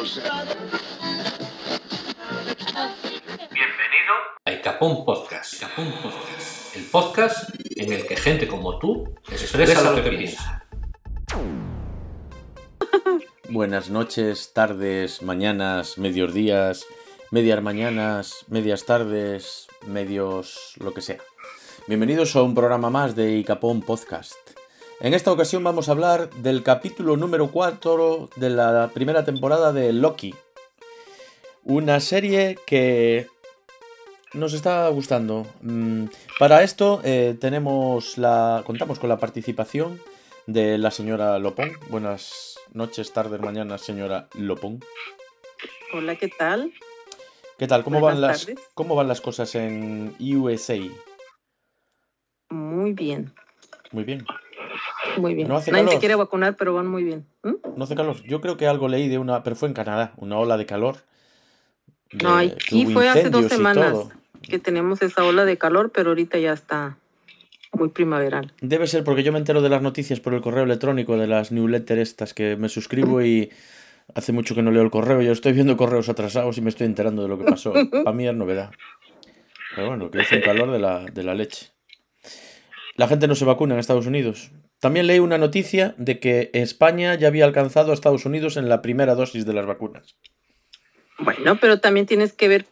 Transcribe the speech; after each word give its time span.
Bienvenido 0.00 0.24
a 4.46 4.50
Icapón 4.50 5.04
Podcast. 5.04 5.56
Icapón 5.56 5.92
Podcast. 6.02 6.74
El 6.74 6.84
podcast 6.84 7.50
en 7.76 7.92
el 7.92 8.06
que 8.06 8.16
gente 8.16 8.48
como 8.48 8.78
tú 8.78 9.14
expresa 9.30 9.92
lo 9.92 10.02
que 10.02 10.10
piensa. 10.10 10.64
Buenas 13.50 13.90
noches, 13.90 14.54
tardes, 14.54 15.20
mañanas, 15.20 15.98
medios 15.98 16.32
días, 16.32 16.86
medias 17.30 17.62
mañanas, 17.62 18.46
medias 18.48 18.86
tardes, 18.86 19.66
medios 19.86 20.76
lo 20.78 20.94
que 20.94 21.02
sea. 21.02 21.18
Bienvenidos 21.88 22.34
a 22.36 22.42
un 22.42 22.54
programa 22.54 22.88
más 22.88 23.14
de 23.14 23.36
Icapón 23.36 23.82
Podcast. 23.82 24.49
En 25.02 25.14
esta 25.14 25.32
ocasión 25.32 25.64
vamos 25.64 25.88
a 25.88 25.92
hablar 25.92 26.28
del 26.28 26.62
capítulo 26.62 27.16
número 27.16 27.50
4 27.50 28.28
de 28.36 28.50
la 28.50 28.90
primera 28.92 29.24
temporada 29.24 29.72
de 29.72 29.94
Loki. 29.94 30.34
Una 31.64 32.00
serie 32.00 32.58
que 32.66 33.26
nos 34.34 34.52
está 34.52 34.86
gustando. 34.88 35.46
Mm, 35.62 36.04
Para 36.38 36.62
esto 36.62 37.00
eh, 37.02 37.34
tenemos 37.40 38.18
la. 38.18 38.62
contamos 38.66 38.98
con 38.98 39.08
la 39.08 39.16
participación 39.16 40.02
de 40.46 40.76
la 40.76 40.90
señora 40.90 41.38
Lopón. 41.38 41.72
Buenas 41.88 42.58
noches, 42.74 43.10
tardes, 43.14 43.40
mañanas, 43.40 43.80
señora 43.80 44.28
Lopón. 44.34 44.80
Hola, 45.94 46.16
¿qué 46.16 46.28
tal? 46.28 46.74
¿Qué 47.56 47.66
tal? 47.66 47.84
¿Cómo 47.84 48.02
van, 48.02 48.20
las, 48.20 48.44
tardes. 48.44 48.62
¿Cómo 48.74 48.94
van 48.96 49.08
las 49.08 49.22
cosas 49.22 49.54
en 49.54 50.14
USA? 50.20 50.76
Muy 52.50 52.92
bien, 52.92 53.32
Muy 53.92 54.04
bien. 54.04 54.26
Muy 55.18 55.34
bien. 55.34 55.48
No 55.48 55.56
hace 55.56 55.70
Nadie 55.70 55.84
calor. 55.84 55.94
se 55.94 56.00
quiere 56.00 56.14
vacunar, 56.14 56.56
pero 56.56 56.74
van 56.74 56.86
muy 56.86 57.04
bien. 57.04 57.26
¿Mm? 57.42 57.54
No 57.76 57.84
hace 57.84 57.94
calor. 57.94 58.16
Yo 58.24 58.40
creo 58.40 58.56
que 58.56 58.66
algo 58.66 58.88
leí 58.88 59.08
de 59.08 59.18
una. 59.18 59.42
Pero 59.42 59.56
fue 59.56 59.68
en 59.68 59.74
Canadá, 59.74 60.12
una 60.16 60.38
ola 60.38 60.56
de 60.56 60.66
calor. 60.66 60.96
de- 62.12 62.24
No, 62.24 62.36
aquí 62.36 62.86
fue 62.86 63.08
hace 63.08 63.30
dos 63.30 63.46
semanas 63.46 63.96
que 64.42 64.58
tenemos 64.58 65.00
esa 65.02 65.24
ola 65.24 65.44
de 65.44 65.56
calor, 65.58 65.90
pero 65.94 66.10
ahorita 66.10 66.38
ya 66.38 66.52
está 66.52 66.96
muy 67.72 67.88
primaveral. 67.90 68.52
Debe 68.60 68.86
ser 68.86 69.04
porque 69.04 69.22
yo 69.22 69.32
me 69.32 69.38
entero 69.38 69.62
de 69.62 69.68
las 69.68 69.80
noticias 69.82 70.18
por 70.20 70.34
el 70.34 70.40
correo 70.40 70.64
electrónico, 70.64 71.16
de 71.16 71.26
las 71.28 71.52
newsletters 71.52 72.00
estas 72.00 72.34
que 72.34 72.56
me 72.56 72.68
suscribo 72.68 73.22
y 73.22 73.50
hace 74.14 74.32
mucho 74.32 74.54
que 74.56 74.62
no 74.62 74.70
leo 74.72 74.82
el 74.82 74.90
correo. 74.90 75.20
Yo 75.22 75.30
estoy 75.32 75.52
viendo 75.52 75.76
correos 75.76 76.08
atrasados 76.08 76.58
y 76.58 76.62
me 76.62 76.70
estoy 76.70 76.86
enterando 76.86 77.22
de 77.22 77.28
lo 77.28 77.38
que 77.38 77.44
pasó. 77.44 77.72
Para 78.04 78.12
mí 78.12 78.26
es 78.26 78.34
novedad. 78.34 78.70
Pero 79.76 79.88
bueno, 79.88 80.10
que 80.10 80.20
hizo 80.22 80.34
un 80.34 80.42
calor 80.42 80.72
de 80.72 80.80
la, 80.80 81.04
de 81.04 81.22
la 81.22 81.34
leche. 81.34 81.68
La 82.96 83.06
gente 83.06 83.28
no 83.28 83.34
se 83.36 83.44
vacuna 83.44 83.74
en 83.74 83.80
Estados 83.80 84.06
Unidos. 84.06 84.50
También 84.80 85.06
leí 85.06 85.18
una 85.18 85.38
noticia 85.38 85.94
de 85.98 86.18
que 86.18 86.50
España 86.54 87.14
ya 87.14 87.28
había 87.28 87.44
alcanzado 87.44 87.90
a 87.90 87.94
Estados 87.94 88.24
Unidos 88.24 88.56
en 88.56 88.68
la 88.68 88.82
primera 88.82 89.14
dosis 89.14 89.46
de 89.46 89.52
las 89.52 89.66
vacunas. 89.66 90.16
Bueno, 91.18 91.58
pero 91.60 91.80
también 91.80 92.06
tienes 92.06 92.32
que 92.32 92.48
ver 92.48 92.66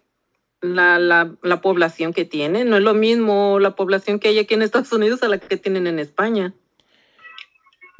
la, 0.62 0.98
la, 0.98 1.34
la 1.42 1.61
población 1.61 2.14
que 2.14 2.25
tiene. 2.25 2.64
No 2.64 2.77
es 2.79 2.83
lo 2.83 2.95
mismo 2.95 3.59
la 3.61 3.77
población 3.77 4.19
que 4.19 4.29
hay 4.29 4.39
aquí 4.39 4.55
en 4.55 4.62
Estados 4.62 4.92
Unidos 4.92 5.23
a 5.23 5.29
la 5.29 5.39
que 5.39 5.59
tienen 5.59 5.86
en 5.86 5.98
España. 5.98 6.55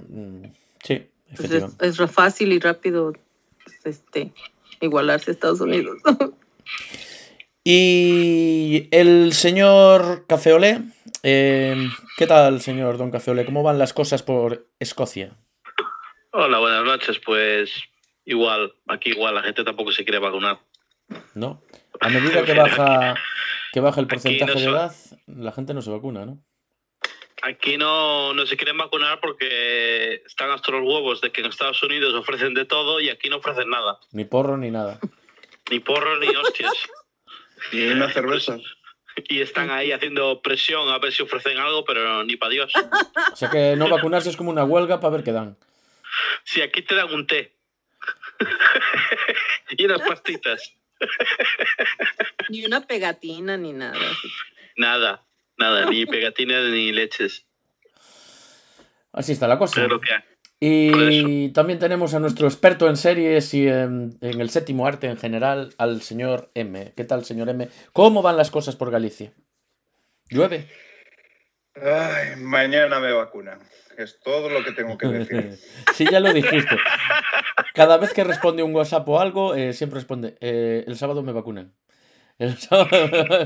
Mm, 0.09 0.45
Sí, 0.83 1.07
efectivamente. 1.31 1.87
es, 1.87 2.01
es 2.01 2.11
fácil 2.11 2.53
y 2.53 2.59
rápido 2.61 3.13
pues, 3.65 3.77
este, 3.85 4.33
igualarse 4.81 5.31
a 5.31 5.35
Estados 5.35 5.61
Unidos. 5.61 5.99
Y 7.65 8.89
el 8.93 9.33
señor 9.33 10.27
Cafeolé, 10.27 10.81
eh, 11.23 11.89
¿qué 12.17 12.27
tal, 12.27 12.61
señor 12.61 12.99
Don 12.99 13.11
Cafeolé? 13.11 13.45
¿Cómo 13.45 13.63
van 13.63 13.79
las 13.79 13.93
cosas 13.93 14.23
por 14.23 14.69
Escocia? 14.79 15.37
Hola, 16.33 16.59
buenas 16.59 16.85
noches. 16.85 17.21
Pues 17.25 17.73
igual, 18.25 18.75
aquí 18.87 19.11
igual 19.11 19.35
la 19.35 19.43
gente 19.43 19.65
tampoco 19.65 19.93
se 19.93 20.05
quiere 20.05 20.19
vacunar. 20.19 20.61
¿No? 21.35 21.63
A 22.01 22.09
medida 22.09 22.45
que 22.45 22.55
baja, 22.55 23.17
que 23.73 23.81
baja 23.81 24.01
el 24.01 24.07
porcentaje 24.07 24.55
no 24.55 24.61
de 24.61 24.67
edad, 24.67 24.95
la 25.27 25.53
gente 25.53 25.75
no 25.75 25.83
se 25.83 25.91
vacuna, 25.91 26.25
¿no? 26.25 26.43
Aquí 27.43 27.77
no, 27.77 28.35
no 28.35 28.47
se 28.47 28.57
quieren 28.57 28.77
vacunar 28.77 29.21
porque 29.21 30.23
están 30.27 30.51
hasta 30.51 30.73
los 30.73 30.83
huevos 30.83 31.21
de 31.21 31.31
que 31.31 31.41
en 31.41 31.47
Estados 31.47 31.83
Unidos 31.83 32.15
ofrecen 32.15 32.53
de 32.55 32.65
todo 32.65 33.01
y 33.01 33.11
aquí 33.11 33.29
no 33.29 33.37
ofrecen 33.37 33.71
nada. 33.71 33.99
Ni 34.11 34.25
porro 34.25 34.57
ni 34.57 34.71
nada. 34.71 34.99
Ni 35.71 35.81
porros 35.81 36.19
ni 36.19 36.29
hostias. 36.29 36.73
Y 37.73 37.89
una 37.89 38.11
cerveza. 38.11 38.59
Y 39.29 39.41
están 39.41 39.71
ahí 39.71 39.91
haciendo 39.91 40.41
presión 40.43 40.89
a 40.89 40.99
ver 40.99 41.13
si 41.13 41.23
ofrecen 41.23 41.59
algo, 41.59 41.85
pero 41.85 42.23
ni 42.25 42.37
para 42.37 42.53
Dios. 42.53 42.73
O 43.33 43.37
sea 43.37 43.51
que 43.51 43.75
no 43.77 43.89
vacunarse 43.89 44.31
es 44.31 44.37
como 44.37 44.51
una 44.51 44.65
huelga 44.65 45.01
para 45.01 45.17
ver 45.17 45.25
qué 45.25 45.33
dan. 45.33 45.57
Si 46.45 46.63
aquí 46.63 46.83
te 46.83 46.95
dan 46.95 47.13
un 47.13 47.27
té. 47.27 47.53
y 49.71 49.85
unas 49.85 50.03
pastitas. 50.03 50.73
ni 52.49 52.65
una 52.65 52.87
pegatina 52.87 53.57
ni 53.57 53.73
nada. 53.73 53.99
Nada, 54.77 55.25
nada, 55.57 55.87
ni 55.87 56.07
pegatinas 56.07 56.65
ni 56.67 56.93
leches. 56.93 57.45
Así 59.13 59.33
está 59.33 59.49
la 59.49 59.59
cosa. 59.59 59.81
Pero 59.81 60.01
que. 60.01 60.11
Y 60.61 61.51
también 61.51 61.79
tenemos 61.79 62.15
a 62.15 62.21
nuestro 62.21 62.49
experto 62.49 62.89
en 62.89 62.97
series 62.97 63.55
y 63.55 63.69
en, 63.69 64.19
en 64.21 64.41
el 64.41 64.51
séptimo 64.51 64.87
arte 64.87 65.07
en 65.07 65.17
general, 65.17 65.73
al 65.79 66.03
señor 66.03 66.51
M. 66.55 66.93
¿Qué 66.97 67.05
tal, 67.05 67.25
señor 67.25 67.49
M? 67.49 67.69
¿Cómo 67.93 68.23
van 68.23 68.37
las 68.37 68.51
cosas 68.51 68.75
por 68.75 68.91
Galicia? 68.91 69.33
¿Llueve? 70.31 70.69
Ay, 71.77 72.37
mañana 72.37 72.99
me 72.99 73.13
vacunan. 73.13 73.61
Es 73.97 74.21
todo 74.21 74.49
lo 74.49 74.65
que 74.65 74.73
tengo 74.73 74.99
que 74.99 75.09
decir. 75.09 75.59
sí, 75.95 76.07
ya 76.11 76.21
lo 76.21 76.33
dijiste. 76.33 76.77
Cada 77.75 77.97
vez 77.99 78.13
que 78.13 78.25
responde 78.25 78.63
un 78.63 78.75
WhatsApp 78.75 79.09
o 79.09 79.21
algo, 79.21 79.55
eh, 79.55 79.73
siempre 79.73 79.99
responde, 79.99 80.37
eh, 80.41 80.85
el 80.87 80.97
sábado 80.97 81.23
me 81.23 81.33
vacunan. 81.33 81.75
El 82.39 82.57
sábado, 82.59 82.91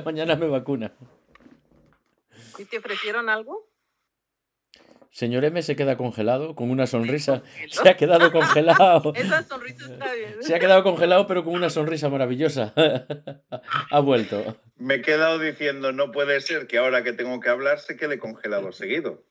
mañana 0.05 0.37
me 0.37 0.47
vacunan. 0.47 0.93
¿Y 2.59 2.65
te 2.65 2.79
ofrecieron 2.79 3.29
algo? 3.29 3.67
Señor 5.13 5.45
M 5.45 5.61
se 5.61 5.77
queda 5.77 5.99
congelado 5.99 6.55
con 6.55 6.71
una 6.71 6.87
sonrisa. 6.87 7.43
Se 7.69 7.87
ha 7.87 7.99
quedado 7.99 8.33
congelado. 8.33 9.13
Esa 9.15 9.43
sonrisa 9.43 9.93
está 9.93 10.15
bien. 10.15 10.43
Se 10.43 10.55
ha 10.55 10.59
quedado 10.59 10.83
congelado, 10.83 11.27
pero 11.27 11.45
con 11.45 11.53
una 11.55 11.69
sonrisa 11.69 12.09
maravillosa. 12.09 12.73
ha 13.91 14.01
vuelto. 14.01 14.57
Me 14.77 14.95
he 14.95 15.03
quedado 15.03 15.39
diciendo, 15.39 15.93
no 15.93 16.13
puede 16.13 16.41
ser 16.41 16.67
que 16.67 16.79
ahora 16.79 17.05
que 17.05 17.13
tengo 17.13 17.39
que 17.41 17.51
hablar 17.51 17.79
se 17.79 17.99
quede 17.99 18.19
congelado 18.19 18.73
seguido. 18.73 19.23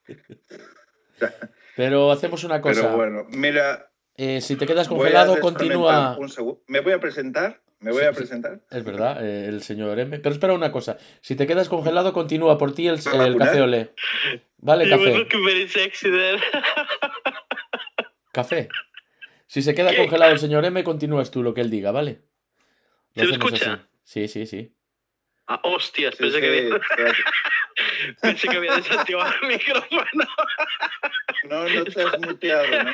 Pero 1.76 2.12
hacemos 2.12 2.44
una 2.44 2.62
cosa. 2.62 2.82
Pero 2.82 2.96
bueno, 2.96 3.26
mira. 3.30 3.92
Eh, 4.18 4.40
si 4.42 4.56
te 4.58 4.68
quedas 4.68 4.88
congelado, 4.88 5.40
continúa. 5.40 6.16
un 6.20 6.30
segundo. 6.30 6.62
Me 6.68 6.82
voy 6.82 6.94
a 6.94 7.00
presentar. 7.00 7.60
Me 7.82 7.92
voy 7.92 8.02
Sí, 8.02 8.08
a 8.08 8.12
presentar. 8.14 8.60
Es 8.70 8.84
verdad, 8.84 9.26
eh, 9.26 9.48
el 9.48 9.62
señor 9.64 10.00
M. 10.00 10.20
Pero 10.20 10.34
espera 10.34 10.54
una 10.54 10.72
cosa. 10.72 10.98
Si 11.22 11.36
te 11.36 11.48
quedas 11.48 11.68
congelado, 11.68 12.14
continúa 12.14 12.58
por 12.58 12.74
ti 12.76 12.88
el, 12.88 13.00
¿Me 13.06 13.18
va 13.18 13.24
a 13.24 13.28
el 13.28 13.38
café 13.38 13.62
olé. 13.62 13.94
Vale, 14.58 14.88
café. 14.90 15.18
look 15.18 15.30
very 15.46 15.68
sexy 15.68 16.10
there. 16.12 16.40
Café. 18.32 18.70
Si 19.48 19.62
se 19.62 19.74
queda 19.76 19.92
¿Qué? 19.92 19.98
congelado 19.98 20.32
el 20.32 20.40
señor 20.40 20.64
M, 20.64 20.84
continúas 20.84 21.32
tú 21.32 21.44
lo 21.44 21.54
que 21.54 21.62
él 21.62 21.70
diga, 21.70 21.92
¿vale? 21.92 22.22
¿Se 23.16 23.26
lo 23.26 23.30
hacemos 23.32 23.54
escucha? 23.54 23.74
así. 23.74 23.84
Sí, 24.04 24.28
sí, 24.28 24.46
sí. 24.46 24.76
Ah, 25.48 25.60
hostias, 25.64 26.16
pensé, 26.16 26.36
sí, 26.36 26.42
que 26.42 26.48
había, 26.48 26.76
espérate. 26.78 27.18
pensé 28.22 28.48
que 28.48 28.58
había 28.58 28.76
desactivado 28.76 29.34
el 29.42 29.48
micrófono. 29.50 30.26
No, 31.50 31.68
no 31.68 31.84
te 31.84 32.02
has 32.04 32.20
muteado, 32.20 32.84
¿no? 32.84 32.92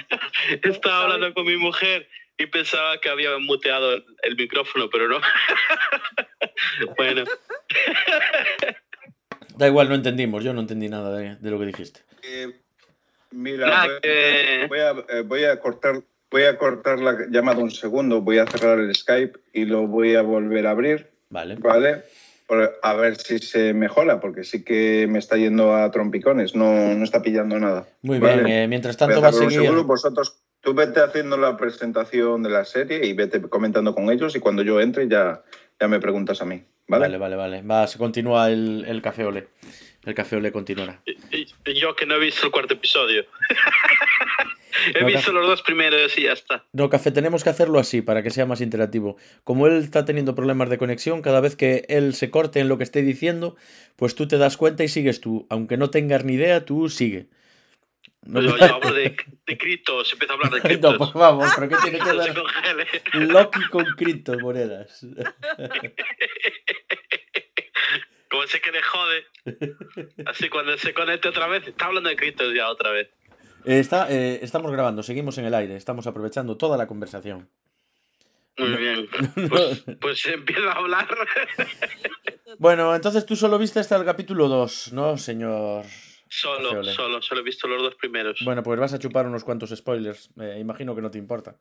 Estaba 0.64 1.04
hablando 1.04 1.34
con 1.36 1.46
mi 1.46 1.58
mujer 1.58 2.08
y 2.38 2.46
pensaba 2.48 3.00
que 3.00 3.10
había 3.10 3.38
muteado 3.40 3.94
el, 4.24 4.36
micrófono, 4.36 4.90
pero 4.92 5.08
no. 5.08 5.20
bueno, 6.98 7.24
Da 9.58 9.68
igual, 9.68 9.90
no 9.90 9.96
entendimos. 9.96 10.44
Yo 10.44 10.54
no 10.54 10.62
entendí 10.62 10.88
nada 10.88 11.18
de, 11.18 11.36
de 11.38 11.50
lo 11.52 11.60
que 11.60 11.66
dijiste. 11.66 12.02
Eh, 12.22 12.60
mira, 13.32 13.68
Nada, 13.68 13.86
voy, 13.88 14.00
que- 14.02 14.66
voy 14.70 14.80
a, 14.80 14.92
eh, 15.10 15.22
voy 15.26 15.44
a 15.46 15.60
cortar. 15.60 16.04
Voy 16.30 16.44
a 16.44 16.58
cortar 16.58 17.00
la 17.00 17.16
llamada 17.30 17.60
un 17.60 17.72
segundo, 17.72 18.20
voy 18.20 18.38
a 18.38 18.46
cerrar 18.48 18.80
el 18.80 18.94
Skype 18.94 19.40
y 19.54 19.64
lo 19.64 19.88
voy 19.88 20.16
a 20.16 20.22
volver 20.22 20.68
a 20.68 20.72
abrir. 20.72 21.10
Vale. 21.30 21.56
¿vale? 21.56 22.04
A 22.84 22.94
ver 22.96 23.16
si 23.16 23.40
se 23.40 23.74
mejora, 23.74 24.20
porque 24.20 24.44
sí 24.44 24.64
que 24.66 25.08
me 25.10 25.20
está 25.20 25.38
yendo 25.38 25.74
a 25.74 25.90
trompicones, 25.90 26.54
no, 26.54 26.94
no 26.96 27.04
está 27.06 27.22
pillando 27.22 27.58
nada. 27.60 27.88
Muy 28.02 28.20
Vale. 28.20 28.44
bien. 28.44 28.48
eh, 28.48 28.68
mientras 28.68 28.98
Voy 28.98 29.06
a 29.06 29.08
tanto 29.08 29.22
va 29.22 29.30
a 29.30 29.32
seguir. 29.32 29.62
segundo, 29.62 29.86
vosotros, 29.86 30.38
tú 30.68 30.74
vete 30.74 31.00
haciendo 31.00 31.38
la 31.38 31.56
presentación 31.56 32.44
de 32.44 32.50
la 32.50 32.66
serie 32.66 33.06
y 33.06 33.14
vete 33.14 33.40
comentando 33.40 33.96
con 33.96 34.10
ellos 34.12 34.36
y 34.36 34.42
cuando 34.42 34.64
yo 34.64 34.82
entre 34.82 35.08
ya, 35.08 35.42
ya 35.80 35.88
me 35.88 36.02
preguntas 36.02 36.42
a 36.42 36.46
mí, 36.46 36.62
¿vale? 36.90 37.04
Vale, 37.04 37.18
vale, 37.18 37.36
vale. 37.38 37.62
Va, 37.62 37.88
se 37.88 37.98
continúa 37.98 38.52
el, 38.52 38.84
el 38.86 39.02
café 39.02 39.24
olé. 39.24 39.48
El 40.04 40.14
café 40.14 40.36
olé 40.36 40.52
continuará. 40.52 41.02
yo 41.74 41.96
que 41.96 42.06
no 42.06 42.16
he 42.16 42.20
visto 42.20 42.46
el 42.48 42.52
cuarto 42.52 42.74
episodio. 42.74 43.24
he 44.94 45.00
No, 45.00 45.08
visto 45.08 45.32
los 45.32 45.48
dos 45.48 45.62
primeros 45.62 46.18
y 46.18 46.24
ya 46.24 46.34
está. 46.34 46.66
No, 46.74 46.90
Café, 46.90 47.12
tenemos 47.12 47.46
que 47.46 47.50
hacerlo 47.50 47.80
así 47.80 48.02
para 48.02 48.22
que 48.22 48.30
sea 48.30 48.46
más 48.46 48.60
interactivo. 48.60 49.16
Como 49.46 49.68
él 49.68 49.78
está 49.78 50.04
teniendo 50.04 50.36
problemas 50.36 50.70
de 50.70 50.78
conexión, 50.78 51.22
cada 51.22 51.40
vez 51.40 51.56
que 51.56 51.86
él 51.88 52.14
se 52.14 52.30
corte 52.30 52.60
en 52.60 52.68
lo 52.68 52.78
que 52.78 52.84
esté 52.84 53.04
diciendo, 53.04 53.56
pues 53.96 54.16
tú 54.16 54.28
te 54.28 54.38
das 54.38 54.58
cuenta 54.58 54.84
y 54.84 54.90
sigues 54.90 55.22
tú. 55.22 55.48
Aunque 55.50 55.78
no 55.78 55.92
tengas 55.92 56.26
ni 56.26 56.34
idea, 56.34 56.66
tú 56.66 56.90
sigue. 56.90 57.28
No, 58.28 58.42
Yo, 58.42 58.58
yo 58.58 58.76
hablo 58.76 58.92
de, 58.94 59.16
de 59.46 59.58
criptos, 59.58 60.12
empiezo 60.12 60.34
a 60.34 60.36
hablar 60.36 60.52
de 60.52 60.58
no, 60.60 60.64
criptos. 60.64 60.98
por 60.98 61.14
favor, 61.14 61.48
pero 61.56 61.70
¿qué 61.70 61.76
tiene 61.84 62.00
que 62.00 62.14
No 62.14 62.24
se 62.24 62.74
ver. 62.74 62.88
Loki 63.14 63.62
con 63.70 63.86
criptomonedas? 63.96 65.06
Como 68.30 68.46
se 68.48 68.60
que 68.60 68.72
le 68.72 68.82
jode. 68.82 69.26
Así 70.26 70.50
cuando 70.50 70.78
se 70.78 70.94
conecte 70.94 71.30
otra 71.30 71.48
vez, 71.48 71.66
está 71.68 71.86
hablando 71.86 72.10
de 72.10 72.16
criptos 72.18 72.54
ya 72.54 72.70
otra 72.70 72.92
vez. 72.92 73.10
Eh, 73.64 73.80
está, 73.80 74.08
eh, 74.12 74.40
estamos 74.42 74.72
grabando, 74.72 75.02
seguimos 75.04 75.38
en 75.38 75.46
el 75.46 75.54
aire, 75.54 75.76
estamos 75.78 76.06
aprovechando 76.08 76.58
toda 76.58 76.78
la 76.78 76.88
conversación. 76.88 77.50
Muy 78.58 78.70
No. 78.70 78.78
bien. 78.78 79.08
Pues, 79.50 79.84
pues 80.02 80.26
empiezo 80.26 80.68
a 80.70 80.74
hablar. 80.74 81.08
Bueno, 82.60 82.94
entonces 82.96 83.26
tú 83.26 83.36
solo 83.36 83.58
viste 83.58 83.80
hasta 83.80 83.96
el 83.96 84.04
capítulo 84.06 84.48
2, 84.50 84.92
¿no, 84.94 85.18
señor? 85.18 85.86
Solo, 86.30 86.84
solo, 86.84 87.22
solo 87.22 87.42
he 87.42 87.44
visto 87.44 87.68
los 87.68 87.82
dos 87.82 87.96
primeros. 87.96 88.40
Bueno, 88.44 88.64
pues 88.64 88.80
vas 88.80 88.94
a 88.94 89.00
chupar 89.00 89.26
unos 89.26 89.44
cuantos 89.44 89.70
spoilers. 89.76 90.30
eh, 90.40 90.58
imagino 90.60 90.96
que 90.96 91.02
no 91.02 91.12
te 91.12 91.18
importa. 91.18 91.56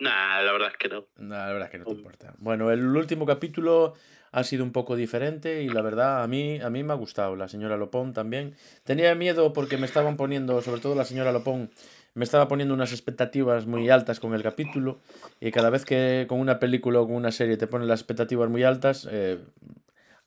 Nah, 0.00 0.42
la 0.42 0.52
verdad 0.52 0.68
es 0.70 0.76
que 0.76 0.88
no. 0.88 1.06
No, 1.16 1.34
la 1.34 1.46
verdad 1.52 1.64
es 1.64 1.70
que 1.70 1.78
no 1.78 1.84
te 1.84 1.90
Um. 1.90 1.96
importa. 1.98 2.34
Bueno, 2.38 2.70
el 2.70 2.84
último 2.86 3.26
capítulo 3.26 3.94
ha 4.30 4.44
sido 4.44 4.62
un 4.62 4.72
poco 4.72 4.94
diferente 4.94 5.62
y 5.62 5.68
la 5.68 5.82
verdad 5.82 6.22
a 6.22 6.28
mí, 6.28 6.60
a 6.60 6.70
mí 6.70 6.84
me 6.84 6.92
ha 6.92 6.96
gustado. 6.96 7.34
La 7.34 7.48
señora 7.48 7.76
Lopón 7.76 8.12
también. 8.12 8.54
Tenía 8.84 9.14
miedo 9.14 9.52
porque 9.52 9.76
me 9.76 9.86
estaban 9.86 10.16
poniendo, 10.16 10.60
sobre 10.62 10.80
todo 10.80 10.94
la 10.94 11.04
señora 11.04 11.32
Lopón, 11.32 11.70
me 12.14 12.24
estaba 12.24 12.46
poniendo 12.46 12.74
unas 12.74 12.92
expectativas 12.92 13.66
muy 13.66 13.90
altas 13.90 14.20
con 14.20 14.34
el 14.34 14.42
capítulo 14.42 15.00
y 15.40 15.50
cada 15.50 15.70
vez 15.70 15.84
que 15.84 16.26
con 16.28 16.38
una 16.40 16.58
película 16.60 17.00
o 17.00 17.06
con 17.06 17.16
una 17.16 17.32
serie 17.32 17.56
te 17.56 17.66
ponen 17.66 17.88
las 17.88 18.00
expectativas 18.00 18.48
muy 18.50 18.62
altas, 18.64 19.08
eh, 19.10 19.38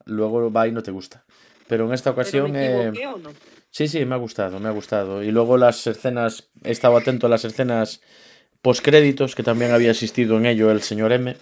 luego 0.06 0.52
va 0.52 0.68
y 0.68 0.72
no 0.72 0.84
te 0.84 0.92
gusta. 0.92 1.24
Pero 1.72 1.88
en 1.88 1.94
esta 1.94 2.14
¿Pero 2.14 2.22
ocasión... 2.24 2.52
me 2.52 2.66
eh, 2.66 3.08
o 3.08 3.18
no? 3.18 3.30
Sí, 3.70 3.88
sí, 3.88 4.04
me 4.04 4.16
ha 4.16 4.18
gustado, 4.18 4.60
me 4.60 4.68
ha 4.68 4.74
gustado. 4.74 5.24
Y 5.24 5.32
luego 5.32 5.56
las 5.56 5.88
escenas, 5.88 6.50
he 6.66 6.72
estado 6.72 6.98
atento 6.98 7.28
a 7.28 7.30
las 7.30 7.46
escenas 7.46 8.02
postcréditos, 8.62 9.36
que 9.36 9.44
también 9.44 9.72
había 9.72 9.92
asistido 9.92 10.36
en 10.36 10.48
ello 10.48 10.70
el 10.70 10.82
señor 10.82 11.14
M. 11.14 11.38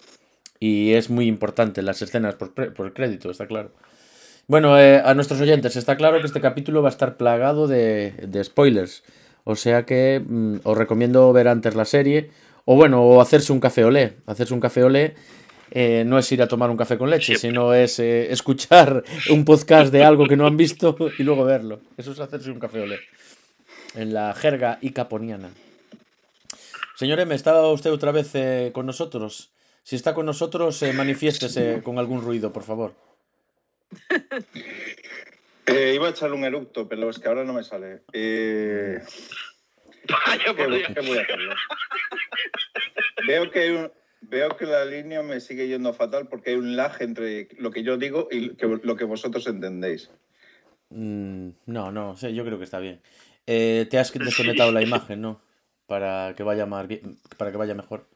Y 0.59 0.93
es 0.93 1.09
muy 1.09 1.25
importante 1.25 1.81
las 1.81 2.03
escenas 2.03 2.35
por, 2.35 2.93
crédito, 2.93 3.31
está 3.31 3.47
claro. 3.47 3.71
Bueno, 4.45 4.79
eh, 4.79 5.01
a 5.03 5.15
nuestros 5.15 5.41
oyentes, 5.41 5.75
está 5.75 5.97
claro 5.97 6.19
que 6.19 6.27
este 6.27 6.41
capítulo 6.41 6.83
va 6.83 6.89
a 6.89 6.91
estar 6.91 7.17
plagado 7.17 7.65
de, 7.65 8.11
de 8.27 8.43
spoilers. 8.43 9.01
O 9.45 9.55
sea 9.55 9.87
que 9.87 10.23
mm, 10.23 10.57
os 10.63 10.77
recomiendo 10.77 11.33
ver 11.33 11.47
antes 11.47 11.73
la 11.73 11.85
serie. 11.85 12.29
O 12.65 12.75
bueno, 12.75 13.03
o 13.03 13.19
hacerse 13.19 13.51
un 13.51 13.59
café 13.59 13.83
olé. 13.83 14.17
Hacerse 14.27 14.53
un 14.53 14.59
café 14.59 14.83
olé 14.83 15.15
eh, 15.71 16.03
no 16.05 16.17
es 16.19 16.31
ir 16.31 16.41
a 16.41 16.47
tomar 16.47 16.69
un 16.69 16.77
café 16.77 16.97
con 16.97 17.09
leche, 17.09 17.35
Siempre. 17.35 17.49
sino 17.49 17.73
es 17.73 17.99
eh, 17.99 18.31
escuchar 18.31 19.03
un 19.31 19.45
podcast 19.45 19.91
de 19.91 20.03
algo 20.03 20.27
que 20.27 20.35
no 20.37 20.45
han 20.47 20.57
visto 20.57 20.95
y 21.17 21.23
luego 21.23 21.45
verlo. 21.45 21.79
Eso 21.97 22.11
es 22.11 22.19
hacerse 22.19 22.51
un 22.51 22.59
café 22.59 22.81
olé. 22.81 22.99
En 23.95 24.13
la 24.13 24.33
jerga 24.35 24.77
icaponiana. 24.81 25.49
Señor 26.95 27.19
M, 27.19 27.33
¿está 27.33 27.61
usted 27.67 27.91
otra 27.91 28.11
vez 28.11 28.31
eh, 28.35 28.71
con 28.73 28.85
nosotros? 28.85 29.51
Si 29.83 29.95
está 29.95 30.13
con 30.13 30.25
nosotros, 30.25 30.81
eh, 30.83 30.93
manifiéstese 30.93 31.81
con 31.83 31.97
algún 31.97 32.21
ruido, 32.21 32.51
por 32.53 32.63
favor. 32.63 32.93
Eh, 35.71 35.91
iba 35.93 36.07
a 36.07 36.09
echarle 36.09 36.35
un 36.35 36.43
eructo, 36.43 36.87
pero 36.89 37.07
es 37.11 37.19
que 37.19 37.27
ahora 37.27 37.43
no 37.43 37.53
me 37.53 37.63
sale. 37.63 38.01
Eh, 38.11 38.97
Vaya, 40.09 40.43
¿qué, 40.45 40.53
por 40.55 40.67
voy- 40.67 40.77
Dios. 40.79 40.91
qué 40.95 41.01
voy 41.07 41.17
a 41.19 41.21
hacerlo? 41.21 41.53
Veo 43.27 43.51
que, 43.51 43.59
hay 43.59 43.69
un- 43.69 43.91
veo 44.21 44.55
que 44.57 44.65
la 44.65 44.85
línea 44.85 45.21
me 45.23 45.39
sigue 45.39 45.67
yendo 45.67 45.93
fatal 45.93 46.27
porque 46.27 46.51
hay 46.51 46.55
un 46.57 46.75
lag 46.75 47.01
entre 47.01 47.47
lo 47.57 47.71
que 47.71 47.83
yo 47.83 47.97
digo 47.97 48.27
y 48.31 48.51
lo 48.83 48.95
que 48.95 49.05
vosotros 49.05 49.47
entendéis. 49.47 50.09
Mm, 50.89 51.49
no, 51.67 51.91
no, 51.91 52.15
sí, 52.15 52.33
yo 52.33 52.43
creo 52.45 52.57
que 52.57 52.63
está 52.63 52.79
bien. 52.79 53.01
Eh, 53.45 53.87
te 53.89 53.97
has 53.97 54.11
desconectado 54.11 54.71
la 54.71 54.81
imagen, 54.81 55.21
¿no? 55.21 55.41
Para 55.85 56.33
que 56.35 56.43
vaya 56.43 56.65
más 56.65 56.87
bien, 56.87 57.17
para 57.37 57.51
que 57.51 57.57
vaya 57.57 57.73
mejor. 57.73 58.07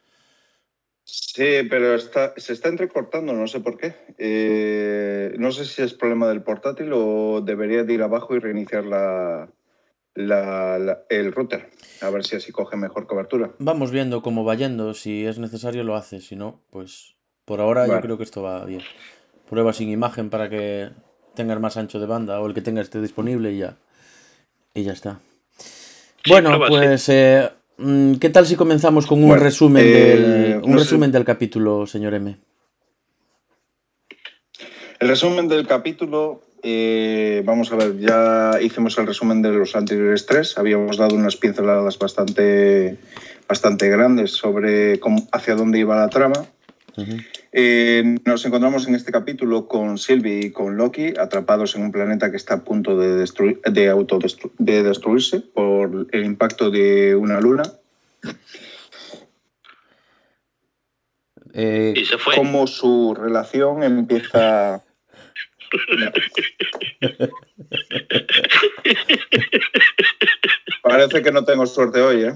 Sí, 1.06 1.64
pero 1.70 1.96
está, 1.96 2.34
se 2.38 2.54
está 2.54 2.70
entrecortando, 2.70 3.34
no 3.34 3.48
sé 3.48 3.60
por 3.60 3.78
qué. 3.78 3.96
Eh, 4.18 5.34
no 5.38 5.52
sé 5.52 5.66
si 5.66 5.82
es 5.82 5.94
problema 5.94 6.30
del 6.30 6.44
portátil 6.44 6.92
o 6.94 7.42
debería 7.42 7.84
de 7.84 7.94
ir 7.94 8.04
abajo 8.04 8.36
y 8.36 8.40
reiniciar 8.40 8.86
la, 8.86 9.50
la- 10.16 10.78
la- 10.80 11.00
el 11.10 11.32
router. 11.32 11.70
A 12.02 12.10
ver 12.10 12.24
si 12.26 12.36
así 12.36 12.52
coge 12.52 12.76
mejor 12.78 13.08
cobertura. 13.08 13.52
Vamos 13.60 13.92
viendo 13.92 14.22
cómo 14.22 14.44
va 14.44 14.56
yendo. 14.56 14.94
Si 14.94 15.26
es 15.26 15.40
necesario, 15.40 15.84
lo 15.84 15.96
hace. 15.96 16.20
Si 16.22 16.36
no, 16.36 16.62
pues 16.70 17.16
por 17.46 17.62
ahora 17.62 17.88
yo 17.88 18.02
creo 18.02 18.18
que 18.18 18.24
esto 18.24 18.42
va 18.42 18.66
bien. 18.66 18.82
Prueba 19.50 19.74
sin 19.74 19.90
imagen 19.90 20.30
para 20.30 20.50
que 20.50 20.90
tengas 21.36 21.60
más 21.60 21.78
ancho 21.78 22.00
de 22.00 22.06
banda 22.06 22.40
o 22.42 22.48
el 22.48 22.54
que 22.54 22.62
tenga 22.62 22.82
esté 22.82 23.02
disponible 23.02 23.52
y 23.52 23.60
ya. 23.60 23.78
Y 24.74 24.84
ya 24.84 24.94
está. 24.94 25.20
Sí, 25.58 26.32
bueno, 26.32 26.50
prueba, 26.50 26.68
sí. 26.68 26.72
pues 26.74 27.10
eh, 27.10 27.50
mm, 27.78 28.14
¿qué 28.16 28.30
tal 28.30 28.46
si 28.46 28.56
comenzamos 28.56 29.06
con 29.06 29.20
un 29.24 29.30
Bueno, 29.30 29.44
resumen 29.44 29.84
eh, 29.86 29.90
del 29.92 30.62
un 30.64 30.72
no 30.72 30.78
sé. 30.80 30.84
resumen 30.86 31.12
del 31.12 31.26
capítulo, 31.26 31.86
señor 31.86 32.14
M? 32.16 32.38
El 35.00 35.08
resumen 35.10 35.48
del 35.48 35.68
capítulo, 35.68 36.42
eh, 36.64 37.44
vamos 37.46 37.72
a 37.72 37.76
ver, 37.76 38.00
ya 38.00 38.60
hicimos 38.62 38.98
el 38.98 39.08
resumen 39.08 39.42
de 39.42 39.50
los 39.50 39.76
anteriores 39.76 40.26
tres, 40.26 40.58
habíamos 40.58 40.98
dado 40.98 41.16
unas 41.16 41.36
pinceladas 41.36 42.00
bastante, 42.00 42.98
bastante 43.48 43.90
grandes 43.90 44.32
sobre 44.32 45.00
cómo, 45.00 45.28
hacia 45.32 45.56
dónde 45.56 45.80
iba 45.80 45.96
la 45.96 46.10
trama. 46.10 46.46
Eh, 47.52 48.18
nos 48.24 48.46
encontramos 48.46 48.88
en 48.88 48.96
este 48.96 49.12
capítulo 49.12 49.68
con 49.68 49.98
Sylvie 49.98 50.46
y 50.46 50.52
con 50.52 50.78
Loki 50.78 51.14
atrapados 51.20 51.76
en 51.76 51.84
un 51.84 51.92
planeta 51.92 52.30
que 52.30 52.38
está 52.38 52.54
a 52.56 52.64
punto 52.64 52.98
de, 52.98 53.16
destruir, 53.16 53.62
de, 53.62 53.92
autodestru- 53.92 54.52
de 54.60 54.84
destruirse 54.84 55.40
por 55.40 56.08
el 56.12 56.24
impacto 56.24 56.70
de 56.70 57.16
una 57.16 57.42
luna. 57.42 57.64
Eh, 61.54 61.94
Y 61.96 62.06
se 62.06 62.18
fue. 62.18 62.36
Cómo 62.36 62.68
su 62.68 63.16
relación 63.16 63.84
empieza... 63.84 64.84
Parece 70.84 71.22
que 71.22 71.32
no 71.32 71.46
tengo 71.46 71.66
suerte 71.66 72.02
hoy, 72.02 72.24
¿eh? 72.26 72.34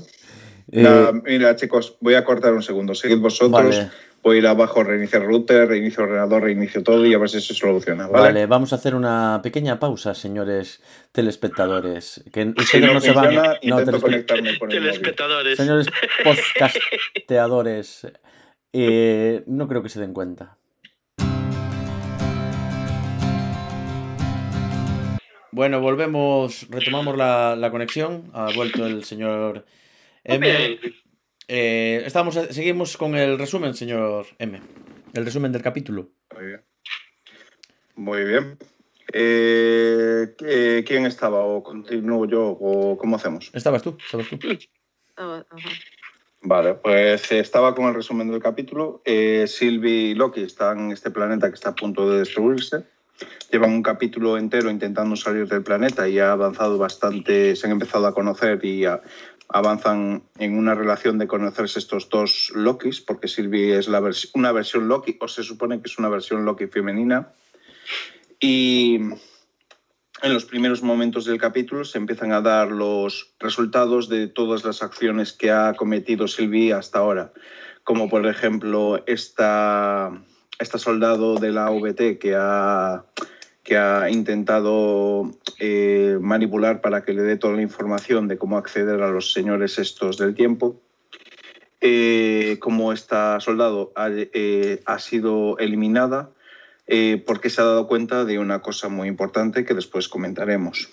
eh, 0.72 1.12
mira, 1.25 1.56
chicos, 1.56 1.98
voy 2.01 2.16
a 2.16 2.24
cortar 2.24 2.54
un 2.54 2.63
segundo. 2.63 2.95
Seguid 2.95 3.19
vosotros. 3.19 3.78
Vale. 3.78 3.89
Voy 4.24 4.38
a 4.38 4.39
ir 4.39 4.48
abajo, 4.48 4.84
reiniciar 4.84 5.24
router, 5.24 5.69
reinicio 5.69 6.04
ordenador, 6.04 6.44
reinicio 6.44 6.84
todo 6.84 7.06
y 7.06 7.13
a 7.13 7.18
ver 7.18 7.30
si 7.30 7.39
se 7.39 7.54
soluciona. 7.54 8.07
Vale. 8.07 8.28
¿vale? 8.28 8.45
vamos 8.45 8.74
a 8.74 8.78
hacer 8.78 8.95
una 8.95 9.40
pequeña 9.44 9.80
pausa, 9.80 10.13
señores 10.16 10.81
telespectadores. 11.12 12.24
Que 12.33 12.54
Si 12.66 12.80
no, 12.80 12.94
no, 12.95 13.00
se 13.00 13.12
van. 13.12 13.36
no, 13.36 14.01
conectarme 14.01 14.56
por 14.56 14.74
el 14.74 14.81
móvil. 14.81 14.92
Telespectadores. 14.92 15.56
Señores 15.56 15.88
podcasteadores, 16.24 18.07
eh, 18.74 19.44
no 19.45 19.68
creo 19.68 19.83
que 19.83 19.90
se 19.90 20.00
den 20.01 20.13
cuenta. 20.13 20.57
Bueno, 25.57 25.81
volvemos, 25.81 26.68
retomamos 26.69 27.18
la, 27.18 27.56
la 27.56 27.71
conexión. 27.71 28.30
Ha 28.33 28.54
vuelto 28.54 28.85
el 28.85 29.04
señor 29.06 29.66
M. 30.23 30.78
Eh, 31.47 32.04
estamos, 32.06 32.35
seguimos 32.52 32.95
con 32.95 33.16
el 33.16 33.40
resumen, 33.40 33.73
señor 33.73 34.28
M. 34.37 34.61
El 35.16 35.26
resumen 35.26 35.52
del 35.52 35.64
capítulo. 35.64 36.09
Muy 36.35 36.45
bien. 36.45 36.61
Muy 37.95 38.23
bien. 38.23 38.57
Eh, 39.11 40.35
¿qué- 40.37 40.83
¿Quién 40.85 41.07
estaba? 41.07 41.40
¿O 41.44 41.64
continúo 41.64 42.28
yo? 42.28 42.49
¿O 42.49 42.95
cómo 42.95 43.16
hacemos? 43.16 43.49
¿Estabas 43.52 43.81
tú? 43.81 43.97
¿Estabas 44.06 44.28
tú? 44.30 44.37
Ah. 45.18 45.44
Vale, 46.42 46.76
pues 46.76 47.31
eh, 47.31 47.40
estaba 47.40 47.73
con 47.73 47.85
el 47.87 47.95
resumen 47.95 48.30
del 48.30 48.44
capítulo. 48.44 49.02
Eh, 49.06 49.45
Sylvie 49.47 50.11
y 50.11 50.14
Loki 50.14 50.44
están 50.44 50.78
en 50.81 50.92
este 50.92 51.09
planeta 51.09 51.49
que 51.49 51.56
está 51.56 51.69
a 51.69 51.76
punto 51.76 52.07
de 52.11 52.19
destruirse. 52.19 52.83
Llevan 53.52 53.71
un 53.71 53.83
capítulo 53.83 54.38
entero 54.38 54.69
intentando 54.69 55.16
salir 55.16 55.47
del 55.47 55.64
planeta 55.64 56.07
y 56.07 56.19
ha 56.19 56.31
avanzado 56.33 56.78
bastante, 56.78 57.56
se 57.56 57.66
han 57.66 57.71
empezado 57.71 58.06
a 58.07 58.14
conocer 58.14 58.64
y 58.64 58.86
a- 58.86 59.02
avanzan 59.50 60.24
en 60.38 60.57
una 60.57 60.76
relación 60.76 61.18
de 61.18 61.28
conocerse 61.28 61.80
estos 61.80 62.09
dos 62.09 62.52
Lokis, 62.54 63.00
porque 63.00 63.30
Sylvie 63.30 63.78
es 63.78 63.88
la 63.88 64.02
vers- 64.02 64.30
una 64.33 64.52
versión 64.52 64.88
Loki, 64.90 65.18
o 65.21 65.28
se 65.30 65.44
supone 65.44 65.80
que 65.81 65.88
es 65.88 65.97
una 65.97 66.09
versión 66.09 66.44
Loki 66.44 66.68
femenina. 66.68 67.31
Y 68.40 68.95
en 70.21 70.33
los 70.33 70.45
primeros 70.45 70.83
momentos 70.83 71.26
del 71.26 71.40
capítulo 71.40 71.86
se 71.86 71.97
empiezan 71.97 72.33
a 72.33 72.42
dar 72.42 72.71
los 72.71 73.33
resultados 73.40 74.09
de 74.09 74.28
todas 74.28 74.66
las 74.66 74.83
acciones 74.83 75.31
que 75.31 75.50
ha 75.52 75.74
cometido 75.76 76.28
Sylvie 76.28 76.74
hasta 76.74 77.00
ahora, 77.00 77.31
como 77.83 78.09
por 78.09 78.28
ejemplo 78.28 79.02
esta, 79.07 80.12
esta 80.59 80.78
soldado 80.78 81.35
de 81.35 81.52
la 81.52 81.69
VT 81.69 82.18
que 82.19 82.35
ha, 82.35 83.06
que 83.64 83.78
ha 83.78 84.09
intentado 84.09 85.31
eh, 85.59 86.18
manipular 86.21 86.81
para 86.81 87.04
que 87.04 87.14
le 87.14 87.23
dé 87.23 87.37
toda 87.37 87.54
la 87.54 87.61
información 87.61 88.28
de 88.28 88.37
cómo 88.37 88.57
acceder 88.57 89.02
a 89.02 89.09
los 89.09 89.33
señores 89.33 89.80
estos 89.80 90.18
del 90.18 90.35
tiempo. 90.35 90.81
Eh, 91.80 92.57
como 92.59 92.92
esta 92.92 93.40
soldado 93.40 93.92
ha, 93.95 94.09
eh, 94.11 94.81
ha 94.85 94.97
sido 94.97 95.59
eliminada 95.59 96.31
eh, 96.87 97.21
porque 97.26 97.49
se 97.49 97.61
ha 97.61 97.66
dado 97.66 97.87
cuenta 97.87 98.26
de 98.26 98.40
una 98.40 98.61
cosa 98.61 98.87
muy 98.87 99.09
importante 99.09 99.66
que 99.66 99.73
después 99.73 100.07
comentaremos. 100.07 100.90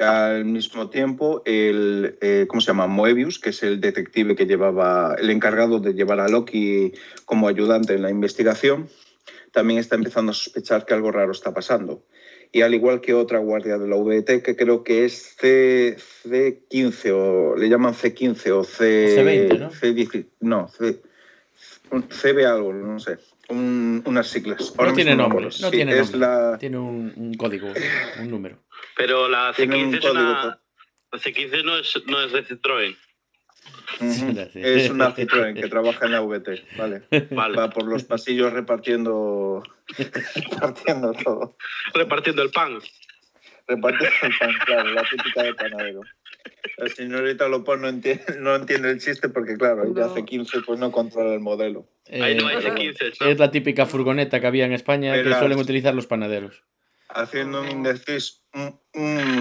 Al 0.00 0.44
mismo 0.44 0.88
tiempo 0.90 1.42
el, 1.44 2.18
eh, 2.20 2.46
¿cómo 2.48 2.60
se 2.60 2.68
llama? 2.68 2.86
Moebius, 2.86 3.38
que 3.38 3.50
es 3.50 3.62
el 3.62 3.80
detective 3.80 4.34
que 4.34 4.46
llevaba, 4.46 5.14
el 5.18 5.30
encargado 5.30 5.78
de 5.78 5.94
llevar 5.94 6.20
a 6.20 6.28
Loki 6.28 6.92
como 7.24 7.48
ayudante 7.48 7.94
en 7.94 8.02
la 8.02 8.10
investigación, 8.10 8.88
también 9.52 9.78
está 9.78 9.96
empezando 9.96 10.32
a 10.32 10.34
sospechar 10.34 10.86
que 10.86 10.94
algo 10.94 11.12
raro 11.12 11.32
está 11.32 11.52
pasando. 11.52 12.04
Y 12.52 12.62
al 12.62 12.74
igual 12.74 13.00
que 13.00 13.14
otra 13.14 13.38
guardia 13.38 13.78
de 13.78 13.86
la 13.86 13.96
VT, 13.96 14.42
que 14.42 14.56
creo 14.56 14.82
que 14.82 15.04
es 15.04 15.36
C, 15.38 15.96
C15 16.24 17.12
o 17.12 17.56
le 17.56 17.68
llaman 17.68 17.94
C15 17.94 18.50
o 18.50 18.64
C, 18.64 19.16
C20, 19.16 19.58
¿no? 19.58 19.70
C10, 19.70 20.26
no, 20.40 20.68
C, 20.68 21.00
un 21.92 22.08
CB 22.08 22.46
algo, 22.46 22.72
no 22.72 22.98
sé, 22.98 23.18
un- 23.50 24.02
unas 24.06 24.26
siglas. 24.28 24.72
Ahora 24.78 24.90
No 24.90 24.96
tiene 24.96 25.14
nombre, 25.16 25.44
no 25.44 25.50
Sí, 25.50 25.70
tiene 25.70 25.92
es 25.98 26.12
nombre. 26.12 26.18
la- 26.20 26.58
Tiene 26.58 26.78
un, 26.78 27.12
un 27.16 27.34
código, 27.34 27.72
un 28.20 28.30
número. 28.30 28.58
Pero 28.96 29.28
la 29.28 29.52
Tiene 29.54 29.84
un 29.84 29.92
C15 29.92 29.98
es 29.98 30.04
una. 30.10 30.60
La 31.12 31.18
C15 31.18 31.64
no 31.64 31.76
es, 31.76 32.02
no 32.06 32.20
es 32.22 32.32
de 32.32 32.44
Citroën. 32.46 32.96
Es 34.54 34.88
una 34.90 35.14
Citroën 35.14 35.54
que 35.60 35.68
trabaja 35.68 36.06
en 36.06 36.12
la 36.12 36.20
VT, 36.22 36.64
vale. 36.78 37.02
Vale. 37.30 37.56
Va 37.56 37.70
por 37.70 37.84
los 37.84 38.04
pasillos 38.04 38.52
repartiendo, 38.52 39.62
repartiendo 40.34 41.12
todo. 41.12 41.56
Repartiendo 41.94 42.42
el 42.42 42.50
pan. 42.50 42.78
Repartiendo 43.66 44.16
el 44.26 44.32
pan, 44.38 44.52
claro, 44.64 44.90
la 44.90 45.02
típica 45.04 45.42
de 45.42 45.54
panadero. 45.54 46.00
La 46.76 46.88
señorita 46.88 47.48
Lopón 47.48 47.82
no 47.82 47.88
entiende, 47.88 48.24
no 48.38 48.54
entiende 48.56 48.90
el 48.90 49.00
chiste 49.00 49.28
porque, 49.28 49.56
claro, 49.56 49.84
ella 49.84 50.06
No. 50.06 50.12
hace 50.12 50.24
15 50.24 50.60
pues 50.66 50.78
no 50.78 50.90
controla 50.92 51.34
el 51.34 51.40
modelo. 51.40 51.86
Ahí 52.10 52.34
no 52.36 52.46
hay 52.48 52.56
Eh, 52.56 52.60
C15. 52.62 53.14
¿no? 53.20 53.26
es 53.26 53.38
la 53.38 53.50
típica 53.50 53.86
furgoneta 53.86 54.40
que 54.40 54.46
había 54.46 54.64
en 54.66 54.72
España 54.72 55.14
que 55.22 55.32
suelen 55.34 55.58
utilizar 55.58 55.94
los 55.94 56.06
panaderos. 56.06 56.62
Haciendo 57.08 57.60
un 57.62 57.68
indecis, 57.70 58.42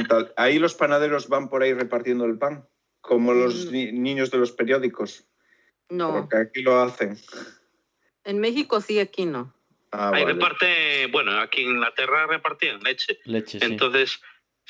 tal. 0.08 0.34
Ahí 0.38 0.60
los 0.60 0.74
panaderos 0.76 1.28
van 1.30 1.50
por 1.50 1.64
ahí 1.64 1.74
repartiendo 1.74 2.26
el 2.26 2.38
pan, 2.38 2.68
como 3.02 3.34
los 3.34 3.68
Mm. 3.68 3.72
ni- 3.72 3.92
niños 3.92 4.32
de 4.32 4.38
los 4.40 4.52
periódicos, 4.52 5.26
No, 5.90 6.14
porque 6.14 6.38
aquí 6.38 6.62
lo 6.64 6.80
hacen. 6.82 7.18
en 8.26 8.40
México 8.40 8.82
sí, 8.82 9.00
aquí 9.00 9.26
no. 9.26 9.54
Ah, 9.92 10.12
Ahí 10.14 10.24
vale. 10.24 10.34
reparte. 10.34 11.08
Bueno, 11.12 11.40
aquí 11.40 11.64
en 11.64 11.72
Inglaterra 11.72 12.28
repartían 12.28 12.80
leche. 12.84 13.20
Leche, 13.26 13.60
sí. 13.60 13.66
Entonces, 13.66 14.12
sí, 14.12 14.20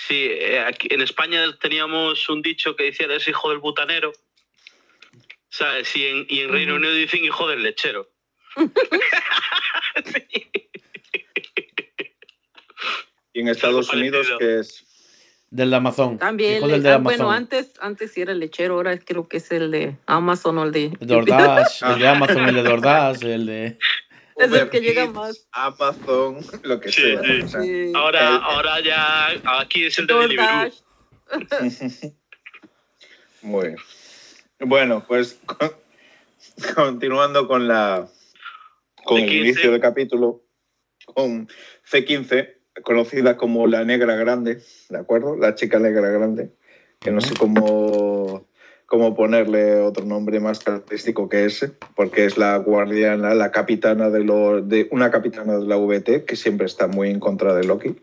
eh, 0.09 0.59
aquí 0.59 0.87
en 0.91 1.01
España 1.01 1.43
teníamos 1.59 2.29
un 2.29 2.41
dicho 2.41 2.75
que 2.75 2.85
decía 2.85 3.05
eres 3.05 3.27
hijo 3.27 3.49
del 3.49 3.59
butanero. 3.59 4.11
¿Sabes? 5.49 5.95
Y 5.95 6.05
en, 6.07 6.25
y 6.29 6.41
en 6.41 6.51
Reino. 6.51 6.75
Unido 6.75 6.93
dicen 6.93 7.25
hijo 7.25 7.47
del 7.47 7.63
lechero. 7.63 8.09
Y 13.33 13.41
en 13.41 13.47
Estados 13.47 13.93
Unidos, 13.93 14.27
que 14.39 14.59
es 14.59 14.85
Del 15.51 15.69
de 15.69 15.75
Amazon. 15.75 16.17
También, 16.17 16.57
Hijo 16.57 16.67
le- 16.67 16.73
del 16.73 16.83
de 16.83 16.89
ah, 16.89 16.95
Amazon. 16.95 17.17
bueno, 17.17 17.31
antes, 17.31 17.73
antes 17.79 18.11
sí 18.11 18.21
era 18.21 18.31
el 18.31 18.39
lechero, 18.39 18.75
ahora 18.75 18.97
creo 18.97 19.27
que 19.27 19.37
es 19.37 19.51
el 19.51 19.71
de 19.71 19.95
Amazon 20.07 20.57
o 20.57 20.63
el 20.63 20.71
de... 20.71 20.85
El 20.99 21.07
de 21.07 21.13
el 21.15 21.25
de 21.25 22.07
Amazon, 22.07 22.49
el 22.49 22.55
de 22.55 22.63
DoorDash, 22.63 23.23
el 23.23 23.45
de... 23.45 23.77
Es 24.39 24.51
el 24.53 24.69
que 24.69 24.81
llega 24.81 25.07
más. 25.07 25.47
Amazon, 25.51 26.37
lo 26.63 26.79
que 26.79 26.91
Sí, 26.91 27.01
sea. 27.01 27.21
sí. 27.23 27.47
Sí. 27.47 27.91
Ahora, 27.95 28.19
El- 28.29 28.41
ahora 28.43 28.79
ya 28.81 29.27
aquí 29.59 29.85
es 29.85 29.97
el 29.99 30.07
de 30.07 30.13
Deliveroo. 30.15 30.71
Muy 33.41 33.67
bien. 33.67 33.77
Bueno, 34.59 35.03
pues 35.07 35.39
con- 35.45 35.71
continuando 36.75 37.47
con 37.47 37.67
la 37.67 38.07
con 39.05 39.17
el 39.19 39.29
C15. 39.29 39.35
inicio 39.39 39.71
del 39.71 39.81
capítulo, 39.81 40.43
con 41.05 41.47
C15, 41.89 42.55
conocida 42.83 43.37
como 43.37 43.67
la 43.67 43.83
negra 43.85 44.15
grande, 44.15 44.61
¿de 44.89 44.97
acuerdo? 44.97 45.35
La 45.37 45.55
chica 45.55 45.79
negra 45.79 46.09
grande, 46.09 46.51
que 46.99 47.11
no 47.11 47.21
sé 47.21 47.33
cómo, 47.35 48.45
cómo 48.89 49.15
ponerle 49.15 49.79
otro 49.81 50.03
nombre 50.03 50.39
más 50.39 50.59
característico 50.59 51.29
que 51.29 51.45
ese, 51.45 51.71
porque 51.95 52.25
es 52.25 52.37
la 52.37 52.57
guardiana, 52.57 53.35
la 53.35 53.51
capitana 53.51 54.09
de, 54.09 54.23
lo, 54.23 54.61
de 54.61 54.87
una 54.91 55.11
capitana 55.11 55.57
de 55.57 55.65
la 55.65 55.77
VT, 55.77 56.25
que 56.25 56.35
siempre 56.35 56.65
está 56.65 56.87
muy 56.87 57.09
en 57.09 57.19
contra 57.19 57.53
de 57.53 57.63
Loki. 57.65 57.95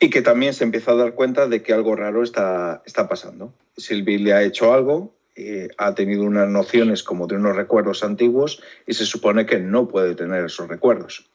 Y 0.00 0.10
que 0.10 0.22
también 0.22 0.54
se 0.54 0.64
empieza 0.64 0.90
a 0.90 0.96
dar 0.96 1.14
cuenta 1.14 1.46
de 1.46 1.62
que 1.62 1.72
algo 1.72 1.94
raro 1.94 2.24
está, 2.24 2.82
está 2.84 3.08
pasando. 3.08 3.54
Sylvie 3.76 4.18
le 4.18 4.32
ha 4.32 4.42
hecho 4.42 4.74
algo, 4.74 5.14
eh, 5.36 5.68
ha 5.78 5.94
tenido 5.94 6.24
unas 6.24 6.48
nociones 6.48 7.04
como 7.04 7.28
de 7.28 7.36
unos 7.36 7.54
recuerdos 7.54 8.02
antiguos 8.02 8.60
y 8.88 8.94
se 8.94 9.06
supone 9.06 9.46
que 9.46 9.60
no 9.60 9.86
puede 9.86 10.16
tener 10.16 10.44
esos 10.44 10.68
recuerdos. 10.68 11.30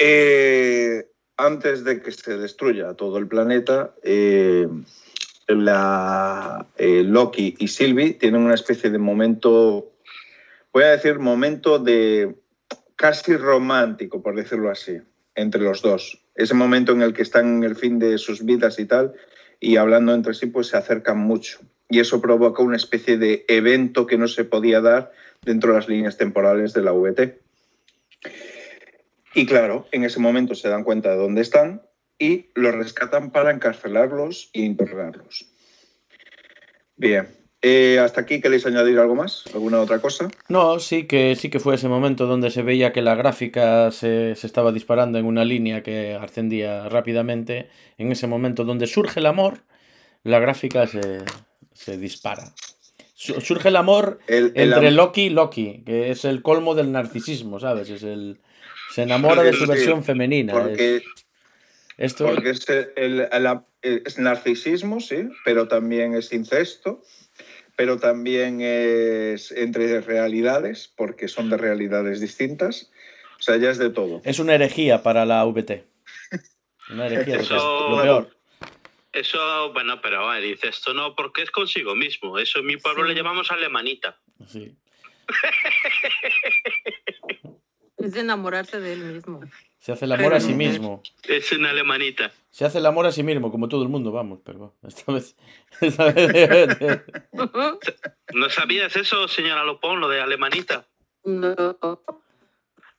Eh, 0.00 1.06
antes 1.36 1.84
de 1.84 2.02
que 2.02 2.10
se 2.10 2.36
destruya 2.36 2.94
todo 2.94 3.18
el 3.18 3.28
planeta, 3.28 3.94
eh, 4.02 4.66
la, 5.48 6.66
eh, 6.76 7.02
Loki 7.04 7.56
y 7.58 7.68
Sylvie 7.68 8.14
tienen 8.14 8.42
una 8.42 8.54
especie 8.54 8.90
de 8.90 8.98
momento, 8.98 9.92
voy 10.72 10.84
a 10.84 10.90
decir 10.90 11.18
momento 11.18 11.78
de 11.78 12.36
casi 12.96 13.36
romántico, 13.36 14.22
por 14.22 14.36
decirlo 14.36 14.70
así, 14.70 14.98
entre 15.34 15.62
los 15.62 15.82
dos. 15.82 16.20
Ese 16.34 16.54
momento 16.54 16.92
en 16.92 17.02
el 17.02 17.14
que 17.14 17.22
están 17.22 17.58
en 17.58 17.64
el 17.64 17.76
fin 17.76 17.98
de 17.98 18.18
sus 18.18 18.44
vidas 18.44 18.78
y 18.78 18.84
tal, 18.84 19.14
y 19.58 19.76
hablando 19.76 20.14
entre 20.14 20.34
sí, 20.34 20.46
pues 20.46 20.68
se 20.68 20.76
acercan 20.76 21.18
mucho. 21.18 21.58
Y 21.88 22.00
eso 22.00 22.20
provoca 22.20 22.62
una 22.62 22.76
especie 22.76 23.16
de 23.16 23.44
evento 23.48 24.06
que 24.06 24.18
no 24.18 24.28
se 24.28 24.44
podía 24.44 24.80
dar 24.80 25.12
dentro 25.42 25.72
de 25.72 25.78
las 25.78 25.88
líneas 25.88 26.18
temporales 26.18 26.74
de 26.74 26.82
la 26.82 26.92
VT. 26.92 27.40
Y 29.34 29.46
claro, 29.46 29.86
en 29.92 30.04
ese 30.04 30.20
momento 30.20 30.54
se 30.54 30.68
dan 30.68 30.84
cuenta 30.84 31.10
de 31.10 31.16
dónde 31.16 31.40
están 31.40 31.82
y 32.18 32.46
los 32.54 32.74
rescatan 32.74 33.30
para 33.30 33.50
encarcelarlos 33.52 34.50
e 34.52 34.60
interrogarlos. 34.60 35.46
Bien, 36.96 37.28
eh, 37.62 37.98
hasta 38.00 38.22
aquí 38.22 38.40
queréis 38.40 38.66
añadir 38.66 38.98
algo 38.98 39.14
más, 39.14 39.44
alguna 39.54 39.80
otra 39.80 40.00
cosa. 40.00 40.28
No, 40.48 40.80
sí 40.80 41.06
que 41.06 41.36
sí 41.36 41.48
que 41.48 41.60
fue 41.60 41.76
ese 41.76 41.88
momento 41.88 42.26
donde 42.26 42.50
se 42.50 42.62
veía 42.62 42.92
que 42.92 43.02
la 43.02 43.14
gráfica 43.14 43.90
se, 43.92 44.34
se 44.34 44.46
estaba 44.46 44.72
disparando 44.72 45.18
en 45.18 45.26
una 45.26 45.44
línea 45.44 45.82
que 45.82 46.14
ascendía 46.14 46.88
rápidamente. 46.88 47.68
En 47.98 48.10
ese 48.10 48.26
momento 48.26 48.64
donde 48.64 48.86
surge 48.86 49.20
el 49.20 49.26
amor, 49.26 49.62
la 50.24 50.40
gráfica 50.40 50.86
se, 50.86 51.18
se 51.72 51.96
dispara. 51.98 52.52
Su- 53.14 53.40
Surge 53.40 53.68
el 53.68 53.76
amor 53.76 54.18
El, 54.28 54.52
el 54.54 54.72
entre 54.72 54.88
am- 54.88 54.94
Loki 54.94 55.22
y 55.22 55.30
Loki, 55.30 55.82
que 55.84 56.10
es 56.10 56.24
el 56.24 56.42
colmo 56.42 56.74
del 56.74 56.90
narcisismo, 56.92 57.58
¿sabes? 57.60 57.90
Es 57.90 58.02
el 58.02 58.40
se 58.94 59.02
enamora 59.02 59.42
de 59.42 59.52
su 59.52 59.66
versión 59.66 60.02
femenina. 60.02 60.52
porque, 60.52 60.96
es- 60.96 61.02
esto 61.98 62.24
porque 62.26 62.50
es, 62.50 62.66
el- 62.96 63.28
el- 63.30 63.62
es 63.82 64.18
narcisismo, 64.18 65.00
sí, 65.00 65.28
pero 65.44 65.68
también 65.68 66.14
es 66.14 66.32
incesto, 66.32 67.02
pero 67.76 67.98
también 67.98 68.60
es 68.60 69.52
entre 69.52 70.00
realidades, 70.00 70.92
porque 70.96 71.28
son 71.28 71.50
de 71.50 71.56
realidades 71.58 72.20
distintas. 72.20 72.90
O 73.38 73.42
sea, 73.42 73.56
ya 73.56 73.70
es 73.70 73.78
de 73.78 73.90
todo. 73.90 74.20
es 74.24 74.38
una 74.40 74.54
herejía 74.54 75.02
para 75.02 75.24
la 75.24 75.44
VT. 75.44 75.84
Una 76.90 77.06
herejía, 77.06 77.36
Eso- 77.36 77.90
lo 77.90 78.02
peor. 78.02 78.36
Eso, 79.12 79.72
bueno, 79.72 80.00
pero 80.02 80.28
a 80.28 80.34
ver, 80.34 80.42
dice 80.44 80.68
esto 80.68 80.92
no, 80.94 81.14
porque 81.16 81.42
es 81.42 81.50
consigo 81.50 81.94
mismo. 81.94 82.38
Eso 82.38 82.58
en 82.60 82.66
mi 82.66 82.76
pueblo 82.76 83.02
Sí. 83.04 83.08
le 83.10 83.14
llamamos 83.14 83.50
alemanita. 83.50 84.18
Sí. 84.46 84.76
Es 87.98 88.12
de 88.12 88.20
enamorarse 88.20 88.80
de 88.80 88.92
él 88.92 88.98
mismo. 89.00 89.40
Se 89.88 89.92
hace 89.92 90.04
el 90.04 90.12
amor 90.12 90.34
a 90.34 90.40
sí 90.40 90.52
mismo. 90.52 91.02
Es 91.26 91.50
una 91.52 91.70
alemanita. 91.70 92.30
Se 92.50 92.66
hace 92.66 92.76
el 92.76 92.84
amor 92.84 93.06
a 93.06 93.10
sí 93.10 93.22
mismo, 93.22 93.50
como 93.50 93.70
todo 93.70 93.82
el 93.82 93.88
mundo, 93.88 94.12
vamos, 94.12 94.40
pero 94.44 94.74
esta 94.86 95.10
vez. 95.10 95.34
esta 95.80 96.12
vez- 96.12 96.76
¿No 98.34 98.50
sabías 98.50 98.94
eso, 98.96 99.26
señora 99.28 99.64
Lopón, 99.64 99.98
lo 100.00 100.10
de 100.10 100.20
alemanita? 100.20 100.86
No. 101.24 101.56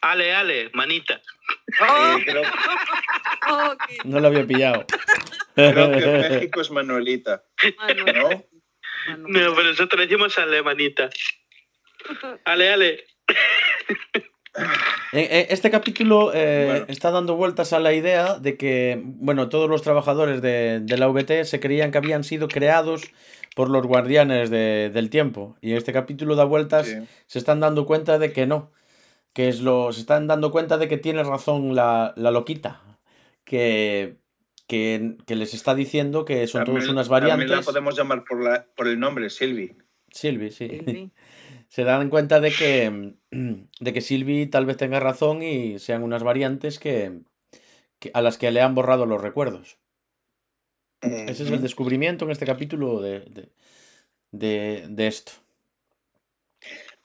Ale, 0.02 0.34
ale, 0.34 0.72
manita. 0.74 1.22
Oh, 1.80 2.18
Eh, 2.18 2.26
creo, 2.26 2.42
no 4.06 4.20
lo 4.20 4.28
había 4.30 4.48
pillado. 4.48 4.84
creo 5.54 5.92
que 5.92 6.04
en 6.04 6.22
México 6.22 6.62
es 6.62 6.72
Manuelita, 6.72 7.44
Ah, 7.78 7.94
no. 7.94 8.06
¿no? 8.06 8.30
No. 8.30 9.28
No, 9.28 9.54
pero 9.56 9.64
nosotros 9.64 10.02
decimos 10.08 10.40
alemanita. 10.40 11.12
Ale, 12.46 12.74
ale. 12.74 13.06
Eh, 15.14 15.28
eh, 15.32 15.48
Este 15.50 15.70
capítulo 15.72 16.32
eh, 16.34 16.66
Bueno. 16.70 16.86
está 16.90 17.12
dando 17.12 17.36
vueltas 17.36 17.74
a 17.74 17.80
la 17.80 17.94
idea 17.94 18.40
de 18.40 18.58
que, 18.58 19.02
bueno, 19.04 19.50
todos 19.50 19.70
los 19.70 19.82
trabajadores 19.82 20.42
de, 20.42 20.80
de 20.82 20.98
la 20.98 21.08
VT 21.08 21.46
se 21.46 21.60
creían 21.60 21.92
que 21.92 21.98
habían 21.98 22.24
sido 22.24 22.48
creados 22.48 23.04
por 23.56 23.70
los 23.70 23.86
guardianes 23.86 24.50
de- 24.50 24.90
del 24.94 25.10
tiempo. 25.10 25.58
Y 25.62 25.72
en 25.72 25.78
este 25.78 25.94
capítulo 25.94 26.36
da 26.36 26.44
vueltas, 26.46 26.88
Sí. 26.88 26.98
se 27.28 27.40
están 27.40 27.60
dando 27.60 27.86
cuenta 27.86 28.18
de 28.20 28.32
que 28.32 28.46
no. 28.48 28.72
Que 29.34 29.48
es 29.50 29.62
lo. 29.62 29.92
Se 29.94 30.02
están 30.02 30.28
dando 30.28 30.52
cuenta 30.52 30.78
de 30.78 30.88
que 30.88 30.98
tiene 30.98 31.24
razón 31.24 31.76
la, 31.76 32.14
la 32.18 32.32
loquita. 32.32 32.82
Que, 33.46 34.18
que, 34.68 35.18
que 35.26 35.36
les 35.36 35.54
está 35.54 35.74
diciendo 35.76 36.26
que 36.26 36.46
son 36.48 36.64
todos 36.64 36.80
También- 36.80 36.92
unas 36.96 37.10
También 37.10 37.30
la 37.30 37.36
variantes. 37.38 37.66
podemos 37.66 37.98
llamar 37.98 38.24
por, 38.28 38.44
la, 38.44 38.66
por 38.76 38.88
el 38.88 39.00
nombre, 39.00 39.30
Silvi. 39.30 39.76
Silvi, 40.12 40.52
sí. 40.52 40.82
Sí. 40.86 41.12
Se 41.70 41.84
dan 41.84 42.10
cuenta 42.10 42.40
de 42.42 42.52
que, 42.52 43.14
de 43.32 43.94
que 43.94 44.02
Sylvie 44.02 44.48
tal 44.48 44.66
vez 44.66 44.76
tenga 44.78 45.00
razón 45.00 45.42
y 45.42 45.80
sean 45.80 46.04
unas 46.04 46.24
variantes 46.24 46.78
que, 46.80 47.22
que- 48.00 48.12
a 48.14 48.22
las 48.22 48.38
que 48.38 48.52
le 48.52 48.62
han 48.62 48.76
borrado 48.76 49.06
los 49.06 49.22
recuerdos. 49.22 49.78
Ese 51.02 51.44
es 51.44 51.50
el 51.52 51.62
descubrimiento 51.62 52.26
en 52.26 52.32
este 52.32 52.46
capítulo 52.46 53.00
de, 53.02 53.22
de, 53.22 53.50
de, 54.32 54.86
de 54.90 55.08
esto. 55.08 55.32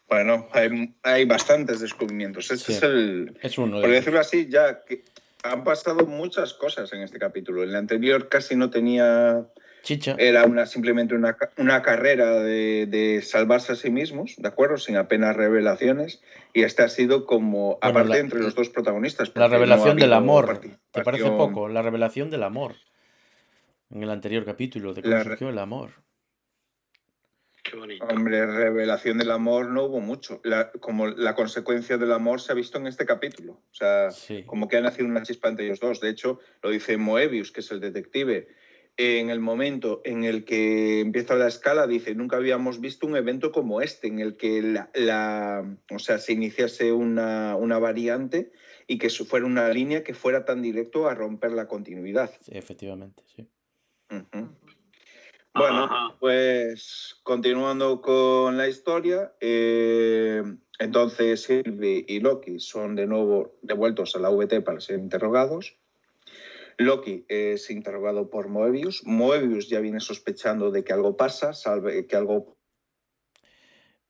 Bueno, 0.09 0.49
hay, 0.52 0.94
hay 1.02 1.25
bastantes 1.25 1.80
descubrimientos. 1.80 2.50
Este 2.50 2.73
Sí. 2.73 2.78
es 2.78 2.83
el. 2.83 3.38
Es 3.40 3.56
uno 3.56 3.80
Por 3.80 3.88
de 3.88 3.94
decirlo 3.94 4.18
así, 4.21 4.49
ya 4.49 4.85
que 4.85 5.04
han 5.44 5.62
pasado 5.64 6.06
muchas 6.06 6.54
cosas 6.54 6.92
en 6.92 7.02
este 7.02 7.18
capítulo. 7.18 7.62
En 7.62 7.71
el 7.71 7.76
anterior 7.76 8.28
casi 8.28 8.56
no 8.56 8.68
tenía. 8.71 9.47
Chicha. 9.85 10.17
Era 10.19 10.45
una, 10.47 10.67
simplemente 10.67 11.14
una, 11.14 11.37
una 11.59 11.83
carrera 11.83 12.41
de, 12.41 12.87
de 12.87 13.21
salvarse 13.23 13.73
a 13.73 13.76
sí 13.76 13.91
mismos, 13.91 14.35
¿de 14.38 14.49
acuerdo? 14.49 14.79
Sin 14.79 14.97
apenas 14.97 15.37
revelaciones. 15.37 16.23
Y 16.53 16.62
este 16.62 16.83
ha 16.83 16.88
sido 16.88 17.26
como. 17.26 17.79
Bueno, 17.79 17.79
aparte 17.83 18.09
la- 18.09 18.19
entre 18.19 18.41
los 18.41 18.55
dos 18.55 18.71
protagonistas. 18.71 19.31
La 19.35 19.47
no 19.47 19.53
revelación 19.55 19.97
del 19.99 20.12
amor. 20.14 20.59
¿Te 20.91 21.03
parece 21.03 21.31
poco? 21.31 21.69
La 21.69 21.83
revelación 21.83 22.31
del 22.31 22.43
amor. 22.43 22.75
En 23.91 24.03
el 24.03 24.11
anterior 24.11 24.45
capítulo, 24.45 24.95
de 24.95 25.03
cómo 25.03 25.14
La 25.14 25.23
surgió 25.23 25.50
el 25.50 25.59
amor. 25.59 25.91
Qué 27.62 27.76
bonito. 27.76 28.05
Hombre, 28.07 28.45
revelación 28.47 29.17
del 29.19 29.31
amor 29.31 29.71
no 29.71 29.85
hubo 29.85 30.00
mucho. 30.00 30.41
La- 30.45 30.71
como 30.71 31.07
la 31.07 31.35
consecuencia 31.35 31.97
del 31.97 32.12
amor 32.12 32.41
se 32.41 32.53
ha 32.53 32.55
visto 32.55 32.79
en 32.79 32.87
este 32.87 33.07
capítulo. 33.07 33.53
O 33.71 33.75
sea, 33.75 34.11
Sí. 34.11 34.43
como 34.45 34.69
que 34.69 34.76
ha 34.76 34.81
nacido 34.83 35.07
una 35.07 35.23
chispa 35.23 35.49
entre 35.49 35.64
ellos 35.67 35.81
dos. 35.81 36.00
De 36.00 36.11
hecho, 36.11 36.41
lo 36.62 36.71
dice 36.71 36.97
Moebius, 36.99 37.53
que 37.53 37.61
es 37.61 37.71
el 37.71 37.81
detective. 37.81 38.49
En 38.96 39.28
el 39.28 39.40
momento 39.40 40.02
en 40.04 40.22
el 40.22 40.44
que 40.44 41.00
empieza 41.00 41.34
la 41.34 41.48
escala, 41.48 41.88
dice, 41.88 42.14
nunca 42.14 42.36
habíamos 42.36 42.80
visto 42.80 43.08
un 43.08 43.16
evento 43.16 43.50
como 43.50 43.80
este, 43.80 44.06
en 44.06 44.20
el 44.20 44.36
que 44.36 44.62
la, 44.62 44.88
la- 44.94 45.76
o 45.90 45.98
sea, 45.98 46.18
se 46.18 46.32
iniciase 46.32 46.92
una, 46.92 47.56
una 47.56 47.80
variante 47.80 48.52
y 48.86 48.98
que 48.98 49.10
fuera 49.10 49.46
una 49.46 49.68
línea 49.70 50.04
que 50.04 50.14
fuera 50.14 50.44
tan 50.44 50.62
directo 50.62 51.08
a 51.08 51.14
romper 51.14 51.50
la 51.52 51.66
continuidad. 51.66 52.30
Sí, 52.40 52.52
efectivamente, 52.54 53.24
sí. 53.26 53.48
Ujú. 54.10 54.48
Bueno, 55.54 55.84
Ajá. 55.84 56.16
pues 56.20 57.16
continuando 57.24 58.00
con 58.00 58.56
la 58.56 58.68
historia, 58.68 59.32
eh, 59.40 60.42
entonces 60.78 61.42
Sylvie 61.42 62.04
y 62.08 62.20
Loki 62.20 62.60
son 62.60 62.94
de 62.94 63.06
nuevo 63.06 63.56
devueltos 63.62 64.14
a 64.14 64.20
la 64.20 64.30
VT 64.30 64.60
para 64.62 64.80
ser 64.80 64.98
interrogados. 65.00 65.76
Loki 66.78 67.25
es 67.28 67.71
interrogado 67.71 68.31
por 68.31 68.49
Moebius. 68.49 69.04
Moebius 69.04 69.69
ya 69.69 69.81
viene 69.81 70.00
sospechando 70.00 70.71
de 70.71 70.85
que 70.85 70.93
algo 70.93 71.16
pasa, 71.16 71.52
salve 71.52 72.07
que 72.07 72.16
algo 72.16 72.57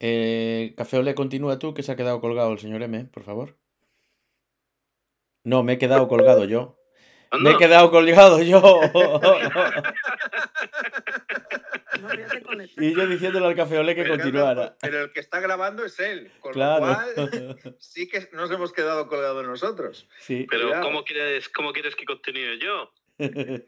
Eh, 0.01 0.75
Café 0.77 0.99
Olé, 0.99 1.15
continúa 1.15 1.59
tú, 1.59 1.73
que 1.73 1.83
se 1.83 1.93
ha 1.93 1.97
quedado 1.97 2.21
colgado 2.21 2.53
el 2.53 2.59
señor 2.59 2.83
M, 2.83 3.05
por 3.07 3.23
favor. 3.23 3.57
No, 5.45 5.63
me 5.63 5.75
he 5.75 5.79
quedado 5.79 6.09
colgado 6.09 6.45
yo. 6.45 6.79
Me 7.41 7.53
he 7.53 7.57
quedado 7.57 7.91
colgado 7.91 8.43
yo. 8.43 8.61
No 12.01 12.85
y 12.85 12.95
yo 12.95 13.07
diciéndole 13.07 13.47
al 13.47 13.55
Café 13.57 13.79
Olé 13.79 13.95
que 13.95 14.03
Pero- 14.03 14.15
continuara. 14.17 14.77
Pero 14.81 15.05
el 15.05 15.13
que 15.13 15.21
está 15.21 15.41
grabando 15.41 15.85
es 15.85 15.99
él, 16.01 16.31
con 16.41 16.53
Claro. 16.53 16.87
lo 16.87 16.95
cual 17.31 17.77
sí 17.79 18.09
que 18.09 18.29
nos 18.33 18.51
hemos 18.51 18.73
quedado 18.73 19.09
colgados 19.09 19.47
nosotros. 19.47 20.09
Sí. 20.21 20.47
Pero. 20.51 20.71
¿cómo 20.83 21.05
quieres, 21.05 21.49
¿cómo 21.49 21.73
quieres 21.73 21.95
que 21.97 22.05
continúe 22.05 22.59
yo? 22.61 22.91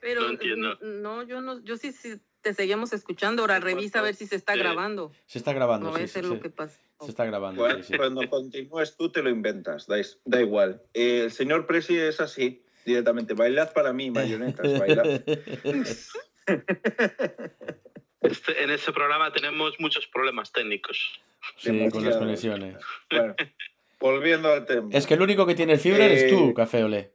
Pero 0.00 0.22
No 0.22 0.30
entiendo. 0.30 0.78
no, 0.80 1.22
yo 1.24 1.40
no, 1.42 1.62
yo 1.62 1.76
sí, 1.76 1.92
sí 1.92 2.14
te 2.40 2.54
seguíamos 2.54 2.92
escuchando. 2.92 3.42
Ahora 3.42 3.60
revisa 3.60 3.98
a 3.98 4.02
ver 4.02 4.14
si 4.14 4.26
se 4.26 4.36
está 4.36 4.54
Sí. 4.54 4.60
grabando. 4.60 5.12
Se 5.26 5.38
está 5.38 5.52
grabando, 5.52 5.86
No 5.86 5.92
va 5.92 5.98
sí, 5.98 6.04
a 6.04 6.08
sí, 6.08 6.22
lo 6.22 6.40
que 6.40 6.48
pasa. 6.50 6.80
Se 7.00 7.10
está 7.10 7.26
grabando, 7.26 7.60
Bueno, 7.60 7.82
sí, 7.82 7.92
sí. 7.92 7.96
Cuando 7.98 8.26
continúes 8.30 8.96
tú 8.96 9.10
te 9.12 9.22
lo 9.22 9.28
inventas, 9.28 9.86
da, 9.86 9.96
da 10.24 10.40
igual. 10.40 10.80
Eh, 10.94 11.24
el 11.24 11.30
señor 11.32 11.66
Presi 11.66 11.98
es 11.98 12.20
así, 12.20 12.64
directamente. 12.86 13.34
Bailad 13.34 13.74
para 13.74 13.92
mí, 13.92 14.10
marionetas, 14.10 14.78
bailad. 14.78 15.04
Este- 18.22 18.62
en 18.64 18.70
este 18.70 18.92
programa 18.92 19.32
tenemos 19.32 19.78
muchos 19.78 20.06
problemas 20.06 20.52
técnicos. 20.52 21.20
Sí, 21.58 21.88
con 21.90 22.04
las 22.04 22.16
conexiones. 22.16 22.76
Bueno, 23.10 23.34
volviendo 24.00 24.52
al 24.52 24.66
tema. 24.66 24.88
Es 24.92 25.06
que 25.06 25.14
el 25.14 25.22
único 25.22 25.46
que 25.46 25.54
tiene 25.54 25.78
fibra 25.78 26.04
eres 26.06 26.24
Eh, 26.24 26.28
tú, 26.30 26.52
Café 26.54 26.82
Olé. 26.82 27.12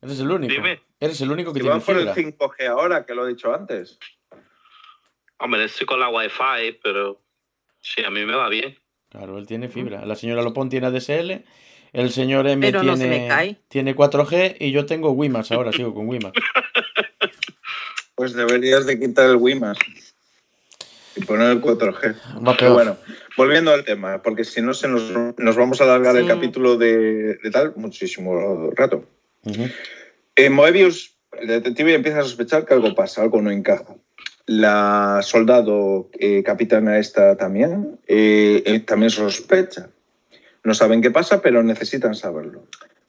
Eres 0.00 0.20
el 0.20 0.30
único. 0.30 0.52
Dime. 0.54 0.80
Eres 1.00 1.20
el 1.20 1.30
único 1.30 1.52
que 1.52 1.58
si 1.58 1.62
tiene 1.62 1.70
van 1.76 1.82
por 1.84 1.96
el 1.96 2.08
fibra. 2.14 2.14
5G 2.48 2.66
ahora, 2.68 3.04
que 3.04 3.14
lo 3.14 3.26
he 3.26 3.28
dicho 3.30 3.54
antes. 3.54 3.98
Hombre, 5.38 5.64
estoy 5.64 5.86
con 5.86 6.00
la 6.00 6.08
Wi-Fi, 6.08 6.78
pero 6.82 7.20
sí, 7.80 8.02
a 8.02 8.10
mí 8.10 8.24
me 8.24 8.34
va 8.34 8.48
bien. 8.48 8.78
Claro, 9.10 9.36
él 9.38 9.46
tiene 9.46 9.68
fibra. 9.68 10.04
La 10.06 10.14
señora 10.14 10.42
Lopón 10.42 10.68
tiene 10.70 10.86
ADSL, 10.86 11.44
el 11.92 12.10
señor 12.10 12.46
M 12.46 12.66
Pero 12.66 12.82
no 12.82 12.96
se 12.96 13.02
tiene, 13.08 13.20
me 13.22 13.28
cae. 13.28 13.60
tiene 13.68 13.94
4G 13.94 14.56
y 14.60 14.72
yo 14.72 14.86
tengo 14.86 15.10
WiMAX 15.10 15.52
ahora, 15.52 15.72
sigo 15.72 15.92
con 15.94 16.08
WiMAX. 16.08 16.32
Pues 18.16 18.32
deberías 18.32 18.86
de 18.86 18.98
quitar 18.98 19.30
el 19.30 19.36
WiMAX 19.36 19.78
y 21.16 21.24
poner 21.24 21.50
el 21.50 21.62
4G. 21.62 22.16
Va 22.46 22.56
Pero 22.56 22.74
bueno, 22.74 22.96
volviendo 23.36 23.72
al 23.72 23.84
tema, 23.84 24.22
porque 24.22 24.44
si 24.44 24.60
no 24.62 24.74
se 24.74 24.88
nos, 24.88 25.12
nos 25.36 25.56
vamos 25.56 25.80
a 25.80 25.84
alargar 25.84 26.16
el 26.16 26.26
capítulo 26.26 26.76
de, 26.76 27.36
de 27.36 27.50
tal 27.50 27.74
muchísimo 27.76 28.70
rato. 28.72 29.04
En 30.34 30.52
Moebius, 30.52 31.16
el 31.38 31.48
detective 31.48 31.94
empieza 31.94 32.20
a 32.20 32.22
sospechar 32.22 32.64
que 32.64 32.74
algo 32.74 32.94
pasa, 32.94 33.22
algo 33.22 33.40
no 33.40 33.50
encaja. 33.50 33.96
La 34.46 35.20
soldado 35.22 36.08
eh, 36.18 36.42
capitana 36.42 36.98
esta 36.98 37.36
también, 37.36 37.98
eh, 38.06 38.62
eh, 38.64 38.80
también 38.80 39.10
sospecha. 39.10 39.90
No 40.62 40.74
saben 40.74 41.02
qué 41.02 41.10
pasa, 41.10 41.42
pero 41.42 41.62
necesitan 41.62 42.14
saberlo. 42.14 42.64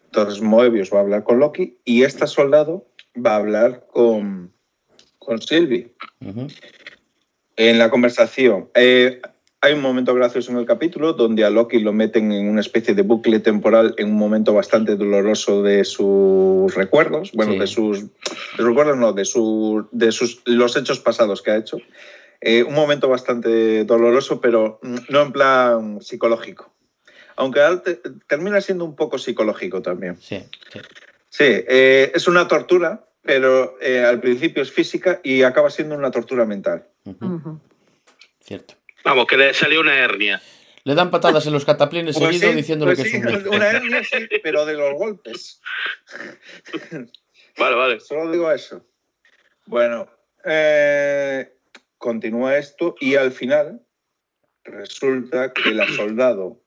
Entonces 0.05 0.41
Moebius 0.41 0.91
va 0.91 0.97
a 0.97 1.01
hablar 1.01 1.23
con 1.23 1.39
Loki 1.39 1.77
y 1.85 2.03
esta 2.03 2.27
soldado 2.27 2.87
va 3.15 3.33
a 3.33 3.37
hablar 3.37 3.85
con, 3.91 4.51
con. 5.27 5.91
Ujú. 6.25 6.47
En 7.57 7.79
la 7.79 7.89
conversación, 7.89 8.69
eh, 8.75 9.19
hay 9.61 9.73
un 9.73 9.81
momento 9.81 10.13
gracioso 10.13 10.51
en 10.51 10.57
el 10.59 10.65
capítulo 10.65 11.13
donde 11.13 11.43
a 11.43 11.49
Loki 11.49 11.79
lo 11.79 11.91
meten 11.91 12.31
en 12.31 12.47
una 12.47 12.61
especie 12.61 12.93
de 12.93 13.01
bucle 13.01 13.39
temporal 13.39 13.93
en 13.97 14.07
un 14.09 14.15
momento 14.15 14.53
bastante 14.53 14.95
doloroso 14.95 15.63
de 15.63 15.83
sus 15.83 16.73
recuerdos, 16.75 17.31
bueno, 17.33 17.53
Sí. 17.53 17.59
de 17.59 17.67
sus 17.67 18.01
de 18.03 18.09
sus 18.57 18.65
recuerdos, 18.67 18.97
no, 18.97 19.13
de, 19.13 19.25
su, 19.25 19.87
de 19.91 20.11
sus, 20.11 20.41
los 20.45 20.77
hechos 20.77 20.99
pasados 20.99 21.41
que 21.41 21.51
ha 21.51 21.57
hecho. 21.57 21.77
Eh, 22.39 22.61
un 22.63 22.75
momento 22.75 23.09
bastante 23.09 23.83
doloroso, 23.83 24.39
pero 24.39 24.79
no 25.09 25.21
en 25.23 25.31
plan 25.31 26.01
psicológico. 26.01 26.71
Aunque 27.35 27.59
te- 27.83 27.99
termina 28.27 28.61
siendo 28.61 28.85
un 28.85 28.95
poco 28.95 29.17
psicológico 29.17 29.81
también. 29.81 30.17
Sí, 30.21 30.43
sí. 30.71 30.79
Sí, 31.29 31.43
eh, 31.45 32.11
es 32.15 32.27
una 32.27 32.47
tortura, 32.47 33.05
pero 33.27 33.77
eh, 33.81 34.05
al 34.05 34.21
principio 34.21 34.63
es 34.63 34.71
física 34.71 35.19
y 35.21 35.43
acaba 35.43 35.69
siendo 35.69 35.95
una 35.95 36.11
tortura 36.11 36.45
mental. 36.45 36.87
Cierto. 38.39 38.75
Vamos, 39.03 39.27
que 39.27 39.35
le 39.35 39.53
salió 39.53 39.81
una 39.81 39.95
hernia. 39.95 40.41
Le 40.85 40.95
dan 40.95 41.11
patadas 41.11 41.45
en 41.45 41.51
los 41.51 41.65
cataplines 41.65 42.17
Pues 42.17 42.29
seguido 42.29 42.49
sí, 42.49 42.55
diciéndole 42.55 42.95
pues 42.95 43.03
que 43.03 43.09
sí, 43.09 43.17
es 43.17 43.43
un 43.43 43.53
una 43.53 43.69
hernia 43.69 44.01
sí, 44.05 44.29
pero 44.41 44.65
de 44.65 44.75
los 44.75 44.93
golpes. 44.93 45.59
Vale, 47.57 47.75
vale. 47.75 47.99
Solo 47.99 48.31
digo 48.31 48.51
eso. 48.51 48.85
Bueno, 49.65 50.07
eh, 50.45 51.57
continúa 51.97 52.55
esto 52.59 52.95
y 52.99 53.15
al 53.15 53.31
final 53.31 53.81
resulta 54.63 55.53
que 55.53 55.71
la 55.71 55.87
soldado 55.87 56.61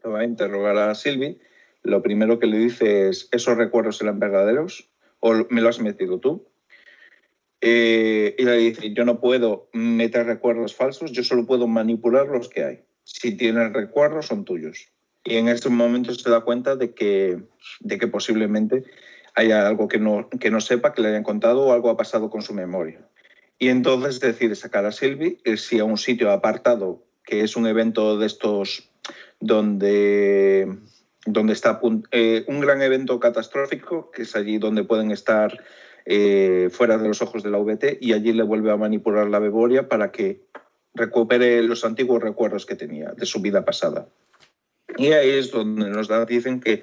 que 0.00 0.08
va 0.08 0.20
a 0.20 0.24
interrogar 0.24 0.78
a 0.78 0.94
Sylvie, 0.94 1.40
lo 1.82 2.00
primero 2.00 2.38
que 2.38 2.46
le 2.46 2.58
dice 2.58 3.08
es, 3.08 3.28
¿esos 3.32 3.56
recuerdos 3.56 4.00
eran 4.00 4.20
verdaderos 4.20 4.88
o 5.20 5.46
me 5.50 5.60
lo 5.60 5.68
has 5.68 5.80
metido 5.80 6.18
tú? 6.18 6.48
Eh, 7.60 8.36
y 8.38 8.44
le 8.44 8.56
dice, 8.56 8.92
yo 8.94 9.04
no 9.04 9.20
puedo 9.20 9.68
meter 9.72 10.26
recuerdos 10.26 10.74
falsos, 10.74 11.12
yo 11.12 11.24
solo 11.24 11.46
puedo 11.46 11.66
manipular 11.66 12.26
los 12.28 12.48
que 12.48 12.64
hay. 12.64 12.80
Si 13.04 13.36
tienes 13.36 13.72
recuerdos, 13.72 14.26
son 14.26 14.44
tuyos. 14.44 14.92
Y 15.24 15.36
en 15.36 15.48
este 15.48 15.68
momento 15.68 16.14
se 16.14 16.30
da 16.30 16.42
cuenta 16.42 16.76
de 16.76 16.94
que, 16.94 17.38
de 17.80 17.98
que 17.98 18.06
posiblemente 18.06 18.84
haya 19.34 19.66
algo 19.66 19.88
que 19.88 19.98
no, 19.98 20.28
que 20.28 20.50
no 20.50 20.60
sepa, 20.60 20.92
que 20.92 21.02
le 21.02 21.08
hayan 21.08 21.22
contado 21.22 21.66
o 21.66 21.72
algo 21.72 21.90
ha 21.90 21.96
pasado 21.96 22.30
con 22.30 22.42
su 22.42 22.54
memoria. 22.54 23.00
Y 23.58 23.68
entonces 23.68 24.20
decide 24.20 24.54
sacar 24.54 24.86
a 24.86 24.92
Sylvie, 24.92 25.38
irse 25.44 25.80
a 25.80 25.84
un 25.84 25.98
sitio 25.98 26.30
apartado, 26.30 27.04
que 27.24 27.40
es 27.40 27.56
un 27.56 27.66
evento 27.66 28.18
de 28.18 28.26
estos 28.26 28.90
donde, 29.40 30.78
donde 31.26 31.52
está 31.52 31.80
eh, 32.12 32.44
un 32.46 32.60
gran 32.60 32.80
evento 32.82 33.20
catastrófico, 33.20 34.10
que 34.10 34.22
es 34.22 34.36
allí 34.36 34.58
donde 34.58 34.84
pueden 34.84 35.10
estar 35.10 35.62
eh, 36.06 36.68
fuera 36.72 36.96
de 36.96 37.08
los 37.08 37.20
ojos 37.22 37.42
de 37.42 37.50
la 37.50 37.58
VT, 37.58 37.98
y 38.00 38.12
allí 38.12 38.32
le 38.32 38.42
vuelve 38.42 38.70
a 38.70 38.76
manipular 38.76 39.28
la 39.28 39.40
memoria 39.40 39.88
para 39.88 40.10
que 40.10 40.42
recupere 40.94 41.62
los 41.62 41.84
antiguos 41.84 42.22
recuerdos 42.22 42.66
que 42.66 42.76
tenía 42.76 43.12
de 43.12 43.26
su 43.26 43.40
vida 43.40 43.64
pasada. 43.64 44.08
Y 44.96 45.12
ahí 45.12 45.30
es 45.30 45.50
donde 45.50 45.90
nos 45.90 46.08
da- 46.08 46.24
dicen 46.24 46.60
que 46.60 46.82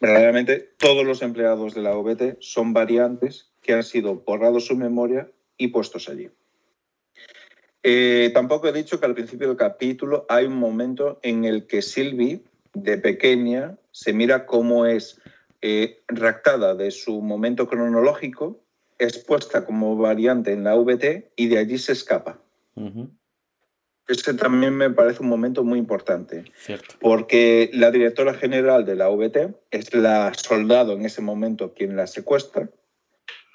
verdaderamente 0.00 0.74
todos 0.76 1.04
los 1.06 1.22
empleados 1.22 1.74
de 1.74 1.82
la 1.82 1.96
OBT 1.96 2.36
son 2.40 2.72
variantes 2.74 3.50
que 3.62 3.72
han 3.72 3.82
sido 3.82 4.16
borrados 4.16 4.66
su 4.66 4.76
memoria 4.76 5.30
y 5.56 5.68
puestos 5.68 6.08
allí. 6.08 6.28
Eh, 7.82 8.30
tampoco 8.34 8.68
he 8.68 8.72
dicho 8.72 9.00
que 9.00 9.06
al 9.06 9.14
principio 9.14 9.48
del 9.48 9.56
capítulo 9.56 10.26
hay 10.28 10.44
un 10.44 10.56
momento 10.56 11.18
en 11.22 11.44
el 11.44 11.66
que 11.66 11.82
Sylvie, 11.82 12.42
de 12.82 12.98
pequeña, 12.98 13.76
se 13.90 14.12
mira 14.12 14.46
cómo 14.46 14.86
es 14.86 15.20
eh, 15.62 16.02
raptada 16.08 16.74
de 16.74 16.90
su 16.90 17.22
momento 17.22 17.66
cronológico 17.68 18.60
es 18.98 19.18
puesta 19.18 19.64
como 19.64 19.96
variante 19.96 20.52
en 20.52 20.64
la 20.64 20.74
VT 20.74 21.32
y 21.36 21.48
de 21.48 21.58
allí 21.58 21.78
se 21.78 21.92
escapa. 21.92 22.38
Ujú, 22.74 23.10
Ese 24.08 24.34
también 24.34 24.74
me 24.74 24.90
parece 24.90 25.22
un 25.22 25.28
momento 25.28 25.64
muy 25.64 25.78
importante, 25.78 26.44
Cierto. 26.54 26.94
porque 27.00 27.70
la 27.72 27.90
directora 27.90 28.34
general 28.34 28.84
de 28.84 28.96
la 28.96 29.08
VT 29.08 29.54
es 29.70 29.92
la 29.94 30.32
soldado 30.34 30.92
en 30.92 31.04
ese 31.04 31.20
momento 31.22 31.74
quien 31.74 31.96
la 31.96 32.06
secuestra 32.06 32.68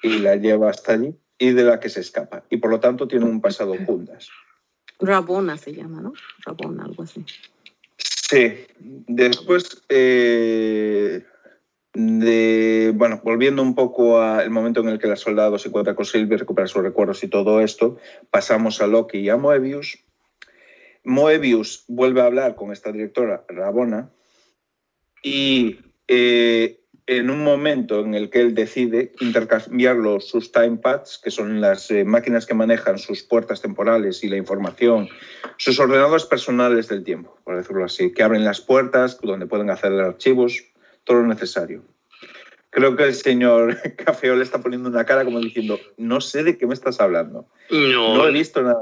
y 0.02 0.18
la 0.18 0.36
lleva 0.36 0.70
hasta 0.70 0.92
allí 0.92 1.14
y 1.38 1.52
de 1.52 1.64
la 1.64 1.80
que 1.80 1.88
se 1.88 2.00
escapa. 2.00 2.44
Y 2.50 2.58
por 2.58 2.70
lo 2.70 2.78
tanto 2.80 3.08
tiene 3.08 3.24
un 3.24 3.40
pasado 3.40 3.74
juntas. 3.86 4.28
Rabona 5.00 5.56
se 5.56 5.72
llama, 5.72 6.00
¿no? 6.00 6.12
Rabona, 6.44 6.84
algo 6.84 7.02
así. 7.02 7.24
Sí, 8.04 8.66
después, 8.80 9.82
eh, 9.88 11.22
de, 11.94 12.92
bueno, 12.94 13.20
volviendo 13.22 13.62
un 13.62 13.74
poco 13.74 14.20
al 14.20 14.50
momento 14.50 14.80
en 14.80 14.88
el 14.88 14.98
que 14.98 15.06
la 15.06 15.16
soldado 15.16 15.58
se 15.58 15.68
encuentra 15.68 15.94
con 15.94 16.04
Sylvie, 16.04 16.38
recupera 16.38 16.66
sus 16.66 16.82
recuerdos 16.82 17.22
y 17.24 17.28
todo 17.28 17.60
esto, 17.60 17.98
pasamos 18.30 18.80
a 18.80 18.86
Loki 18.86 19.18
y 19.18 19.28
a 19.28 19.36
Moebius. 19.36 19.98
Moebius 21.04 21.84
vuelve 21.88 22.22
a 22.22 22.26
hablar 22.26 22.54
con 22.54 22.72
esta 22.72 22.92
directora, 22.92 23.44
Rabona, 23.48 24.10
y 25.22 25.80
eh, 26.08 26.81
en 27.16 27.30
un 27.30 27.42
momento 27.44 28.00
en 28.00 28.14
el 28.14 28.30
que 28.30 28.40
él 28.40 28.54
decide 28.54 29.12
intercambiar 29.20 29.96
los, 29.96 30.28
sus 30.28 30.52
time 30.52 30.76
pads, 30.78 31.18
que 31.22 31.30
son 31.30 31.60
las 31.60 31.90
eh, 31.90 32.04
máquinas 32.04 32.46
que 32.46 32.54
manejan 32.54 32.98
sus 32.98 33.22
puertas 33.22 33.60
temporales 33.62 34.22
y 34.24 34.28
la 34.28 34.36
información, 34.36 35.08
sus 35.56 35.78
ordenadores 35.80 36.24
personales 36.26 36.88
del 36.88 37.04
tiempo, 37.04 37.38
por 37.44 37.56
decirlo 37.56 37.84
así, 37.84 38.12
que 38.12 38.22
abren 38.22 38.44
las 38.44 38.60
puertas, 38.60 39.18
donde 39.20 39.46
pueden 39.46 39.70
hacer 39.70 39.92
archivos, 39.92 40.64
todo 41.04 41.18
lo 41.18 41.26
necesario. 41.26 41.82
Creo 42.70 42.96
que 42.96 43.04
el 43.04 43.14
señor 43.14 43.76
Cafeo 44.04 44.34
le 44.36 44.42
está 44.44 44.60
poniendo 44.62 44.88
una 44.88 45.04
cara 45.04 45.24
como 45.24 45.40
diciendo, 45.40 45.78
no 45.96 46.20
sé 46.20 46.42
de 46.42 46.56
qué 46.58 46.66
me 46.66 46.74
estás 46.74 47.00
hablando. 47.00 47.46
No, 47.70 48.16
No 48.16 48.26
he 48.28 48.32
visto 48.32 48.62
nada. 48.62 48.80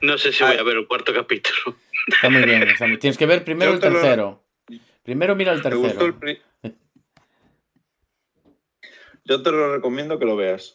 no 0.00 0.18
sé 0.18 0.32
si 0.32 0.42
voy 0.42 0.56
a 0.56 0.62
ver 0.62 0.76
el 0.78 0.86
cuarto 0.86 1.12
capítulo. 1.12 1.76
Está 2.06 2.30
muy 2.30 2.42
bien. 2.42 2.66
Tienes 2.98 3.16
que 3.18 3.26
ver 3.26 3.44
primero 3.44 3.72
Yo 3.72 3.76
el 3.86 3.92
lo- 3.92 4.00
tercero. 4.00 4.42
Primero 5.04 5.34
mira 5.36 5.52
el 5.52 5.62
¿Te 5.62 5.68
gustó 5.74 6.06
el 6.06 6.14
tercero. 6.14 6.18
pri- 6.20 6.38
Yo 9.32 9.42
te 9.42 9.50
lo 9.50 9.74
recomiendo 9.74 10.18
que 10.18 10.26
lo 10.26 10.36
veas. 10.36 10.74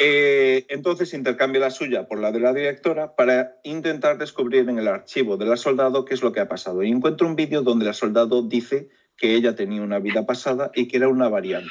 Eh, 0.00 0.66
entonces 0.68 1.14
intercambia 1.14 1.60
la 1.60 1.70
suya 1.70 2.08
por 2.08 2.18
la 2.18 2.32
de 2.32 2.40
la 2.40 2.52
directora 2.52 3.14
para 3.14 3.54
intentar 3.62 4.18
descubrir 4.18 4.68
en 4.68 4.80
el 4.80 4.88
archivo 4.88 5.36
de 5.36 5.44
la 5.46 5.56
soldado 5.56 6.04
qué 6.04 6.14
es 6.14 6.22
lo 6.22 6.32
que 6.32 6.40
ha 6.40 6.48
pasado. 6.48 6.82
Y 6.82 6.90
encuentro 6.90 7.28
un 7.28 7.36
vídeo 7.36 7.62
donde 7.62 7.84
la 7.84 7.92
soldado 7.92 8.42
dice 8.42 8.88
que 9.16 9.36
ella 9.36 9.54
tenía 9.54 9.80
una 9.80 10.00
vida 10.00 10.26
pasada 10.26 10.72
y 10.74 10.88
que 10.88 10.96
era 10.96 11.06
una 11.06 11.28
variante. 11.28 11.70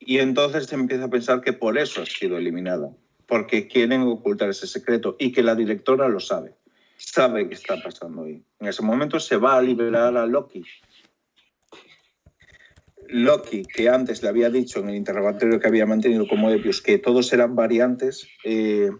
Y 0.00 0.16
entonces 0.20 0.72
empieza 0.72 1.04
a 1.04 1.10
pensar 1.10 1.42
que 1.42 1.52
por 1.52 1.76
eso 1.76 2.00
ha 2.00 2.06
sido 2.06 2.38
eliminada, 2.38 2.88
porque 3.26 3.68
quieren 3.68 4.00
ocultar 4.00 4.48
ese 4.48 4.66
secreto 4.66 5.16
y 5.18 5.30
que 5.30 5.42
la 5.42 5.54
directora 5.54 6.08
lo 6.08 6.20
sabe. 6.20 6.54
Sabe 6.96 7.48
qué 7.48 7.54
está 7.54 7.82
pasando 7.82 8.22
ahí. 8.22 8.42
En 8.60 8.68
ese 8.68 8.80
momento 8.80 9.20
se 9.20 9.36
va 9.36 9.58
a 9.58 9.60
liberar 9.60 10.16
a 10.16 10.24
Loki, 10.24 10.64
Loki, 13.10 13.62
que 13.64 13.88
antes 13.88 14.22
le 14.22 14.28
había 14.28 14.50
dicho 14.50 14.80
en 14.80 14.88
el 14.88 14.96
interrogatorio 14.96 15.60
que 15.60 15.68
había 15.68 15.86
mantenido 15.86 16.26
como 16.28 16.50
Epius 16.50 16.82
que 16.82 16.98
todos 16.98 17.32
eran 17.32 17.54
variantes, 17.56 18.28
eh, 18.44 18.90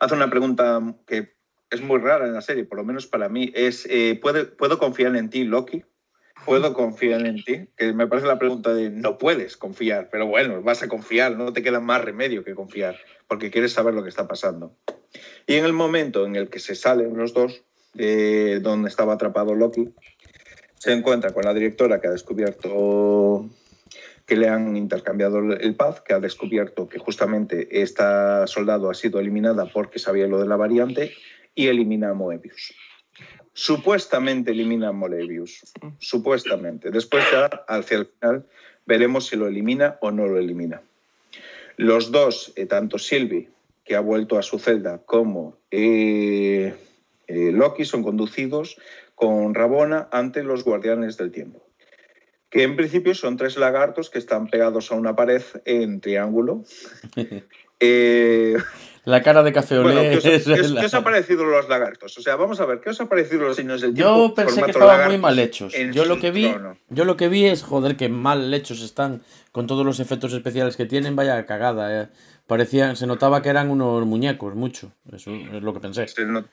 hace 0.00 0.14
una 0.14 0.30
pregunta 0.30 0.80
que 1.06 1.34
es 1.70 1.82
muy 1.82 1.98
rara 1.98 2.26
en 2.26 2.32
la 2.34 2.40
serie, 2.40 2.64
por 2.64 2.78
lo 2.78 2.84
menos 2.84 3.06
para 3.06 3.28
mí, 3.28 3.50
es, 3.54 3.86
eh, 3.90 4.18
¿puede- 4.20 4.44
¿puedo 4.46 4.78
confiar 4.78 5.14
en 5.16 5.28
ti, 5.30 5.44
Loki? 5.44 5.84
¿Puedo 6.46 6.72
confiar 6.72 7.26
en 7.26 7.42
ti? 7.44 7.68
Que 7.76 7.92
me 7.92 8.06
parece 8.06 8.26
la 8.26 8.38
pregunta 8.38 8.72
de 8.72 8.88
no 8.90 9.18
puedes 9.18 9.56
confiar, 9.58 10.08
pero 10.10 10.26
bueno, 10.26 10.62
vas 10.62 10.82
a 10.82 10.88
confiar, 10.88 11.36
no 11.36 11.52
te 11.52 11.62
queda 11.62 11.80
más 11.80 12.02
remedio 12.02 12.42
que 12.44 12.54
confiar, 12.54 12.96
porque 13.26 13.50
quieres 13.50 13.72
saber 13.72 13.92
lo 13.92 14.02
que 14.02 14.08
está 14.08 14.26
pasando. 14.26 14.74
Y 15.46 15.54
en 15.56 15.64
el 15.66 15.72
momento 15.74 16.24
en 16.24 16.36
el 16.36 16.48
que 16.48 16.58
se 16.60 16.74
salen 16.74 17.16
los 17.16 17.34
dos, 17.34 17.64
de 17.94 18.60
donde 18.60 18.88
estaba 18.88 19.14
atrapado 19.14 19.54
Loki, 19.54 19.90
se 20.78 20.92
encuentra 20.92 21.32
con 21.32 21.44
la 21.44 21.54
directora 21.54 22.00
que 22.00 22.08
ha 22.08 22.12
descubierto 22.12 23.48
que 24.26 24.36
le 24.36 24.48
han 24.48 24.76
intercambiado 24.76 25.38
el 25.38 25.74
paz, 25.74 26.02
que 26.02 26.12
ha 26.12 26.20
descubierto 26.20 26.88
que 26.88 26.98
justamente 26.98 27.80
esta 27.82 28.46
soldado 28.46 28.90
ha 28.90 28.94
sido 28.94 29.20
eliminada 29.20 29.66
porque 29.72 29.98
sabía 29.98 30.26
lo 30.26 30.38
de 30.38 30.46
la 30.46 30.56
variante 30.56 31.12
y 31.54 31.68
elimina 31.68 32.10
a 32.10 32.14
Moebius. 32.14 32.74
Supuestamente 33.54 34.50
elimina 34.50 34.88
a 34.88 34.92
Moebius, 34.92 35.72
supuestamente. 35.98 36.90
Después 36.90 37.24
ya 37.32 37.46
hacia 37.66 37.98
el 37.98 38.06
final 38.06 38.46
veremos 38.86 39.26
si 39.26 39.36
lo 39.36 39.48
elimina 39.48 39.96
o 40.00 40.10
no 40.10 40.26
lo 40.26 40.38
elimina. 40.38 40.82
Los 41.76 42.12
dos, 42.12 42.52
eh, 42.56 42.66
tanto 42.66 42.98
Sylvie, 42.98 43.48
que 43.84 43.96
ha 43.96 44.00
vuelto 44.00 44.38
a 44.38 44.42
su 44.42 44.58
celda, 44.58 44.98
como 44.98 45.56
eh, 45.70 46.74
eh, 47.26 47.50
Loki, 47.52 47.84
son 47.84 48.02
conducidos 48.02 48.76
con 49.18 49.54
Rabona 49.54 50.08
ante 50.12 50.42
los 50.44 50.64
guardianes 50.64 51.16
del 51.16 51.30
tiempo. 51.32 51.66
Que 52.50 52.62
en 52.62 52.76
principio 52.76 53.14
son 53.14 53.36
tres 53.36 53.56
lagartos 53.58 54.08
que 54.10 54.18
están 54.18 54.46
pegados 54.48 54.90
a 54.90 54.94
una 54.94 55.14
pared 55.16 55.42
en 55.64 56.00
triángulo. 56.00 56.62
Eh, 57.80 58.56
La 59.04 59.22
cara 59.22 59.44
de 59.44 59.52
café 59.52 59.78
bueno, 59.78 60.00
olé 60.00 60.10
¿qué 60.10 60.16
os, 60.18 60.24
es 60.24 60.44
qué 60.46 60.52
os- 60.62 60.72
qué 60.72 60.86
os 60.86 60.94
ha 60.94 61.04
parecido 61.04 61.44
los 61.44 61.68
lagartos? 61.68 62.18
O 62.18 62.20
sea, 62.20 62.34
vamos 62.34 62.58
a 62.60 62.66
ver, 62.66 62.80
¿qué 62.80 62.90
os 62.90 63.00
ha 63.00 63.08
parecido 63.08 63.42
los 63.44 63.56
signos 63.56 63.80
del 63.80 63.94
Yo 63.94 64.14
tiempo? 64.16 64.34
pensé 64.34 64.62
que 64.64 64.72
estaban 64.72 65.06
muy 65.06 65.16
mal 65.18 65.38
hechos. 65.38 65.72
Yo 65.92 66.04
lo 66.04 66.18
que 66.18 66.32
vi, 66.32 66.50
trono? 66.50 66.76
yo 66.88 67.04
lo 67.04 67.16
que 67.16 67.28
vi 67.28 67.44
es, 67.46 67.62
joder, 67.62 67.96
que 67.96 68.08
mal 68.08 68.52
hechos 68.52 68.82
están 68.82 69.22
con 69.52 69.68
todos 69.68 69.86
los 69.86 70.00
efectos 70.00 70.32
especiales 70.32 70.76
que 70.76 70.86
tienen, 70.86 71.14
vaya 71.14 71.46
cagada. 71.46 72.02
eh. 72.02 72.08
Parecían, 72.48 72.96
se 72.96 73.06
notaba 73.06 73.42
que 73.42 73.50
eran 73.50 73.70
unos 73.70 74.04
muñecos, 74.06 74.56
mucho. 74.56 74.90
Eso 75.12 75.30
es 75.32 75.62
lo 75.62 75.72
que 75.72 75.78
pensé. 75.78 76.08
Se 76.08 76.24
no- 76.24 76.44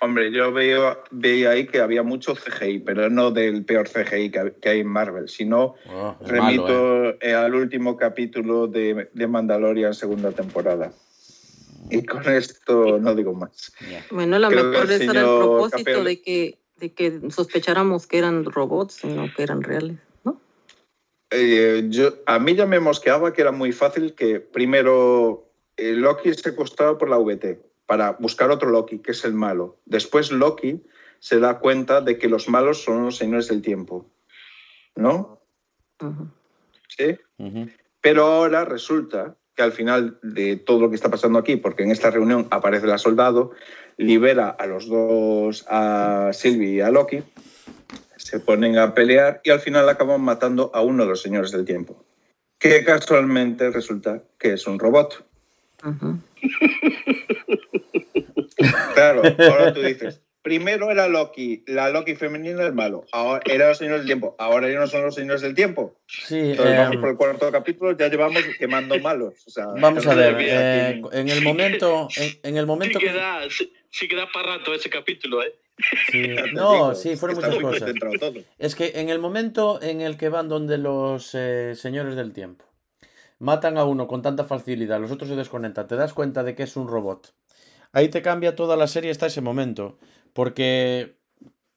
Hombre, 0.00 0.30
yo 0.30 0.52
veo, 0.52 1.02
veía 1.10 1.50
ahí 1.50 1.66
que 1.66 1.80
había 1.80 2.02
mucho 2.02 2.34
CGI, 2.34 2.80
pero 2.80 3.08
no 3.08 3.30
del 3.30 3.64
peor 3.64 3.88
CGI 3.88 4.30
que, 4.30 4.54
que 4.60 4.68
hay 4.68 4.80
en 4.80 4.88
Marvel, 4.88 5.28
sino 5.28 5.74
Oh, 5.88 6.16
es 6.20 6.28
remito 6.28 6.62
malo, 6.64 7.10
eh. 7.10 7.18
eh, 7.22 7.34
al 7.34 7.54
último 7.54 7.96
capítulo 7.96 8.66
de, 8.66 9.08
de 9.12 9.26
Mandalorian 9.26 9.94
segunda 9.94 10.32
temporada. 10.32 10.92
Y 11.88 12.04
con 12.04 12.28
esto 12.28 12.98
no 12.98 13.14
digo 13.14 13.32
más. 13.32 13.72
Ya. 13.90 14.04
Bueno, 14.10 14.36
a 14.36 14.38
lo 14.40 14.48
Creo 14.48 14.62
que 14.64 14.68
mejor 14.70 14.92
era 14.92 15.20
el 15.20 15.26
propósito 15.38 15.90
Capel- 15.90 16.04
de 16.04 16.20
que, 16.20 16.58
de 16.78 16.92
que 16.92 17.20
sospecháramos 17.30 18.06
que 18.06 18.18
eran 18.18 18.44
robots 18.44 19.04
no 19.04 19.32
que 19.34 19.42
eran 19.44 19.62
reales, 19.62 19.98
¿no? 20.24 20.40
Eh, 21.30 21.84
yo, 21.88 22.14
a 22.26 22.38
mí 22.38 22.54
ya 22.54 22.66
me 22.66 22.80
mosqueaba 22.80 23.32
que 23.32 23.40
era 23.42 23.52
muy 23.52 23.72
fácil 23.72 24.14
que 24.14 24.40
primero 24.40 25.48
eh, 25.76 25.92
Loki 25.92 26.28
es 26.30 26.38
secuestrado 26.38 26.98
por 26.98 27.08
la 27.08 27.18
VT 27.18 27.60
para 27.86 28.12
buscar 28.12 28.50
otro 28.50 28.70
Loki, 28.70 28.98
que 28.98 29.12
es 29.12 29.24
el 29.24 29.34
malo. 29.34 29.78
Después 29.84 30.30
Loki 30.30 30.82
se 31.18 31.38
da 31.38 31.58
cuenta 31.58 32.00
de 32.00 32.18
que 32.18 32.28
los 32.28 32.48
malos 32.48 32.82
son 32.82 33.04
los 33.04 33.16
señores 33.16 33.48
del 33.48 33.62
tiempo. 33.62 34.10
¿No? 34.94 35.40
Sí. 36.88 37.16
Pero 38.00 38.26
ahora 38.26 38.64
resulta 38.64 39.36
que 39.54 39.62
al 39.62 39.72
final 39.72 40.18
de 40.22 40.56
todo 40.56 40.80
lo 40.80 40.90
que 40.90 40.96
está 40.96 41.10
pasando 41.10 41.38
aquí, 41.38 41.56
porque 41.56 41.82
en 41.82 41.90
esta 41.90 42.10
reunión 42.10 42.46
aparece 42.50 42.86
la 42.86 42.98
soldado, 42.98 43.52
libera 43.96 44.50
a 44.50 44.66
los 44.66 44.86
dos, 44.86 45.64
a 45.68 46.30
Sylvie 46.32 46.74
y 46.74 46.80
a 46.80 46.90
Loki, 46.90 47.22
se 48.16 48.38
ponen 48.40 48.78
a 48.78 48.94
pelear 48.94 49.40
y 49.44 49.50
al 49.50 49.60
final 49.60 49.88
acaban 49.88 50.20
matando 50.20 50.70
a 50.74 50.82
uno 50.82 51.04
de 51.04 51.10
los 51.10 51.22
señores 51.22 51.52
del 51.52 51.64
tiempo, 51.64 52.04
que 52.58 52.84
casualmente 52.84 53.70
resulta 53.70 54.22
que 54.38 54.54
es 54.54 54.66
un 54.66 54.78
robot. 54.78 55.24
Ujú. 55.84 56.18
Claro, 58.94 59.22
ahora 59.38 59.72
tú 59.74 59.82
dices, 59.82 60.22
primero 60.42 60.90
era 60.90 61.08
Loki, 61.08 61.64
la 61.66 61.90
Loki 61.90 62.14
femenina 62.14 62.64
el 62.64 62.72
malo, 62.72 63.04
ahora 63.12 63.42
era 63.46 63.68
los 63.68 63.78
señores 63.78 64.00
del 64.00 64.06
tiempo, 64.06 64.36
ahora 64.38 64.70
ya 64.70 64.78
no 64.78 64.86
son 64.86 65.02
los 65.02 65.14
señores 65.14 65.42
del 65.42 65.54
tiempo. 65.54 65.98
Sí, 66.06 66.38
Entonces 66.52 66.74
eh, 66.74 66.78
vamos 66.78 66.96
por 66.98 67.08
el 67.10 67.16
cuarto 67.16 67.50
capítulo, 67.52 67.96
ya 67.96 68.08
llevamos 68.08 68.42
quemando 68.58 68.98
malos. 69.00 69.34
o 69.46 69.50
sea, 69.50 69.66
vamos 69.66 70.06
a 70.06 70.14
ver. 70.14 70.36
eh, 70.38 71.02
en 71.12 71.28
el 71.28 71.42
momento, 71.42 72.08
en, 72.16 72.38
en 72.42 72.56
el 72.56 72.64
Sí 72.64 72.66
momento 72.66 72.98
que 72.98 73.06
que, 73.06 73.12
da, 73.12 73.40
sí, 73.50 73.72
sí 73.90 74.08
que 74.08 74.16
da 74.16 74.28
para 74.32 74.58
rato 74.58 74.72
ese 74.72 74.88
capítulo, 74.88 75.42
¿eh? 75.42 75.54
sí, 76.10 76.28
no, 76.54 76.94
sí, 76.94 77.16
fueron 77.16 77.38
está 77.38 77.50
muchas 77.50 77.92
cosas. 77.92 78.32
Es 78.58 78.74
que 78.74 78.92
en 78.94 79.08
el 79.08 79.18
momento 79.18 79.82
en 79.82 80.00
el 80.00 80.16
que 80.16 80.28
van 80.28 80.48
donde 80.48 80.78
los 80.78 81.34
eh, 81.34 81.74
señores 81.74 82.14
del 82.14 82.32
tiempo 82.32 82.65
matan 83.38 83.78
a 83.78 83.84
uno 83.84 84.06
con 84.06 84.22
tanta 84.22 84.44
facilidad, 84.44 85.00
los 85.00 85.10
otros 85.10 85.28
se 85.28 85.36
desconectan, 85.36 85.86
te 85.88 85.96
das 85.96 86.12
cuenta 86.14 86.42
de 86.42 86.54
que 86.54 86.62
es 86.64 86.76
un 86.76 86.88
robot. 86.88 87.34
Ahí 87.92 88.08
te 88.08 88.22
cambia 88.22 88.54
toda 88.56 88.76
la 88.76 88.86
serie 88.88 89.10
hasta 89.10 89.26
ese 89.26 89.40
momento. 89.40 89.98
Porque. 90.32 91.16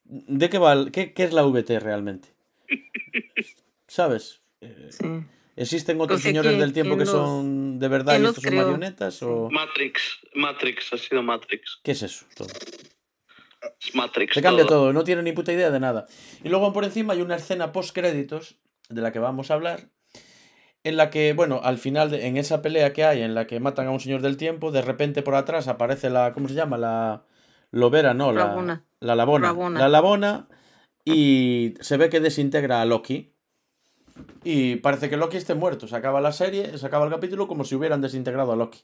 ¿De 0.03 0.49
qué 0.49 0.57
va? 0.57 0.89
¿Qué, 0.91 1.13
qué 1.13 1.23
es 1.23 1.33
la 1.33 1.43
VT 1.43 1.79
realmente? 1.79 2.29
¿Sabes? 3.87 4.41
Eh, 4.61 4.89
Sí. 4.91 5.05
¿Existen 5.55 5.99
otros 5.99 6.19
O 6.19 6.23
sea, 6.23 6.29
señores 6.29 6.51
¿quién- 6.51 6.59
del 6.61 6.71
tiempo 6.73 6.95
que 6.95 7.03
los- 7.03 7.09
son 7.11 7.79
de 7.79 7.87
verdad 7.89 8.17
y 8.17 8.25
estos 8.25 8.41
son 8.43 8.55
marionetas? 8.55 9.21
¿O 9.23 9.49
Matrix, 9.51 10.19
Matrix, 10.33 10.93
ha 10.93 10.97
sido 10.97 11.21
Matrix. 11.21 11.79
qué 11.83 11.91
es 11.91 12.01
eso? 12.03 12.25
Todo? 12.33 12.47
Es 13.81 13.93
Matrix. 13.93 14.35
Te 14.35 14.41
cambia 14.41 14.65
todo. 14.65 14.83
todo, 14.83 14.93
no 14.93 15.03
tiene 15.03 15.21
ni 15.21 15.33
puta 15.33 15.51
idea 15.51 15.69
de 15.69 15.79
nada. 15.81 16.05
Y 16.45 16.47
luego 16.49 16.71
por 16.71 16.85
encima 16.85 17.11
hay 17.13 17.21
una 17.21 17.35
escena 17.35 17.73
post 17.73 17.93
créditos 17.93 18.55
de 18.87 19.01
la 19.01 19.11
que 19.11 19.19
vamos 19.19 19.51
a 19.51 19.55
hablar, 19.55 19.89
en 20.83 20.97
la 20.97 21.09
que, 21.09 21.33
bueno, 21.33 21.59
al 21.63 21.77
final, 21.77 22.09
de- 22.11 22.27
en 22.27 22.37
esa 22.37 22.61
pelea 22.61 22.93
que 22.93 23.03
hay, 23.05 23.21
en 23.21 23.35
la 23.35 23.47
que 23.47 23.59
matan 23.59 23.87
a 23.87 23.91
un 23.91 23.99
señor 23.99 24.21
del 24.21 24.37
tiempo, 24.37 24.71
de 24.71 24.81
repente 24.81 25.21
por 25.21 25.35
atrás 25.35 25.67
aparece 25.67 26.09
la, 26.09 26.33
¿cómo 26.33 26.47
se 26.47 26.53
llama? 26.55 26.77
La 26.77 27.23
lobera, 27.71 28.13
no, 28.13 28.31
la, 28.31 28.45
Rabona. 28.47 28.83
la 28.99 29.15
labona. 29.15 29.47
Rabona. 29.47 29.79
La 29.79 29.89
labona 29.89 30.47
y 31.05 31.73
se 31.81 31.97
ve 31.97 32.09
que 32.09 32.19
desintegra 32.19 32.81
a 32.81 32.85
Loki. 32.85 33.33
Y 34.43 34.77
parece 34.77 35.09
que 35.09 35.17
Loki 35.17 35.37
esté 35.37 35.53
muerto. 35.55 35.87
Se 35.87 35.95
acaba 35.95 36.19
la 36.21 36.31
serie, 36.31 36.77
se 36.77 36.85
acaba 36.85 37.05
el 37.05 37.11
capítulo 37.11 37.47
como 37.47 37.63
si 37.63 37.75
hubieran 37.75 38.01
desintegrado 38.01 38.51
a 38.51 38.55
Loki. 38.55 38.79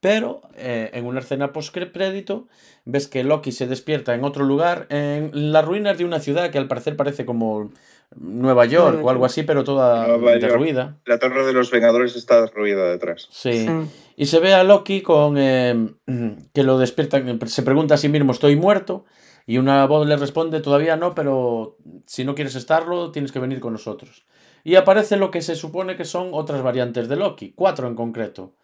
Pero 0.00 0.42
eh, 0.54 0.90
en 0.94 1.06
una 1.06 1.20
escena 1.20 1.52
post-crédito 1.52 2.46
ves 2.84 3.08
que 3.08 3.24
Loki 3.24 3.50
se 3.52 3.66
despierta 3.66 4.14
en 4.14 4.22
otro 4.24 4.44
lugar, 4.44 4.86
en 4.90 5.52
las 5.52 5.64
ruinas 5.64 5.98
de 5.98 6.04
una 6.04 6.20
ciudad 6.20 6.50
que 6.50 6.58
al 6.58 6.68
parecer 6.68 6.96
parece 6.96 7.26
como 7.26 7.70
Nueva 8.16 8.64
York 8.64 8.94
Nueva 8.94 9.06
o 9.06 9.10
algo 9.10 9.22
York. 9.22 9.30
así, 9.30 9.42
pero 9.42 9.64
toda 9.64 10.06
Nueva 10.06 10.32
York. 10.32 10.42
derruida. 10.42 10.98
La 11.04 11.18
Torre 11.18 11.44
de 11.44 11.52
los 11.52 11.70
Vengadores 11.70 12.16
está 12.16 12.40
derruida 12.40 12.90
detrás. 12.90 13.28
Sí. 13.30 13.66
Sí. 13.66 13.68
Y 14.16 14.26
se 14.26 14.40
ve 14.40 14.54
a 14.54 14.64
Loki 14.64 15.02
con 15.02 15.36
eh, 15.38 15.94
que 16.54 16.62
lo 16.62 16.78
despiertan, 16.78 17.38
se 17.46 17.62
pregunta 17.62 17.94
a 17.94 17.98
sí 17.98 18.08
mismo, 18.08 18.32
¿estoy 18.32 18.56
muerto? 18.56 19.04
Y 19.46 19.58
una 19.58 19.86
voz 19.86 20.06
le 20.06 20.16
responde, 20.16 20.60
todavía 20.60 20.96
no, 20.96 21.14
pero 21.14 21.78
si 22.06 22.24
no 22.24 22.34
quieres 22.34 22.54
estarlo, 22.54 23.12
tienes 23.12 23.32
que 23.32 23.38
venir 23.38 23.60
con 23.60 23.72
nosotros. 23.72 24.26
Y 24.64 24.74
aparece 24.74 25.16
lo 25.16 25.30
que 25.30 25.40
se 25.40 25.54
supone 25.54 25.96
que 25.96 26.04
son 26.04 26.30
otras 26.32 26.62
variantes 26.62 27.08
de 27.08 27.16
Loki, 27.16 27.52
cuatro 27.54 27.88
en 27.88 27.94
concreto. 27.94 28.56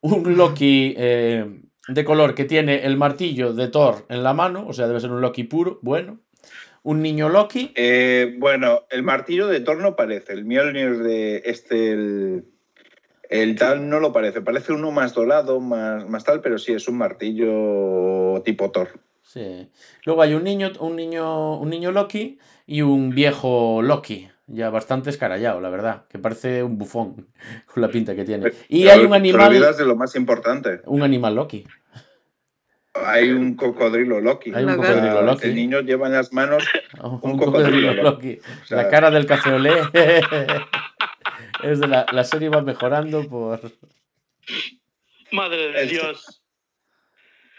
Un 0.00 0.36
Loki 0.36 0.94
eh, 0.96 1.60
de 1.88 2.04
color 2.04 2.34
que 2.34 2.44
tiene 2.44 2.84
el 2.84 2.96
martillo 2.96 3.52
de 3.52 3.68
Thor 3.68 4.06
en 4.08 4.24
la 4.24 4.34
mano, 4.34 4.66
o 4.66 4.72
sea, 4.72 4.88
debe 4.88 4.98
ser 5.00 5.12
un 5.12 5.20
Loki 5.20 5.44
puro, 5.44 5.78
bueno. 5.82 6.18
Un 6.88 7.02
niño 7.02 7.28
Loki, 7.28 7.72
Eh, 7.74 8.36
bueno, 8.38 8.82
el 8.90 9.02
martillo 9.02 9.48
de 9.48 9.58
Thor 9.58 9.78
no 9.78 9.96
parece. 9.96 10.32
El 10.34 10.44
Mjolnir 10.44 10.98
de 10.98 11.42
este, 11.44 11.90
el, 11.90 12.44
el 13.28 13.56
tal 13.56 13.88
no 13.88 13.98
lo 13.98 14.12
parece. 14.12 14.40
Parece 14.40 14.72
uno 14.72 14.92
más 14.92 15.12
dorado, 15.12 15.58
más, 15.58 16.08
más 16.08 16.22
tal, 16.22 16.40
pero 16.42 16.58
sí 16.58 16.72
es 16.74 16.86
un 16.86 16.96
martillo 16.98 18.40
tipo 18.44 18.70
Thor. 18.70 19.00
Sí. 19.22 19.68
Luego 20.04 20.22
hay 20.22 20.34
un 20.34 20.44
niño, 20.44 20.70
un 20.78 20.94
niño, 20.94 21.58
un 21.58 21.70
niño 21.70 21.90
Loki 21.90 22.38
y 22.66 22.82
un 22.82 23.10
viejo 23.10 23.82
Loki, 23.82 24.28
ya 24.46 24.70
bastante 24.70 25.10
escarallado, 25.10 25.60
la 25.60 25.70
verdad, 25.70 26.04
que 26.08 26.20
parece 26.20 26.62
un 26.62 26.78
bufón 26.78 27.26
con 27.74 27.82
la 27.82 27.88
pinta 27.88 28.14
que 28.14 28.24
tiene. 28.24 28.52
Y 28.68 28.84
Pero 28.84 28.92
hay 28.94 29.04
un 29.04 29.10
Te 29.10 29.16
animal, 29.16 29.48
olvidas 29.48 29.76
de 29.76 29.86
lo 29.86 29.96
más 29.96 30.14
importante. 30.14 30.82
un 30.86 31.02
animal 31.02 31.34
Loki. 31.34 31.66
Hay 33.04 33.30
un 33.30 33.54
cocodrilo 33.56 34.20
Loki. 34.20 34.52
Hay 34.54 34.64
un 34.64 34.76
cocodrilo 34.76 35.22
Loki. 35.22 35.46
El 35.48 35.54
niño 35.54 35.80
lleva 35.80 36.06
en 36.06 36.14
las 36.14 36.32
manos. 36.32 36.64
Un, 37.02 37.10
Un 37.22 37.38
cocodrilo 37.38 37.52
cocodrilo 37.52 38.02
Loki. 38.02 38.38
O 38.62 38.66
sea, 38.66 38.76
La 38.78 38.88
cara 38.88 39.10
del 39.10 39.26
café 39.26 39.52
olé. 39.52 39.72
es 41.62 41.80
de 41.80 41.86
la, 41.88 42.06
la 42.12 42.24
serie 42.24 42.48
va 42.48 42.62
mejorando 42.62 43.26
por. 43.28 43.60
Madre 45.32 45.72
de 45.72 45.82
El- 45.82 45.88
Dios. 45.88 46.42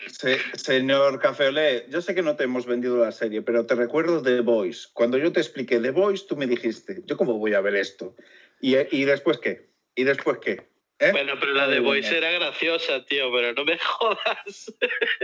Se- 0.07 0.39
señor 0.57 1.19
Cafeolé, 1.19 1.85
yo 1.89 2.01
sé 2.01 2.15
que 2.15 2.21
no 2.21 2.35
te 2.37 2.45
hemos 2.45 2.65
vendido 2.65 2.97
la 2.97 3.11
serie, 3.11 3.41
pero 3.41 3.65
te 3.65 3.75
recuerdo 3.75 4.21
The 4.21 4.39
Voice. 4.39 4.87
Cuando 4.93 5.17
yo 5.17 5.33
te 5.33 5.41
expliqué 5.41 5.79
The 5.79 5.91
Voice, 5.91 6.25
tú 6.29 6.37
me 6.37 6.47
dijiste, 6.47 7.01
¿yo 7.05 7.17
cómo 7.17 7.33
voy 7.37 7.55
a 7.55 7.61
ver 7.61 7.75
esto? 7.75 8.15
¿Y, 8.61 8.75
y 8.95 9.03
después 9.03 9.37
qué? 9.39 9.69
¿Y 9.95 10.05
después 10.05 10.37
qué? 10.41 10.69
¿Eh? 10.99 11.11
Bueno, 11.11 11.33
pero 11.39 11.53
la 11.53 11.67
de 11.67 11.79
mía. 11.79 12.09
era 12.09 12.31
graciosa, 12.31 13.05
tío, 13.05 13.31
pero 13.31 13.53
no 13.53 13.65
me 13.65 13.77
jodas. 13.99 14.73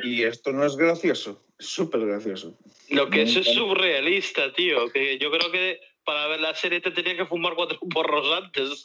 Y 0.04 0.24
esto 0.24 0.52
no 0.52 0.66
es 0.66 0.76
gracioso, 0.76 1.44
es 1.58 1.66
súper 1.66 2.06
gracioso. 2.06 2.58
Lo 2.90 3.10
que 3.10 3.24
es 3.24 3.36
es 3.36 3.48
surrealista, 3.48 4.54
tío. 4.54 4.92
Que 4.92 5.18
yo 5.18 5.32
creo 5.32 5.52
que 5.52 5.80
para 6.04 6.28
ver 6.28 6.42
la 6.42 6.54
serie 6.54 6.82
te 6.82 6.92
tenía 6.92 7.16
que 7.18 7.26
fumar 7.26 7.56
cuatro 7.56 7.80
porros 7.94 8.28
antes. 8.38 8.84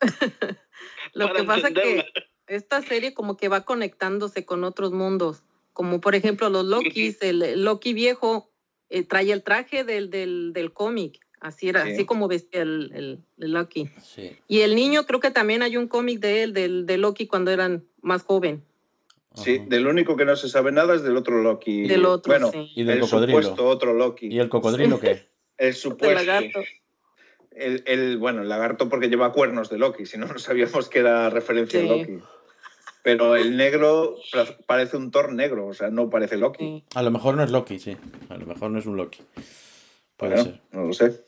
Lo 1.14 1.32
que 1.32 1.42
pasa 1.44 1.68
entenderla. 1.68 2.04
que 2.14 2.24
esta 2.46 2.82
serie 2.82 3.14
como 3.14 3.36
que 3.36 3.48
va 3.48 3.64
conectándose 3.64 4.44
con 4.44 4.64
otros 4.64 4.92
mundos, 4.92 5.42
como 5.72 6.00
por 6.00 6.14
ejemplo 6.14 6.48
los 6.48 6.64
Lokis, 6.64 7.20
el, 7.22 7.42
el 7.42 7.64
Loki 7.64 7.92
viejo 7.92 8.52
eh, 8.88 9.04
trae 9.04 9.32
el 9.32 9.42
traje 9.42 9.84
del, 9.84 10.10
del, 10.10 10.52
del 10.52 10.72
cómic, 10.72 11.18
así 11.40 11.68
era, 11.68 11.84
Sí. 11.84 11.92
así 11.92 12.04
como 12.04 12.28
vestía 12.28 12.62
el, 12.62 12.90
el, 12.94 13.18
el 13.38 13.52
Loki. 13.52 13.88
Sí. 14.02 14.36
Y 14.48 14.60
el 14.60 14.74
niño 14.74 15.04
creo 15.06 15.20
que 15.20 15.30
también 15.30 15.62
hay 15.62 15.76
un 15.76 15.88
cómic 15.88 16.20
de 16.20 16.42
él, 16.42 16.52
del, 16.52 16.86
de 16.86 16.96
Loki 16.98 17.26
cuando 17.26 17.50
eran 17.50 17.84
más 18.02 18.22
joven, 18.22 18.62
Sí, 19.34 19.58
Ajá. 19.58 19.66
del 19.68 19.86
único 19.86 20.16
que 20.16 20.24
no 20.24 20.34
se 20.34 20.48
sabe 20.48 20.72
nada 20.72 20.94
es 20.96 21.02
del 21.04 21.16
otro 21.16 21.40
Loki. 21.40 21.86
del 21.86 22.04
otro, 22.04 22.32
Bueno, 22.32 22.50
sí. 22.50 22.72
Y 22.74 22.82
del 22.82 22.96
el 22.96 23.00
cocodrilo. 23.02 23.40
supuesto 23.42 23.66
otro 23.68 23.94
Loki. 23.94 24.26
¿Y 24.26 24.40
el 24.40 24.48
cocodrilo 24.48 24.98
qué? 24.98 25.28
El 25.56 25.74
supuesto. 25.74 26.14
lagarto. 26.14 26.60
El, 27.52 27.82
el- 27.86 28.18
bueno, 28.18 28.42
el 28.42 28.48
lagarto 28.48 28.88
porque 28.88 29.08
lleva 29.08 29.32
cuernos 29.32 29.70
de 29.70 29.78
Loki, 29.78 30.04
si 30.06 30.18
no, 30.18 30.26
no 30.26 30.38
sabíamos 30.38 30.88
que 30.88 30.98
era 31.00 31.30
referencia 31.30 31.78
a 31.78 31.82
Sí. 31.82 31.88
Loki. 31.88 32.18
Pero 33.02 33.36
el 33.36 33.56
negro 33.56 34.16
pa- 34.32 34.56
parece 34.66 34.96
un 34.96 35.10
Thor 35.12 35.32
negro, 35.32 35.66
o 35.68 35.74
sea, 35.74 35.90
no 35.90 36.10
parece 36.10 36.36
Loki. 36.36 36.64
Sí. 36.64 36.84
A 36.94 37.02
lo 37.02 37.10
mejor 37.12 37.36
no 37.36 37.44
es 37.44 37.50
Loki, 37.50 37.78
sí. 37.78 37.96
A 38.30 38.36
lo 38.36 38.46
mejor 38.46 38.70
no 38.72 38.78
es 38.80 38.86
un 38.86 38.96
Loki. 38.96 39.20
Puede 40.20 40.34
Bueno, 40.34 40.44
ser. 40.44 40.60
No 40.70 40.84
lo 40.84 40.92
sé. 40.92 41.24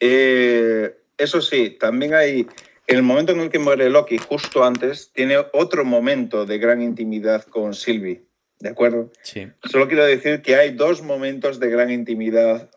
Eh, 0.00 0.96
eso 1.18 1.40
sí, 1.42 1.70
también 1.78 2.14
hay. 2.14 2.46
En 2.86 2.96
el 2.96 3.02
momento 3.02 3.32
en 3.32 3.40
el 3.40 3.50
que 3.50 3.58
muere 3.58 3.90
Loki, 3.90 4.16
justo 4.18 4.62
antes, 4.64 5.10
tiene 5.12 5.36
otro 5.52 5.84
momento 5.84 6.46
de 6.46 6.58
gran 6.58 6.80
intimidad 6.80 7.42
con 7.44 7.74
Sylvie. 7.74 8.22
¿De 8.60 8.68
acuerdo? 8.68 9.10
Sí. 9.22 9.48
Solo 9.64 9.88
quiero 9.88 10.04
decir 10.04 10.40
que 10.40 10.54
hay 10.54 10.70
dos 10.70 11.02
momentos 11.02 11.58
de 11.58 11.68
gran 11.68 11.90
intimidad 11.90 12.70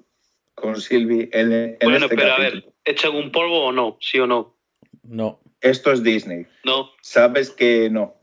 con 0.55 0.82
Sylvie 0.82 1.29
en, 1.32 1.53
en 1.53 1.77
Bueno, 1.82 2.05
este 2.08 2.15
pero 2.17 2.34
a 2.34 2.38
capítulo. 2.38 2.62
ver, 2.65 2.73
¿echan 2.86 3.15
un 3.15 3.32
polvo 3.32 3.65
o 3.67 3.71
no? 3.71 3.97
¿Sí 4.01 4.19
o 4.19 4.25
no? 4.27 4.58
No. 5.03 5.39
Esto 5.62 5.91
es 5.91 6.01
Disney. 6.03 6.47
No. 6.65 6.89
Sabes 7.01 7.51
que 7.51 7.89
no. 7.91 8.15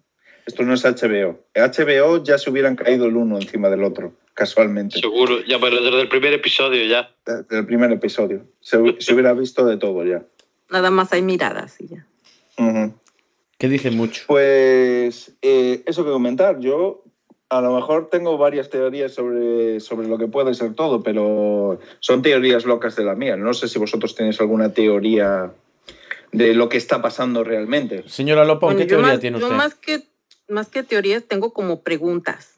Esto 0.47 0.65
no 0.65 0.75
es 0.75 0.85
HBO. 0.85 1.47
HBO 1.55 2.23
ya 2.25 2.39
se 2.39 2.51
hubieran 2.51 2.77
caído 2.77 3.07
el 3.07 3.17
uno 3.17 3.37
encima 3.37 3.71
del 3.71 3.85
otro, 3.85 4.13
casualmente. 4.37 5.01
Seguro. 5.01 5.43
Ya, 5.45 5.59
pero 5.59 5.83
desde 5.83 6.03
el 6.03 6.09
primer 6.09 6.33
episodio 6.35 6.85
ya. 6.87 7.11
Desde 7.25 7.59
el 7.59 7.67
primer 7.67 7.91
episodio. 7.91 8.45
Se, 8.61 8.79
se 9.01 9.15
hubiera 9.15 9.33
visto 9.33 9.65
de 9.65 9.79
todo 9.79 10.05
ya. 10.05 10.23
Nada 10.71 10.91
más 10.91 11.13
hay 11.13 11.23
miradas 11.23 11.81
y 11.81 11.89
ya. 11.89 12.07
Ujú. 12.59 12.95
Que 13.59 13.69
dice 13.69 13.91
mucho. 13.91 14.25
Pues 14.29 15.33
eh, 15.43 15.83
eso 15.87 16.05
que 16.05 16.11
comentar, 16.11 16.61
yo 16.61 17.03
a 17.49 17.61
lo 17.61 17.75
mejor 17.75 18.11
tengo 18.11 18.37
varias 18.37 18.69
teorías 18.71 19.15
sobre, 19.15 19.81
sobre 19.81 20.09
lo 20.09 20.19
que 20.19 20.29
puede 20.29 20.53
ser 20.55 20.75
todo, 20.75 21.03
pero 21.03 21.79
son 22.01 22.21
teorías 22.23 22.67
locas 22.67 22.95
de 22.97 23.05
la 23.05 23.15
mía. 23.15 23.37
No 23.37 23.55
sé 23.55 23.69
si 23.69 23.79
vosotros 23.79 24.15
tenéis 24.15 24.39
alguna 24.41 24.75
teoría 24.75 25.53
de 26.33 26.55
lo 26.55 26.69
que 26.69 26.77
está 26.77 27.01
pasando 27.01 27.43
realmente. 27.45 28.05
Señora 28.09 28.45
Lopón, 28.45 28.75
Bueno, 28.75 28.79
¿qué 28.79 28.85
yo 28.85 28.97
teoría 28.97 29.13
más, 29.13 29.21
tiene 29.21 29.39
yo 29.39 29.47
usted? 29.47 29.57
más 29.57 29.75
que, 29.77 30.03
más 30.49 30.69
que 30.69 30.83
teorías 30.83 31.25
tengo 31.25 31.53
como 31.55 31.83
preguntas. 31.83 32.56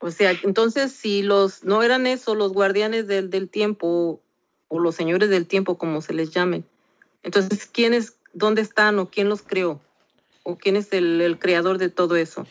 O 0.00 0.10
sea, 0.10 0.32
entonces 0.42 0.92
si 0.92 1.22
los 1.22 1.64
no 1.64 1.82
eran 1.82 2.06
eso, 2.06 2.34
los 2.34 2.52
guardianes 2.52 3.06
del, 3.06 3.30
del 3.30 3.48
tiempo 3.48 4.20
o 4.68 4.78
los 4.78 4.94
señores 4.94 5.30
del 5.30 5.46
tiempo, 5.46 5.76
como 5.76 6.00
se 6.00 6.14
les 6.14 6.30
llamen, 6.30 6.64
entonces, 7.22 7.66
¿quiénes, 7.66 8.16
dónde 8.32 8.62
están 8.62 8.98
o 8.98 9.10
quién 9.10 9.28
los 9.28 9.42
creó? 9.42 9.80
¿O 10.44 10.56
quién 10.56 10.76
es 10.76 10.92
el, 10.92 11.20
el 11.20 11.38
creador 11.38 11.78
de 11.78 11.90
todo 11.90 12.16
eso? 12.16 12.46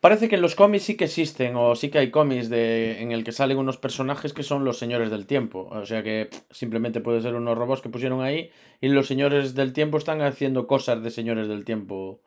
Parece 0.00 0.30
que 0.30 0.36
en 0.36 0.42
los 0.42 0.54
cómics 0.54 0.84
sí 0.84 0.96
que 0.96 1.04
existen, 1.04 1.56
o 1.56 1.74
sí 1.76 1.90
que 1.90 1.98
hay 1.98 2.10
cómics 2.10 2.48
de, 2.48 3.02
en 3.02 3.12
el 3.12 3.22
que 3.22 3.32
salen 3.32 3.58
unos 3.58 3.76
personajes 3.76 4.32
que 4.32 4.42
son 4.42 4.64
los 4.64 4.78
señores 4.78 5.10
del 5.10 5.26
tiempo. 5.26 5.68
O 5.70 5.84
sea 5.84 6.02
que 6.02 6.30
simplemente 6.50 7.00
puede 7.00 7.20
ser 7.20 7.34
unos 7.34 7.58
robots 7.58 7.82
que 7.82 7.90
pusieron 7.90 8.22
ahí 8.22 8.50
y 8.80 8.88
los 8.88 9.06
señores 9.06 9.54
del 9.54 9.74
tiempo 9.74 9.98
están 9.98 10.22
haciendo 10.22 10.66
cosas 10.66 11.02
de 11.02 11.10
señores 11.10 11.48
del 11.48 11.66
tiempo 11.66 12.20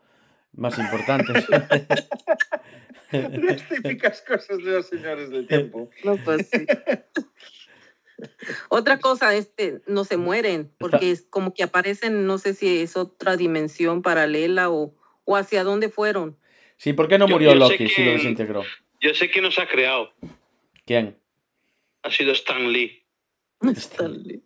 más 0.53 0.77
importantes. 0.79 1.45
Las 3.11 3.69
típicas 3.69 4.21
cosas 4.27 4.57
de 4.57 4.71
los 4.71 4.87
señores 4.87 5.29
del 5.29 5.47
tiempo. 5.47 5.89
No, 6.03 6.17
pues 6.17 6.49
sí. 6.49 6.65
Otra 8.69 8.99
cosa, 8.99 9.35
este, 9.35 9.81
no 9.87 10.03
se 10.05 10.17
mueren, 10.17 10.71
porque 10.77 11.11
es 11.11 11.23
como 11.29 11.53
que 11.53 11.63
aparecen, 11.63 12.25
no 12.25 12.37
sé 12.37 12.53
si 12.53 12.81
es 12.81 12.95
otra 12.95 13.35
dimensión 13.35 14.01
paralela 14.01 14.69
o, 14.69 14.95
o 15.25 15.35
hacia 15.35 15.63
dónde 15.63 15.89
fueron. 15.89 16.37
sí, 16.77 16.93
¿por 16.93 17.07
qué 17.09 17.17
no 17.17 17.27
murió 17.27 17.51
yo 17.53 17.55
Loki 17.59 17.89
si 17.89 18.03
lo 18.03 18.11
que- 18.11 18.17
desintegró? 18.17 18.63
Yo 19.01 19.13
sé 19.13 19.29
quién 19.29 19.43
nos 19.43 19.59
ha 19.59 19.67
creado. 19.67 20.13
¿Quién? 20.85 21.17
Ha 22.03 22.11
sido 22.11 22.31
Stan 22.31 22.71
Lee. 22.71 23.03
Stanley. 23.75 24.41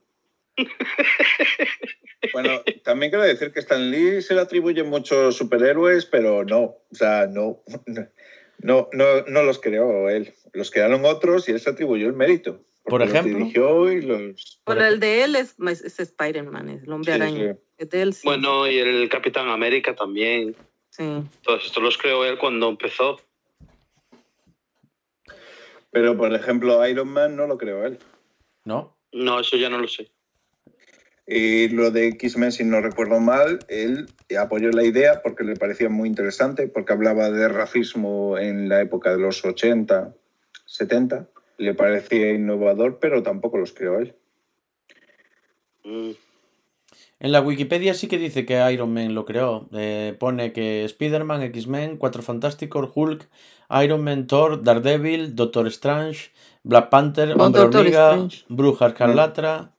Bueno, 2.34 2.62
también 2.84 3.12
quiero 3.12 3.24
decir 3.24 3.54
que 3.54 3.60
Stan 3.60 3.89
Lee 3.91 4.22
se 4.22 4.34
le 4.34 4.41
atribuyen 4.41 4.89
muchos 4.89 5.38
superhéroes, 5.38 6.06
pero 6.06 6.43
no, 6.43 6.62
o 6.63 6.88
sea, 6.91 7.28
no, 7.28 7.62
no, 8.60 8.89
no, 8.91 9.22
no 9.28 9.43
los 9.43 9.60
creó 9.60 10.10
él. 10.10 10.34
Los 10.54 10.72
crearon 10.72 11.06
otros 11.06 11.48
y 11.48 11.52
él 11.52 11.60
se 11.60 11.70
atribuyó 11.70 12.08
el 12.08 12.13
mérito. 12.13 12.63
Por 12.84 13.02
los 13.02 13.10
ejemplo. 13.10 13.38
dirigió 13.38 13.91
y 13.91 14.02
los... 14.02 14.60
Pero 14.65 14.86
el 14.86 15.00
de 15.00 15.24
él 15.24 15.36
es, 15.36 15.56
es 15.60 16.00
Spider-Man, 16.00 16.70
es 16.70 16.84
el 16.84 16.91
hombre 16.91 17.13
Sí, 17.13 17.22
araña. 17.22 17.54
sí. 17.54 17.60
El 17.78 17.89
de 17.89 18.02
él 18.02 18.13
sí. 18.13 18.22
Bueno, 18.26 18.67
y 18.67 18.78
el 18.80 19.10
Capitán 19.10 19.50
América 19.50 19.93
también. 19.96 20.56
Sí. 20.89 21.04
Todos 21.43 21.65
estos 21.65 21.84
los 21.84 21.98
creó 21.98 22.26
él 22.26 22.38
cuando 22.38 22.70
empezó. 22.70 23.22
Pero, 25.91 26.17
por 26.17 26.34
ejemplo, 26.34 26.86
Iron 26.88 27.10
Man 27.10 27.36
no 27.36 27.46
lo 27.48 27.58
creó 27.58 27.86
él. 27.86 28.00
¿No? 28.65 28.98
No, 29.12 29.39
eso 29.39 29.56
ya 29.58 29.70
no 29.70 29.78
lo 29.80 29.88
sé. 29.88 30.12
Y 31.29 31.67
lo 31.67 31.91
de 31.91 32.07
X-Men, 32.07 32.53
si 32.53 32.63
no 32.63 32.79
recuerdo 32.79 33.19
mal, 33.19 33.59
él 33.67 34.07
apoyó 34.39 34.69
la 34.71 34.85
idea 34.85 35.21
porque 35.21 35.43
le 35.43 35.57
parecía 35.57 35.89
muy 35.89 36.07
interesante, 36.07 36.69
porque 36.69 36.93
hablaba 36.93 37.29
de 37.29 37.49
racismo 37.49 38.37
en 38.37 38.69
la 38.69 38.79
época 38.79 39.11
de 39.11 39.19
los 39.19 39.43
80, 39.43 40.15
70. 40.65 41.27
Le 41.57 41.73
parecía 41.73 42.31
innovador, 42.31 42.99
pero 42.99 43.23
tampoco 43.23 43.57
los 43.57 43.73
creó 43.73 43.99
él. 43.99 44.15
Mm. 45.83 46.11
En 47.19 47.31
la 47.31 47.41
Wikipedia 47.41 47.93
sí 47.93 48.07
que 48.07 48.19
dice 48.19 48.45
que 48.45 48.71
Iron 48.71 48.93
Man 48.93 49.13
lo 49.13 49.25
creó. 49.25 49.67
Eh, 49.73 50.15
pone 50.17 50.53
que 50.53 50.85
Spider-Man, 50.85 51.41
X-Men, 51.41 51.97
Cuatro 51.97 52.21
Fantásticos, 52.21 52.91
Hulk, 52.93 53.27
Iron 53.83 54.03
Man, 54.03 54.27
Thor, 54.27 54.63
Daredevil, 54.63 55.35
Doctor 55.35 55.67
Strange, 55.67 56.29
Black 56.63 56.89
Panther, 56.89 57.35
Hombre 57.37 57.63
Hormiga. 57.63 58.27
Bruja 58.47 58.87
Escarlatra. 58.87 59.71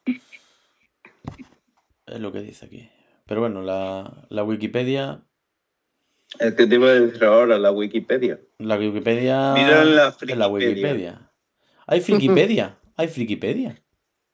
Es 2.13 2.21
lo 2.21 2.33
que 2.33 2.41
dice 2.41 2.67
aquí. 2.67 2.91
Pero 3.27 3.41
bueno, 3.41 3.63
la, 3.63 4.27
la 4.31 4.45
Wikipedia. 4.45 5.23
El 6.39 6.55
que 6.57 6.67
te 6.67 6.75
iba 6.75 6.89
a 6.89 6.95
decir 6.95 7.25
ahora, 7.25 7.59
la 7.59 7.71
Wikipedia. 7.71 8.41
La 8.59 8.77
Wikipedia. 8.79 9.53
Mira 9.55 9.83
en 9.83 9.97
la 9.97 10.03
en 10.03 10.05
la 10.07 10.13
Frikipedia. 10.13 10.49
Wikipedia. 10.49 11.33
Hay 11.87 12.01
Frikipedia. 12.01 12.79
Hay 12.97 13.09
Frikipedia. 13.09 13.83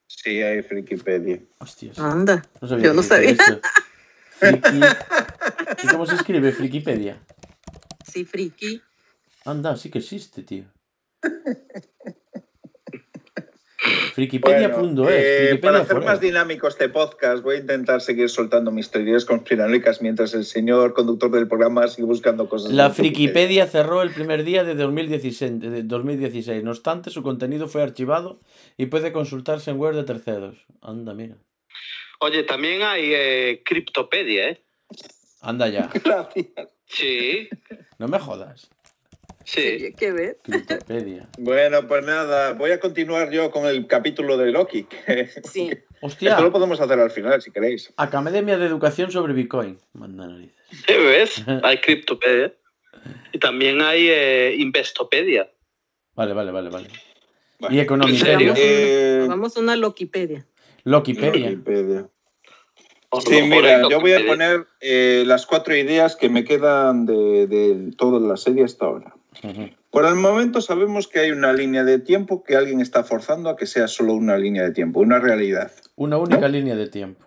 Sí, 0.07 0.43
hay 0.43 0.63
Frikipedia. 0.63 1.41
Hostias. 1.59 1.99
Anda. 1.99 2.43
No 2.61 2.69
sabía 2.69 2.85
Yo 2.85 2.95
no 2.95 3.03
sabía. 3.03 3.31
eso. 3.31 3.61
Friki- 4.41 4.97
¿Y 5.83 5.87
cómo 5.89 6.07
se 6.07 6.15
escribe 6.17 6.53
Frikipedia? 6.53 7.21
Sí, 8.07 8.25
friki. 8.25 8.81
Anda, 9.45 9.77
sí 9.77 9.91
que 9.91 9.99
existe, 9.99 10.43
tío. 10.43 10.65
Frikipedia.es. 14.14 14.77
Bueno, 14.77 15.09
eh, 15.11 15.48
Frikipedia 15.48 15.61
para 15.61 15.81
hacer 15.81 16.00
más 16.00 16.20
dinámico 16.20 16.68
este 16.68 16.88
podcast, 16.88 17.42
voy 17.42 17.57
a 17.57 17.59
intentar 17.59 18.00
seguir 18.00 18.29
soltando 18.29 18.70
mis 18.70 18.88
teorías 18.88 19.24
conspiranoicas 19.24 20.00
mientras 20.00 20.35
el 20.35 20.44
señor 20.44 20.94
conductor 20.94 21.33
del 21.33 21.48
programa 21.48 21.88
sigue 21.88 22.07
buscando 22.07 22.48
cosas. 22.48 22.70
La. 22.70 22.90
Frikipedia 22.90 23.66
cerró 23.66 24.03
el 24.03 24.11
primer 24.11 24.44
día 24.44 24.62
de 24.62 24.77
2016, 24.77 25.59
de 25.59 25.83
2016. 25.83 26.62
No 26.62 26.70
obstante, 26.70 27.11
su 27.11 27.24
contenido 27.24 27.66
fue 27.66 27.83
archivado 27.83 28.38
y 28.77 28.87
puede 28.87 29.12
consultarse 29.12 29.72
en 29.72 29.79
web 29.79 29.96
de 29.96 30.05
terceros. 30.05 30.64
Anda, 30.81 31.12
mira. 31.12 31.37
Oye, 32.20 32.44
también 32.44 32.83
hay 32.83 33.11
eh, 33.12 33.62
Criptopedia, 33.64 34.50
¿eh? 34.50 34.62
Anda 35.40 35.66
ya. 35.66 35.90
Gracias. 36.05 36.68
Sí, 36.87 37.48
No 37.98 38.07
me 38.07 38.20
jodas. 38.20 38.70
Sí. 39.45 39.95
Ver. 40.01 40.39
Frikipedia. 40.45 41.29
Bueno, 41.39 41.87
pues 41.87 42.05
nada, 42.05 42.53
voy 42.53 42.71
a 42.73 42.81
continuar 42.81 43.31
yo 43.31 43.51
con 43.51 43.67
el 43.67 43.87
capítulo 43.87 44.37
de 44.37 44.51
Loki. 44.51 44.85
que 44.85 45.29
Sí. 45.45 45.71
Hostia. 46.01 46.33
Esto 46.33 46.43
lo 46.43 46.53
podemos 46.53 46.81
hacer 46.81 46.99
al 47.01 47.11
final, 47.11 47.41
si 47.41 47.51
queréis. 47.51 47.93
Academia 47.97 48.59
de 48.59 48.67
Educación 48.67 49.11
sobre 49.11 49.33
Bitcoin. 49.33 49.79
Manda 49.95 50.27
narices. 50.27 50.55
¿Sí, 50.71 50.93
¿Ves? 50.93 51.45
Hay 51.63 51.79
Criptopedia. 51.79 52.53
Y 53.33 53.39
también 53.39 53.81
hay 53.81 54.09
eh, 54.11 54.55
Investopedia. 54.59 55.51
Vale, 56.15 56.35
vale, 56.35 56.53
vale, 56.53 56.69
vale. 56.71 56.89
Bueno, 57.59 57.75
Y 57.75 57.79
¿En 57.79 57.87
serio? 58.17 58.53
Economipedia. 58.53 58.55
Eh, 58.57 59.21
Hagamos 59.25 59.57
una 59.57 59.77
Lokipedia. 59.77 60.47
Lokipedia. 60.85 62.09
Sí, 63.21 63.43
mira, 63.43 63.89
yo 63.89 64.01
voy 64.01 64.13
a 64.13 64.27
poner 64.27 64.67
eh, 64.81 65.25
las 65.27 65.47
cuatro 65.47 65.75
ideas 65.77 66.17
que 66.17 66.29
me 66.29 66.45
quedan 66.45 67.07
de, 67.07 67.47
de 67.47 67.93
toda 67.97 68.21
la 68.21 68.37
serie 68.37 68.65
hasta 68.65 68.87
ahora. 68.87 69.15
Por 69.90 70.07
el 70.07 70.14
momento 70.14 70.61
sabemos 70.61 71.09
que 71.09 71.20
hay 71.20 71.31
una 71.31 71.53
línea 71.53 71.85
de 71.85 71.99
tiempo 71.99 72.42
que 72.42 72.57
alguien 72.57 72.81
está 72.81 73.05
forzando 73.05 73.49
a 73.49 73.57
que 73.57 73.66
sea 73.66 73.88
solo 73.88 74.14
una 74.14 74.37
línea 74.37 74.62
de 74.62 74.73
tiempo, 74.73 75.01
una 75.01 75.18
realidad. 75.18 75.73
Una 75.97 76.18
única 76.18 76.49
línea 76.49 76.77
de 76.77 76.88
tiempo. 76.88 77.25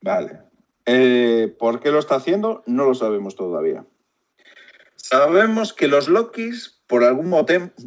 Vale. 0.00 0.38
Eh, 0.86 1.54
¿Por 1.58 1.80
qué 1.80 1.90
lo 1.90 1.98
está 1.98 2.16
haciendo? 2.16 2.62
No 2.66 2.84
lo 2.84 2.94
sabemos 2.94 3.36
todavía. 3.36 3.84
Sabemos 4.96 5.72
que 5.72 5.88
los 5.88 6.08
Lokis, 6.08 6.80
por 6.86 7.04
algún, 7.04 7.30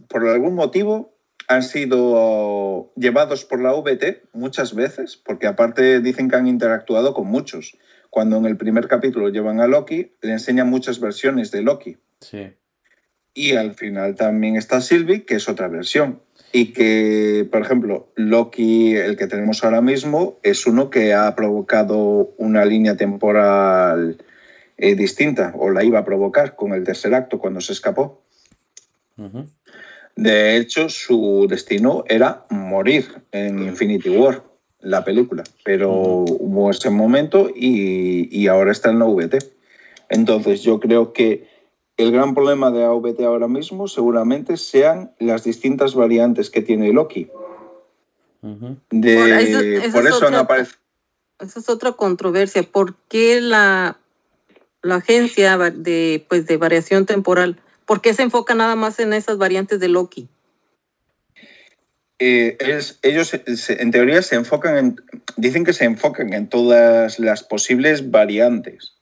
por 0.07 0.27
algún 0.27 0.55
motivo, 0.55 1.17
han 1.47 1.63
sido 1.63 2.91
llevados 2.95 3.45
por 3.45 3.61
la 3.61 3.73
VT 3.73 4.29
muchas 4.33 4.75
veces, 4.75 5.17
porque 5.17 5.47
aparte 5.47 6.01
dicen 6.01 6.29
que 6.29 6.35
han 6.35 6.47
interactuado 6.47 7.13
con 7.13 7.27
muchos. 7.27 7.77
Cuando 8.09 8.37
en 8.37 8.45
el 8.45 8.57
primer 8.57 8.87
capítulo 8.87 9.29
llevan 9.29 9.61
a 9.61 9.67
Loki, 9.67 10.13
le 10.21 10.31
enseñan 10.31 10.69
muchas 10.69 10.99
versiones 10.99 11.51
de 11.51 11.61
Loki. 11.61 11.97
Sí. 12.19 12.53
Y 13.37 13.55
al 13.55 13.75
final 13.75 14.15
también 14.15 14.55
está 14.55 14.81
Sylvie, 14.81 15.23
que 15.23 15.35
es 15.35 15.47
otra 15.47 15.67
versión. 15.67 16.19
Y 16.51 16.73
que, 16.73 17.47
por 17.51 17.61
ejemplo, 17.61 18.07
Loki, 18.15 18.95
el 18.95 19.15
que 19.15 19.27
tenemos 19.27 19.63
ahora 19.63 19.79
mismo, 19.79 20.39
es 20.41 20.65
uno 20.65 20.89
que 20.89 21.13
ha 21.13 21.35
provocado 21.35 22.33
una 22.37 22.65
línea 22.65 22.97
temporal 22.97 24.17
eh, 24.79 24.95
distinta, 24.95 25.53
o 25.55 25.69
la 25.69 25.83
iba 25.83 25.99
a 25.99 26.03
provocar 26.03 26.55
con 26.55 26.73
el 26.73 26.83
tercer 26.83 27.13
acto 27.13 27.37
cuando 27.37 27.61
se 27.61 27.73
escapó. 27.73 28.23
De 30.15 30.57
hecho, 30.57 30.89
su 30.89 31.45
destino 31.47 32.05
era 32.07 32.47
morir 32.49 33.21
en 33.31 33.59
Infinity 33.59 34.09
War, 34.09 34.41
la 34.79 35.03
película. 35.05 35.43
Pero 35.63 35.91
hubo 35.91 36.71
ese 36.71 36.89
momento 36.89 37.51
y, 37.55 38.35
y 38.35 38.47
ahora 38.47 38.71
está 38.71 38.89
en 38.89 38.97
la 38.97 39.05
VT. 39.05 39.37
Entonces, 40.09 40.63
yo 40.63 40.79
creo 40.79 41.13
que 41.13 41.55
el 41.97 42.11
gran 42.11 42.33
problema 42.35 42.71
de 42.71 42.83
AVT 42.83 43.21
ahora 43.25 43.47
mismo 43.47 43.87
seguramente 43.87 44.55
sean 44.57 45.11
las 45.19 45.43
distintas 45.43 45.95
variantes 45.95 46.49
que 46.49 46.61
tiene 46.61 46.93
Loki. 46.93 47.29
De, 48.41 49.15
Por 49.15 49.29
eso- 49.29 49.59
esa 49.59 49.91
por 49.91 50.01
es 50.03 50.07
eso 50.15 50.17
han 50.27 50.33
otra- 50.33 50.39
aparecido. 50.41 50.77
Esa 51.39 51.59
es 51.59 51.69
otra 51.69 51.91
controversia. 51.93 52.63
¿Por 52.63 52.95
qué 53.09 53.41
la, 53.41 53.97
la 54.81 54.95
agencia 54.95 55.57
de, 55.57 56.25
pues, 56.29 56.45
de 56.47 56.57
variación 56.57 57.05
temporal, 57.05 57.59
por 57.85 58.01
qué 58.01 58.13
se 58.13 58.23
enfoca 58.23 58.55
nada 58.55 58.75
más 58.75 58.99
en 58.99 59.13
esas 59.13 59.37
variantes 59.37 59.79
de 59.79 59.87
Loki? 59.89 60.27
eh, 62.19 62.57
es- 62.59 62.97
ellos 63.03 63.27
se- 63.27 63.79
en 63.81 63.91
teoría 63.91 64.23
se 64.23 64.33
enfocan 64.35 64.75
en, 64.77 64.95
dicen 65.35 65.63
que 65.63 65.73
se 65.73 65.85
enfocan 65.85 66.33
en 66.33 66.49
todas 66.49 67.19
las 67.19 67.43
posibles 67.43 68.09
variantes, 68.09 68.95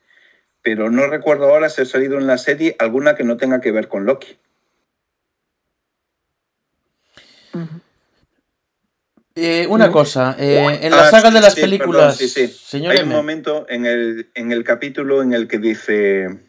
pero 0.66 0.90
no 0.90 1.06
recuerdo 1.06 1.46
ahora 1.46 1.70
si 1.70 1.84
ha 1.84 1.86
salido 1.86 2.18
en 2.18 2.26
la 2.26 2.40
serie 2.40 2.76
alguna 2.80 3.14
que 3.14 3.24
no 3.24 3.38
tenga 3.38 3.62
que 3.62 3.72
ver 3.72 3.88
con 3.88 4.04
Loki. 4.06 4.36
Eh, 9.36 9.68
una 9.70 9.92
cosa, 9.92 10.36
eh, 10.40 10.80
en 10.82 10.90
la 10.92 11.08
Ah, 11.08 11.12
saga 11.12 11.28
sí, 11.30 11.36
de 11.36 11.42
las 11.42 11.54
sí, 11.54 11.62
películas, 11.62 12.18
perdón, 12.18 12.30
sí, 12.30 12.48
señor 12.48 12.94
Hay 12.94 13.04
un 13.04 13.10
momento 13.10 13.68
en 13.70 13.86
el, 13.86 14.32
en 14.34 14.52
el 14.52 14.64
capítulo 14.64 15.22
en 15.22 15.34
el 15.34 15.48
que 15.48 15.60
dice 15.60 16.40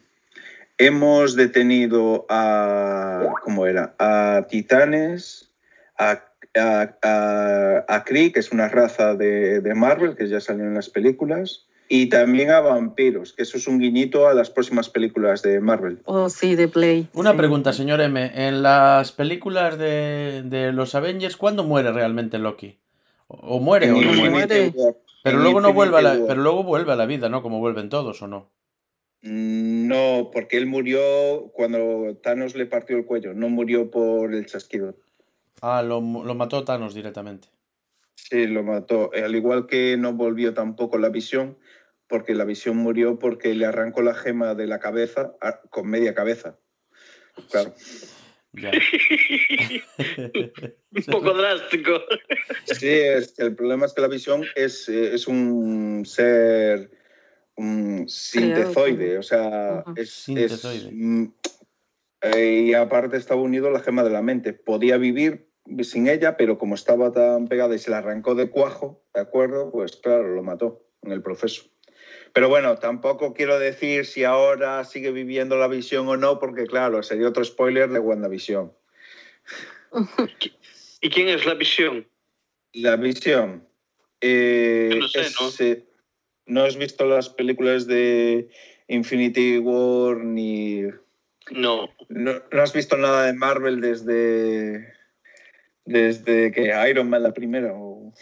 hemos 0.79 1.35
detenido 1.35 2.25
a 2.27 3.33
¿cómo 3.43 3.67
era? 3.67 3.93
a 3.99 4.47
titanes, 4.49 5.51
a, 5.99 6.23
a, 6.55 6.89
a, 7.03 7.85
a 7.87 8.03
Kree, 8.03 8.31
que 8.31 8.39
es 8.39 8.51
una 8.51 8.67
raza 8.67 9.13
de, 9.13 9.61
de 9.61 9.75
Marvel 9.75 10.15
que 10.15 10.27
ya 10.27 10.39
salió 10.39 10.63
en 10.63 10.73
las 10.73 10.89
películas, 10.89 11.67
y 11.89 12.09
también 12.09 12.49
a 12.51 12.59
vampiros, 12.59 13.33
que 13.33 13.43
eso 13.43 13.57
es 13.57 13.67
un 13.67 13.79
guiñito 13.79 14.27
a 14.27 14.33
las 14.33 14.49
próximas 14.49 14.89
películas 14.89 15.41
de 15.41 15.59
Marvel. 15.59 16.01
Oh, 16.05 16.29
sí, 16.29 16.55
de 16.55 16.67
Blade. 16.67 17.07
una 17.13 17.31
sí. 17.31 17.37
pregunta, 17.37 17.73
señor 17.73 18.01
M, 18.01 18.31
en 18.35 18.61
las 18.63 19.11
películas 19.11 19.77
de, 19.77 20.43
de 20.45 20.71
los 20.73 20.95
Avengers, 20.95 21.37
¿cuándo 21.37 21.63
muere 21.63 21.91
realmente 21.91 22.37
Loki? 22.37 22.77
¿O, 23.27 23.59
muere 23.59 23.91
o 23.91 24.01
no 24.01 24.29
muere? 24.29 24.73
Pero 25.23 25.37
en 25.37 25.43
luego 25.43 25.59
no 25.61 25.73
vuelve 25.73 25.97
a 25.97 26.01
la, 26.01 26.17
pero 26.27 26.41
luego 26.41 26.63
vuelve 26.63 26.93
a 26.93 26.95
la 26.95 27.05
vida, 27.05 27.27
¿no? 27.27 27.41
Como 27.41 27.59
vuelven 27.59 27.89
todos, 27.89 28.21
¿o 28.21 28.27
no? 28.27 28.49
Mm, 29.21 29.87
No, 29.87 30.29
porque 30.31 30.57
él 30.57 30.65
murió 30.67 31.01
cuando 31.53 32.15
Thanos 32.21 32.55
le 32.55 32.65
partió 32.65 32.97
el 32.97 33.05
cuello, 33.05 33.33
no 33.33 33.49
murió 33.49 33.89
por 33.91 34.33
el 34.33 34.45
chasquido. 34.45 34.95
Ah, 35.61 35.81
lo, 35.81 35.99
lo 35.99 36.35
mató 36.35 36.63
Thanos 36.63 36.93
directamente. 36.93 37.49
Sí, 38.15 38.47
lo 38.47 38.63
mató. 38.63 39.11
Al 39.13 39.35
igual 39.35 39.67
que 39.67 39.95
no 39.97 40.13
volvió 40.13 40.53
tampoco 40.53 40.97
la 40.97 41.09
visión, 41.09 41.57
porque 42.07 42.33
la 42.33 42.45
visión 42.45 42.77
murió 42.77 43.19
porque 43.19 43.53
le 43.53 43.65
arrancó 43.65 44.01
la 44.01 44.13
gema 44.13 44.55
de 44.55 44.67
la 44.67 44.79
cabeza 44.79 45.35
a- 45.41 45.61
con 45.61 45.87
media 45.89 46.13
cabeza. 46.13 46.57
Claro. 47.51 47.73
Ya. 48.53 48.71
Un 50.91 51.03
poco 51.11 51.33
drástico. 51.33 52.01
Sí, 52.65 52.87
es 52.89 53.33
que 53.33 53.43
el 53.43 53.55
problema 53.55 53.85
es 53.85 53.93
que 53.93 54.01
la 54.01 54.07
visión 54.07 54.43
es, 54.55 54.89
eh, 54.89 55.13
es 55.13 55.27
un 55.27 56.03
ser 56.05 56.89
un 57.55 58.07
sintezoide, 58.07 59.17
o 59.17 59.23
sea, 59.23 59.83
es, 59.95 60.11
Sintezoide. 60.11 60.91
mm, 60.91 61.33
eh, 62.21 62.63
y 62.67 62.73
aparte 62.73 63.17
estaba 63.17 63.41
unido 63.41 63.67
a 63.67 63.71
la 63.71 63.79
gema 63.79 64.03
de 64.03 64.11
la 64.11 64.21
mente. 64.21 64.53
Podía 64.53 64.97
vivir 64.97 65.49
sin 65.81 66.07
ella, 66.07 66.37
pero 66.37 66.57
como 66.57 66.75
estaba 66.75 67.11
tan 67.11 67.47
pegada 67.47 67.75
y 67.75 67.79
se 67.79 67.89
la 67.91 67.97
arrancó 67.97 68.35
de 68.35 68.49
cuajo, 68.49 69.03
¿de 69.13 69.21
acuerdo? 69.21 69.71
Pues 69.71 69.97
claro, 69.97 70.33
lo 70.33 70.43
mató 70.43 70.87
en 71.01 71.11
el 71.11 71.21
proceso. 71.21 71.63
Pero 72.37 72.49
bueno, 72.49 72.77
tampoco 72.77 73.33
quiero 73.33 73.57
decir 73.57 74.05
si 74.05 74.23
ahora 74.23 74.83
sigue 74.83 75.09
viviendo 75.09 75.57
la 75.57 75.67
visión 75.67 76.07
o 76.07 76.17
no, 76.17 76.37
porque 76.37 76.67
claro, 76.67 77.01
sería 77.01 77.29
otro 77.29 77.43
spoiler 77.43 77.89
de 77.89 77.97
WandaVision. 77.97 78.71
¿Y 81.01 81.09
quién 81.09 81.29
es 81.29 81.47
la 81.47 81.55
visión? 81.55 82.07
La 82.73 82.95
visión 82.95 83.67
Eh, 84.21 84.97
No 84.99 85.07
sé, 85.07 85.21
¿no? 85.41 85.47
ese- 85.47 85.87
¿no 86.45 86.63
has 86.63 86.77
visto 86.77 87.07
las 87.07 87.27
películas 87.27 87.87
de 87.87 88.51
Infinity 88.87 89.57
War 89.57 90.17
ni... 90.17 90.83
No, 91.49 91.89
No, 92.07 92.33
no 92.51 92.61
has 92.61 92.71
visto 92.71 92.97
nada 92.97 93.25
de 93.25 93.33
Marvel 93.33 93.81
desde... 93.81 94.93
Desde 95.85 96.51
que 96.51 96.71
Iron 96.87 97.09
Man 97.09 97.23
la 97.23 97.33
primera 97.33 97.73
o... 97.73 98.13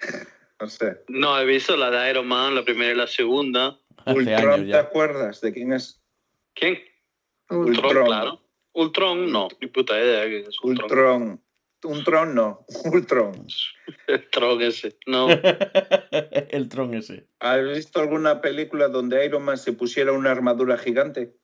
No 0.62 0.68
sé. 0.68 1.02
no 1.08 1.40
he 1.40 1.44
visto 1.44 1.76
la 1.76 1.90
de 1.90 2.10
Iron 2.10 2.28
Man, 2.28 2.54
la 2.54 2.64
primera 2.64 2.92
y 2.92 2.94
la 2.94 3.08
segunda. 3.08 3.80
Hace 3.96 4.16
Ultron, 4.16 4.60
¿te 4.60 4.68
ya. 4.68 4.78
acuerdas 4.78 5.40
de 5.40 5.52
quién 5.52 5.72
es? 5.72 6.00
¿Quién? 6.54 6.78
Ultron. 7.50 7.84
Ultron, 7.84 8.06
claro. 8.06 8.40
Ultron, 8.72 9.32
no, 9.32 9.48
ni 9.60 9.66
puta 9.66 9.98
idea 9.98 10.24
quién 10.26 10.44
es 10.46 10.56
Ultron. 10.62 10.84
Ultron. 10.84 11.42
Ultron 11.82 12.34
no, 12.36 12.64
Ultron. 12.84 13.44
Ultron 14.08 14.62
ese, 14.62 14.96
no. 15.08 15.26
el 16.50 16.68
tron 16.68 16.94
ese. 16.94 17.26
¿Has 17.40 17.64
visto 17.64 17.98
alguna 17.98 18.40
película 18.40 18.86
donde 18.86 19.26
Iron 19.26 19.42
Man 19.42 19.58
se 19.58 19.72
pusiera 19.72 20.12
una 20.12 20.30
armadura 20.30 20.78
gigante? 20.78 21.34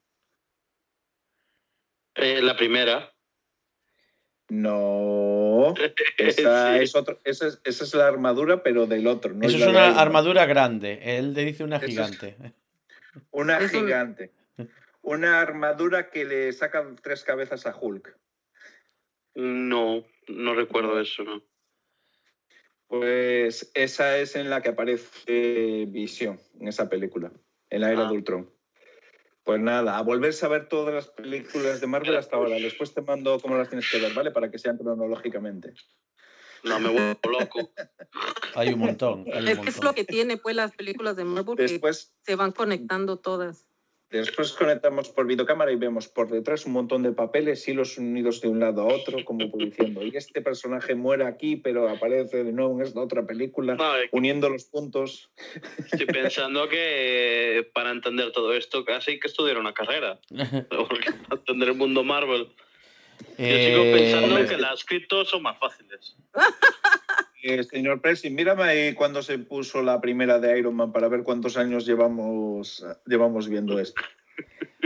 Eh, 2.14 2.41
la 2.41 2.57
primera. 2.57 3.12
No. 4.49 5.28
Esa, 6.19 6.77
Sí. 6.77 6.83
es 6.85 6.95
otro, 6.97 7.19
esa, 7.25 7.47
es, 7.49 7.61
esa 7.65 7.85
es 7.85 7.95
la 7.95 8.07
armadura, 8.07 8.63
pero 8.63 8.87
del 8.87 9.07
otro. 9.07 9.33
No 9.35 9.47
Eso 9.47 9.57
es 9.59 9.67
una 9.67 10.01
armadura 10.01 10.47
grande. 10.47 11.01
Él 11.03 11.35
le 11.35 11.45
dice 11.45 11.65
una 11.65 11.81
gigante. 11.81 12.37
Una 13.31 13.61
gigante. 13.69 14.33
Una 15.03 15.41
armadura 15.41 16.11
que 16.11 16.25
le 16.27 16.53
sacan 16.53 16.97
tres 16.97 17.25
cabezas 17.25 17.65
a 17.67 17.75
Hulk. 17.75 18.15
No, 19.37 20.05
no 20.27 20.55
recuerdo 20.55 21.01
eso, 21.01 21.23
no. 21.25 21.43
Pues 22.89 23.71
esa 23.75 24.19
es 24.19 24.35
en 24.37 24.51
la 24.51 24.61
que 24.63 24.71
aparece 24.71 25.87
Visión, 25.89 26.41
en 26.61 26.69
esa 26.69 26.89
película, 26.89 27.31
en 27.71 27.81
la 27.83 27.93
era 27.93 28.07
Ah. 28.07 28.09
de 28.11 28.15
Ultron. 28.17 28.51
Pues 29.49 29.62
nada, 29.62 29.96
a 29.96 30.03
volverse 30.03 30.44
a 30.44 30.51
ver 30.51 30.68
todas 30.68 30.92
las 30.92 31.07
películas 31.07 31.80
de 31.80 31.86
Marvel 31.86 32.14
hasta 32.18 32.36
ahora. 32.36 32.57
Después 32.57 32.92
te 32.92 33.01
mando 33.01 33.40
cómo 33.40 33.57
las 33.57 33.70
tienes 33.70 33.90
que 33.90 33.99
ver, 33.99 34.12
¿vale? 34.12 34.30
Para 34.30 34.51
que 34.51 34.59
sean 34.59 34.76
cronológicamente. 34.76 35.72
No, 36.64 36.78
me 36.78 36.90
vuelvo 36.90 37.18
loco. 37.24 37.70
Hay 38.55 38.74
un 38.74 38.80
montón. 38.80 39.24
Hay 39.32 39.44
un 39.44 39.49
Es 39.49 39.59
que 39.61 39.70
es 39.70 39.82
lo 39.82 39.94
que 39.94 40.05
tiene 40.05 40.36
pues 40.36 40.55
las 40.55 40.72
películas 40.72 41.16
de 41.16 41.24
Marvel 41.24 41.57
que 41.57 41.80
se 42.20 42.34
van 42.34 42.53
conectando 42.53 43.20
todas. 43.20 43.66
Después 44.11 44.53
conectamos 44.53 45.09
por 45.11 45.27
videocámara 45.27 45.71
y 45.73 45.77
vemos 45.77 46.09
por 46.09 46.29
detrás 46.31 46.65
un 46.67 46.73
montón 46.73 47.03
de 47.03 47.13
papeles, 47.13 47.67
hilos 47.69 47.99
unidos 47.99 48.41
de 48.41 48.49
un 48.49 48.61
lado 48.61 48.83
a 48.83 48.95
otro, 48.95 49.25
como 49.25 49.45
diciendo, 49.59 50.03
y 50.05 50.17
este 50.17 50.41
personaje 50.43 50.95
muere 50.95 51.25
aquí, 51.27 51.57
pero 51.57 51.89
aparece 51.89 52.45
de 52.45 52.53
nuevo 52.53 52.75
en 52.81 52.87
esta 52.87 53.01
otra 53.01 53.27
película, 53.27 53.75
No, 53.75 53.93
uniendo 54.13 54.49
los 54.49 54.65
puntos. 54.65 55.31
estoy 55.79 56.07
pensando 56.07 56.69
que 56.69 57.69
para 57.75 57.91
entender 57.91 58.33
todo 58.33 58.55
esto 58.55 58.85
casi 58.85 59.13
hay 59.13 59.21
que 59.21 59.29
estudiar 59.29 59.59
una 59.59 59.75
carrera. 59.75 60.19
Porque 60.71 61.13
para 61.29 61.41
entender 61.41 61.69
el 61.71 61.75
mundo 61.75 62.05
Marvel. 62.05 62.49
Yo 63.37 63.45
sigo 63.45 63.83
Eh, 63.83 63.93
pensando 63.97 64.35
hombre. 64.37 64.47
que 64.49 64.57
las 64.61 64.85
criptos 64.85 65.29
son 65.29 65.43
más 65.43 65.59
fáciles. 65.59 66.17
Eh, 67.43 67.62
señor 67.64 68.01
Presi, 68.01 68.30
mírame 68.30 68.64
ahí 68.64 68.95
cuando 68.95 69.22
se 69.22 69.39
puso 69.39 69.82
la 69.82 70.01
primera 70.01 70.39
de 70.41 70.59
Iron 70.59 70.74
Man 70.74 70.93
para 70.93 71.09
ver 71.09 71.22
cuántos 71.22 71.57
años 71.57 71.86
llevamos, 71.86 72.84
llevamos 73.07 73.49
viendo 73.49 73.78
esto. 73.78 74.03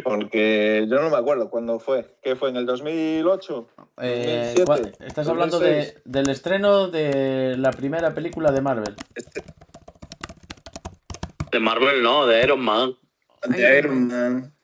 Porque 0.05 0.87
yo 0.89 1.01
no 1.01 1.11
me 1.11 1.17
acuerdo 1.17 1.49
cuándo 1.51 1.79
fue. 1.79 2.17
¿Qué 2.23 2.35
fue? 2.37 2.51
¿En 2.51 2.57
el 2.57 2.67
2008? 2.67 3.69
eh, 4.03 4.55
2007, 4.55 4.65
¿cuál- 4.65 4.93
estás 5.01 5.29
hablando 5.29 5.59
de, 5.61 5.69
2006. 5.69 6.03
del 6.05 6.29
estreno 6.31 6.89
de 6.89 7.57
la 7.57 7.71
primera 7.71 8.13
película 8.15 8.51
de 8.53 8.61
Marvel. 8.61 8.97
De 11.53 11.61
Marvel 11.61 12.03
no, 12.03 12.27
de 12.27 12.43
Iron 12.43 12.61
Man. 12.61 12.95
De 13.49 13.79
Iron 13.79 14.09
Man. 14.09 14.55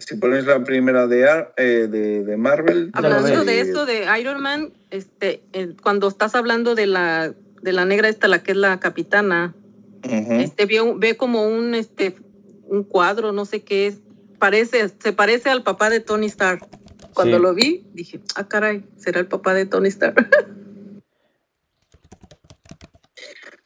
Si 0.00 0.16
pones 0.16 0.46
la 0.46 0.62
primera 0.64 1.06
de, 1.06 1.28
Ar- 1.28 1.54
eh, 1.56 1.88
de, 1.90 2.24
de 2.24 2.36
Marvel. 2.36 2.90
Hablando 2.94 3.44
de 3.44 3.60
eso 3.60 3.86
de 3.86 4.06
Iron 4.20 4.40
Man, 4.40 4.72
este, 4.90 5.42
eh, 5.52 5.74
cuando 5.82 6.08
estás 6.08 6.34
hablando 6.34 6.74
de 6.74 6.86
la 6.86 7.34
de 7.60 7.72
la 7.72 7.84
negra 7.84 8.08
esta, 8.08 8.28
la 8.28 8.42
que 8.42 8.52
es 8.52 8.56
la 8.56 8.78
capitana, 8.80 9.54
este 10.02 10.66
ve, 10.66 11.16
como 11.16 11.46
un 11.46 11.74
este 11.74 12.16
un 12.64 12.84
cuadro, 12.84 13.32
no 13.32 13.44
sé 13.44 13.62
qué 13.64 13.88
es, 13.88 13.98
parece, 14.38 14.88
se 14.88 15.12
parece 15.12 15.50
al 15.50 15.62
papá 15.62 15.90
de 15.90 16.00
Tony 16.00 16.26
Stark. 16.26 16.66
Cuando 17.14 17.36
Sí. 17.38 17.42
lo 17.42 17.54
vi, 17.54 17.84
dije, 17.94 18.20
ah 18.36 18.46
caray, 18.46 18.84
será 18.96 19.18
el 19.20 19.26
papá 19.26 19.54
de 19.54 19.66
Tony 19.66 19.88
Stark. 19.88 20.14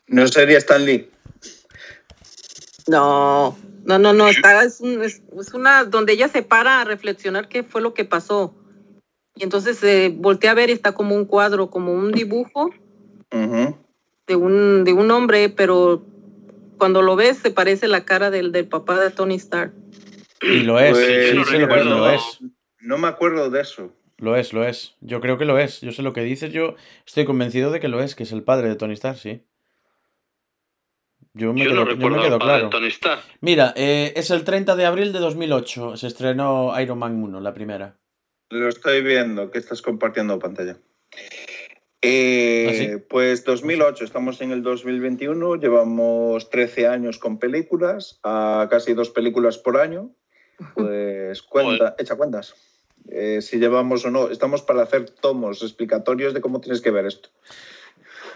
No 0.08 0.26
sería 0.26 0.58
Stan 0.58 0.84
Lee. 0.84 1.10
No, 2.86 3.56
no, 3.84 3.98
no, 3.98 4.12
no, 4.12 4.28
está, 4.28 4.62
es, 4.64 4.80
un- 4.80 5.02
es- 5.02 5.22
es 5.38 5.54
una 5.54 5.84
donde 5.84 6.12
ella 6.12 6.28
se 6.28 6.42
para 6.42 6.80
a 6.80 6.84
reflexionar 6.84 7.48
qué 7.48 7.62
fue 7.62 7.80
lo 7.80 7.94
que 7.94 8.04
pasó. 8.04 8.54
Y 9.34 9.44
entonces 9.44 9.78
se 9.78 10.10
voltea 10.10 10.50
a 10.50 10.54
ver 10.54 10.68
y 10.68 10.72
está 10.72 10.92
como 10.92 11.14
un 11.14 11.24
cuadro, 11.24 11.70
como 11.70 11.92
un 11.92 12.12
dibujo 12.12 12.70
de 14.26 14.36
un, 14.36 14.84
de 14.84 14.92
un 14.92 15.10
hombre, 15.10 15.48
pero 15.48 16.04
cuando 16.78 17.00
lo 17.02 17.16
ves 17.16 17.38
se 17.38 17.50
parece 17.50 17.88
la 17.88 18.04
cara 18.04 18.30
del, 18.30 18.52
del 18.52 18.66
papá 18.68 19.00
de 19.00 19.10
Tony 19.10 19.36
Stark. 19.36 19.72
Y 20.42 20.60
lo 20.60 20.78
es. 20.80 20.90
Pues, 20.92 21.30
sí, 21.30 21.36
no 21.36 21.44
sí, 21.44 21.58
lo, 21.58 21.66
lo 21.84 22.10
es. 22.10 22.38
No 22.80 22.98
me 22.98 23.08
acuerdo 23.08 23.48
de 23.48 23.60
eso. 23.60 23.92
Lo 24.18 24.36
es, 24.36 24.52
lo 24.52 24.64
es. 24.66 24.96
Yo 25.00 25.20
creo 25.20 25.38
que 25.38 25.44
lo 25.44 25.58
es. 25.58 25.80
Yo 25.80 25.92
sé 25.92 26.02
lo 26.02 26.12
que 26.12 26.22
dices. 26.22 26.52
Yo 26.52 26.74
estoy 27.06 27.24
convencido 27.24 27.70
de 27.70 27.80
que 27.80 27.88
lo 27.88 28.00
es, 28.02 28.14
que 28.14 28.24
es 28.24 28.32
el 28.32 28.42
padre 28.42 28.68
de 28.68 28.76
Tony 28.76 28.94
Stark, 28.94 29.18
sí. 29.18 29.42
Yo 31.34 31.52
me, 31.52 31.64
Yo 31.64 31.70
quedo, 31.70 31.74
no 31.74 31.80
yo 31.80 31.86
me 31.86 31.92
recuerdo 31.94 32.22
quedo 32.22 32.38
claro. 32.38 32.64
de 32.64 32.70
Tony 32.70 32.88
Stark. 32.88 33.22
Mira, 33.40 33.72
eh, 33.76 34.12
es 34.16 34.30
el 34.30 34.44
30 34.44 34.76
de 34.76 34.84
abril 34.84 35.12
de 35.12 35.18
2008. 35.18 35.96
Se 35.96 36.06
estrenó 36.06 36.78
Iron 36.80 36.98
Man 36.98 37.22
1, 37.22 37.40
la 37.40 37.54
primera. 37.54 37.96
Lo 38.50 38.68
estoy 38.68 39.02
viendo, 39.02 39.50
que 39.50 39.58
estás 39.58 39.80
compartiendo 39.80 40.38
pantalla. 40.38 40.76
Eh, 42.02 42.66
¿Ah, 42.68 42.74
sí? 42.74 43.04
Pues 43.08 43.44
2008, 43.44 44.04
estamos 44.04 44.40
en 44.40 44.50
el 44.50 44.62
2021, 44.62 45.54
llevamos 45.56 46.50
13 46.50 46.88
años 46.88 47.18
con 47.18 47.38
películas, 47.38 48.18
a 48.24 48.66
casi 48.70 48.92
dos 48.92 49.10
películas 49.10 49.58
por 49.58 49.78
año. 49.78 50.10
Pues 50.74 51.42
cuenta, 51.42 51.96
echa 51.98 52.14
cuentas. 52.14 52.54
Eh, 53.08 53.40
si 53.40 53.58
llevamos 53.58 54.04
o 54.04 54.10
no, 54.10 54.28
estamos 54.28 54.62
para 54.62 54.82
hacer 54.82 55.10
tomos 55.10 55.62
explicatorios 55.62 56.34
de 56.34 56.40
cómo 56.40 56.60
tienes 56.60 56.80
que 56.80 56.92
ver 56.92 57.06
esto. 57.06 57.30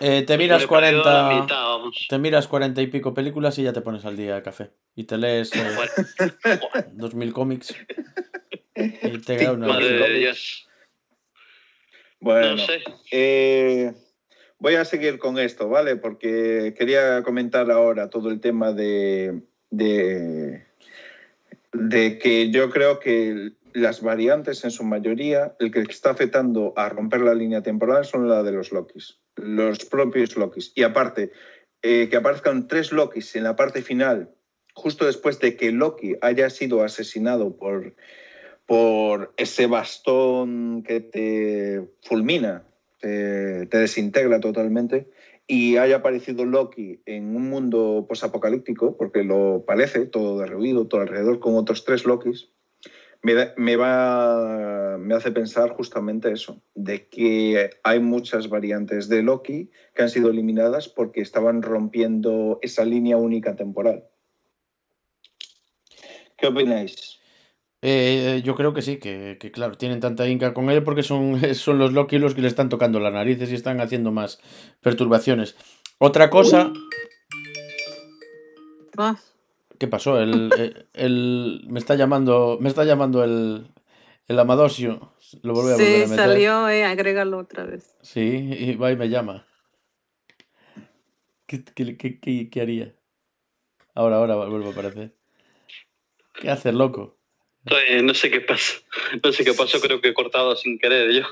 Eh, 0.00 0.22
te 0.22 0.36
miras 0.36 0.60
Le 0.60 0.64
he 0.66 0.68
perdido 0.68 1.04
la 1.04 1.26
40. 1.28 1.40
mitad, 1.42 1.62
vamos. 1.64 2.06
Te 2.08 2.18
miras 2.18 2.48
40 2.48 2.82
y 2.82 2.86
pico 2.88 3.14
películas 3.14 3.58
y 3.58 3.62
ya 3.62 3.72
te 3.72 3.80
pones 3.80 4.04
al 4.04 4.16
día 4.16 4.34
de 4.34 4.42
café. 4.42 4.70
Y 4.94 5.04
te 5.04 5.16
lees 5.16 5.54
eh, 5.54 5.64
Bueno, 5.74 6.88
2000 6.92 7.32
cómics. 7.32 7.74
Y 8.74 9.18
te 9.18 9.36
da 9.38 9.52
una. 9.52 9.68
Madre 9.68 9.92
de 9.92 10.18
Dios. 10.18 10.68
Bueno, 12.20 12.56
No 12.56 12.58
sé. 12.58 12.82
Eh, 13.10 13.92
voy 14.58 14.74
a 14.74 14.84
seguir 14.84 15.18
con 15.18 15.38
esto, 15.38 15.68
¿vale? 15.68 15.96
Porque 15.96 16.74
quería 16.76 17.22
comentar 17.22 17.70
ahora 17.70 18.10
todo 18.10 18.30
el 18.30 18.40
tema 18.40 18.72
de, 18.72 19.42
de, 19.70 20.66
de 21.72 22.18
que 22.18 22.50
yo 22.50 22.70
creo 22.70 22.98
que 23.00 23.52
las 23.76 24.00
variantes 24.00 24.64
en 24.64 24.70
su 24.70 24.84
mayoría, 24.84 25.54
el 25.58 25.70
que 25.70 25.80
está 25.80 26.08
afectando 26.08 26.72
a 26.76 26.88
romper 26.88 27.20
la 27.20 27.34
línea 27.34 27.62
temporal 27.62 28.06
son 28.06 28.26
la 28.26 28.42
de 28.42 28.52
los 28.52 28.72
Lokis, 28.72 29.20
los 29.36 29.84
propios 29.84 30.34
Lokis. 30.38 30.72
Y 30.74 30.82
aparte, 30.82 31.30
eh, 31.82 32.08
que 32.08 32.16
aparezcan 32.16 32.68
tres 32.68 32.90
Lokis 32.90 33.36
en 33.36 33.44
la 33.44 33.54
parte 33.54 33.82
final, 33.82 34.30
justo 34.72 35.04
después 35.04 35.40
de 35.40 35.56
que 35.56 35.72
Loki 35.72 36.16
haya 36.22 36.48
sido 36.48 36.82
asesinado 36.82 37.58
por, 37.58 37.94
por 38.64 39.34
ese 39.36 39.66
bastón 39.66 40.82
que 40.82 41.00
te 41.00 41.86
fulmina, 42.00 42.64
te, 42.98 43.66
te 43.66 43.76
desintegra 43.76 44.40
totalmente, 44.40 45.10
y 45.46 45.76
haya 45.76 45.96
aparecido 45.96 46.46
Loki 46.46 47.02
en 47.04 47.36
un 47.36 47.50
mundo 47.50 48.06
posapocalíptico, 48.08 48.96
porque 48.96 49.22
lo 49.22 49.64
parece, 49.66 50.06
todo 50.06 50.38
derruido, 50.38 50.86
todo 50.86 51.02
alrededor, 51.02 51.40
con 51.40 51.56
otros 51.56 51.84
tres 51.84 52.06
Lokis, 52.06 52.55
me, 53.26 53.34
da- 53.34 53.54
me 53.56 53.74
va, 53.74 54.96
me 54.98 55.12
hace 55.16 55.32
pensar 55.32 55.70
justamente 55.70 56.30
eso, 56.30 56.62
de 56.76 57.08
que 57.08 57.70
hay 57.82 57.98
muchas 57.98 58.48
variantes 58.48 59.08
de 59.08 59.24
Loki 59.24 59.68
que 59.96 60.02
han 60.04 60.10
sido 60.10 60.30
eliminadas 60.30 60.88
porque 60.88 61.22
estaban 61.22 61.62
rompiendo 61.62 62.60
esa 62.62 62.84
línea 62.84 63.16
única 63.16 63.56
temporal. 63.56 64.04
¿Qué 66.38 66.46
opináis? 66.46 67.18
Eh, 67.82 68.42
yo 68.44 68.54
creo 68.54 68.72
que 68.72 68.82
sí, 68.82 68.98
que, 68.98 69.38
que 69.40 69.50
claro, 69.50 69.76
tienen 69.76 69.98
tanta 69.98 70.28
inca 70.28 70.54
con 70.54 70.70
él 70.70 70.84
porque 70.84 71.02
son, 71.02 71.40
son 71.56 71.78
los 71.78 71.92
Loki 71.92 72.18
los 72.18 72.32
que 72.36 72.42
le 72.42 72.48
están 72.48 72.68
tocando 72.68 73.00
las 73.00 73.12
narices 73.12 73.50
y 73.50 73.56
están 73.56 73.80
haciendo 73.80 74.12
más 74.12 74.38
perturbaciones. 74.80 75.56
Otra 75.98 76.30
cosa, 76.30 76.72
Ah, 78.98 79.16
¿qué 79.78 79.88
pasó? 79.88 80.20
El, 80.20 80.50
el- 80.58 80.86
el- 80.94 81.64
me 81.68 81.78
está 81.78 81.94
llamando, 81.94 82.58
me 82.60 82.68
está 82.68 82.84
llamando 82.84 83.22
el, 83.24 83.66
el 84.28 84.38
Amadosio. 84.38 85.12
Lo 85.42 85.54
volví 85.54 85.72
a 85.72 85.76
volver 85.76 85.86
se 85.86 86.04
a 86.04 86.06
meter. 86.08 86.08
¿eh? 86.08 86.10
eh, 86.10 86.12
¿eh? 86.12 86.16
salió, 86.46 86.68
eh, 86.68 86.84
agrégalo 86.84 87.38
otra 87.38 87.64
vez. 87.64 87.96
Sí, 88.02 88.20
y 88.58 88.74
va 88.76 88.92
y 88.92 88.96
me 88.96 89.08
llama. 89.08 89.46
¿Qué, 91.46 91.62
qué, 91.64 91.96
qué- 91.96 92.20
qué- 92.20 92.50
qué 92.50 92.60
haría? 92.60 92.94
Ahora, 93.94 94.16
ahora 94.16 94.34
vuelvo 94.36 94.68
a 94.68 94.72
aparecer. 94.72 95.14
¿Qué 96.34 96.50
haces, 96.50 96.74
loco? 96.74 97.16
Eh, 97.88 98.02
no 98.02 98.14
sé 98.14 98.30
qué 98.30 98.40
pasa. 98.40 98.74
No 99.24 99.32
sé 99.32 99.44
qué 99.44 99.52
pasó, 99.54 99.80
creo 99.80 100.00
que 100.00 100.08
he 100.08 100.14
cortado 100.14 100.54
sin 100.56 100.78
querer 100.78 101.10
yo. 101.12 101.22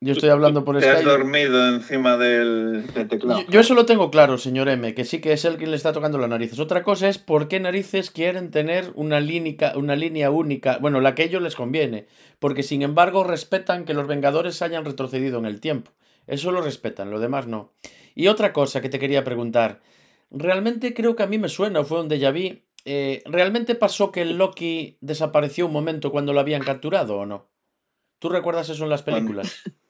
Yo 0.00 0.12
estoy 0.12 0.28
hablando 0.28 0.64
por 0.64 0.78
Te 0.78 0.88
has 0.88 1.00
Skype. 1.00 1.10
dormido 1.10 1.68
encima 1.68 2.16
del, 2.16 2.86
del 2.94 3.08
teclado. 3.08 3.40
Yo, 3.40 3.46
yo 3.50 3.60
eso 3.60 3.74
lo 3.74 3.84
tengo 3.84 4.12
claro, 4.12 4.38
señor 4.38 4.68
M, 4.68 4.94
que 4.94 5.04
sí 5.04 5.20
que 5.20 5.32
es 5.32 5.44
él 5.44 5.56
quien 5.56 5.70
le 5.72 5.76
está 5.76 5.92
tocando 5.92 6.18
las 6.18 6.30
narices. 6.30 6.60
Otra 6.60 6.84
cosa 6.84 7.08
es 7.08 7.18
por 7.18 7.48
qué 7.48 7.58
narices 7.58 8.12
quieren 8.12 8.52
tener 8.52 8.92
una, 8.94 9.18
línica, 9.18 9.72
una 9.76 9.96
línea 9.96 10.30
única, 10.30 10.78
bueno, 10.78 11.00
la 11.00 11.16
que 11.16 11.22
a 11.22 11.24
ellos 11.24 11.42
les 11.42 11.56
conviene, 11.56 12.06
porque 12.38 12.62
sin 12.62 12.82
embargo 12.82 13.24
respetan 13.24 13.84
que 13.84 13.92
los 13.94 14.06
Vengadores 14.06 14.62
hayan 14.62 14.84
retrocedido 14.84 15.40
en 15.40 15.46
el 15.46 15.60
tiempo. 15.60 15.90
Eso 16.28 16.52
lo 16.52 16.60
respetan, 16.60 17.10
lo 17.10 17.18
demás 17.18 17.48
no. 17.48 17.72
Y 18.14 18.28
otra 18.28 18.52
cosa 18.52 18.80
que 18.80 18.88
te 18.88 19.00
quería 19.00 19.24
preguntar, 19.24 19.80
realmente 20.30 20.94
creo 20.94 21.16
que 21.16 21.24
a 21.24 21.28
mí 21.28 21.38
me 21.38 21.48
suena, 21.48 21.80
o 21.80 21.84
fue 21.84 21.98
donde 21.98 22.20
ya 22.20 22.30
vi, 22.30 22.62
eh, 22.84 23.22
¿realmente 23.26 23.74
pasó 23.74 24.12
que 24.12 24.22
el 24.22 24.38
Loki 24.38 24.96
desapareció 25.00 25.66
un 25.66 25.72
momento 25.72 26.12
cuando 26.12 26.32
lo 26.32 26.38
habían 26.38 26.62
capturado 26.62 27.16
o 27.16 27.26
no? 27.26 27.48
¿Tú 28.20 28.28
recuerdas 28.28 28.68
eso 28.68 28.84
en 28.84 28.90
las 28.90 29.02
películas? 29.02 29.60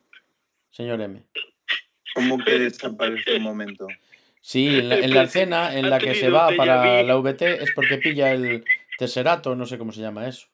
Señor 0.70 1.00
M. 1.00 1.24
¿Cómo 2.14 2.38
que 2.44 2.58
desaparece 2.58 3.36
un 3.36 3.42
momento? 3.42 3.86
Sí, 4.40 4.78
en 4.78 4.88
la, 4.88 4.94
en 4.96 5.14
la 5.14 5.22
escena 5.22 5.76
en 5.76 5.90
la 5.90 5.98
que 5.98 6.14
se 6.14 6.30
va 6.30 6.48
para 6.56 7.02
la 7.02 7.16
VT 7.16 7.62
es 7.62 7.72
porque 7.74 7.98
pilla 7.98 8.32
el 8.32 8.64
Tesserato, 8.98 9.54
no 9.54 9.66
sé 9.66 9.78
cómo 9.78 9.92
se 9.92 10.00
llama 10.00 10.28
eso. 10.28 10.48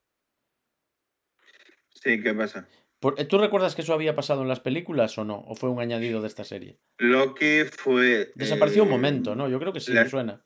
Sí, 1.90 2.20
¿qué 2.22 2.34
pasa? 2.34 2.66
Por- 3.00 3.14
¿Tú 3.26 3.38
recuerdas 3.38 3.74
que 3.74 3.82
eso 3.82 3.94
había 3.94 4.14
pasado 4.14 4.42
en 4.42 4.48
las 4.48 4.60
películas 4.60 5.16
o 5.18 5.24
no? 5.24 5.38
¿O 5.46 5.54
fue 5.54 5.70
un 5.70 5.80
añadido 5.80 6.20
de 6.20 6.28
esta 6.28 6.44
serie? 6.44 6.78
Loki 6.98 7.64
fue. 7.64 8.32
Desapareció 8.34 8.82
un 8.82 8.88
eh, 8.88 8.92
momento, 8.92 9.34
¿no? 9.34 9.48
Yo 9.48 9.58
creo 9.58 9.72
que 9.72 9.80
sí, 9.80 9.92
la- 9.92 10.04
me 10.04 10.10
suena. 10.10 10.44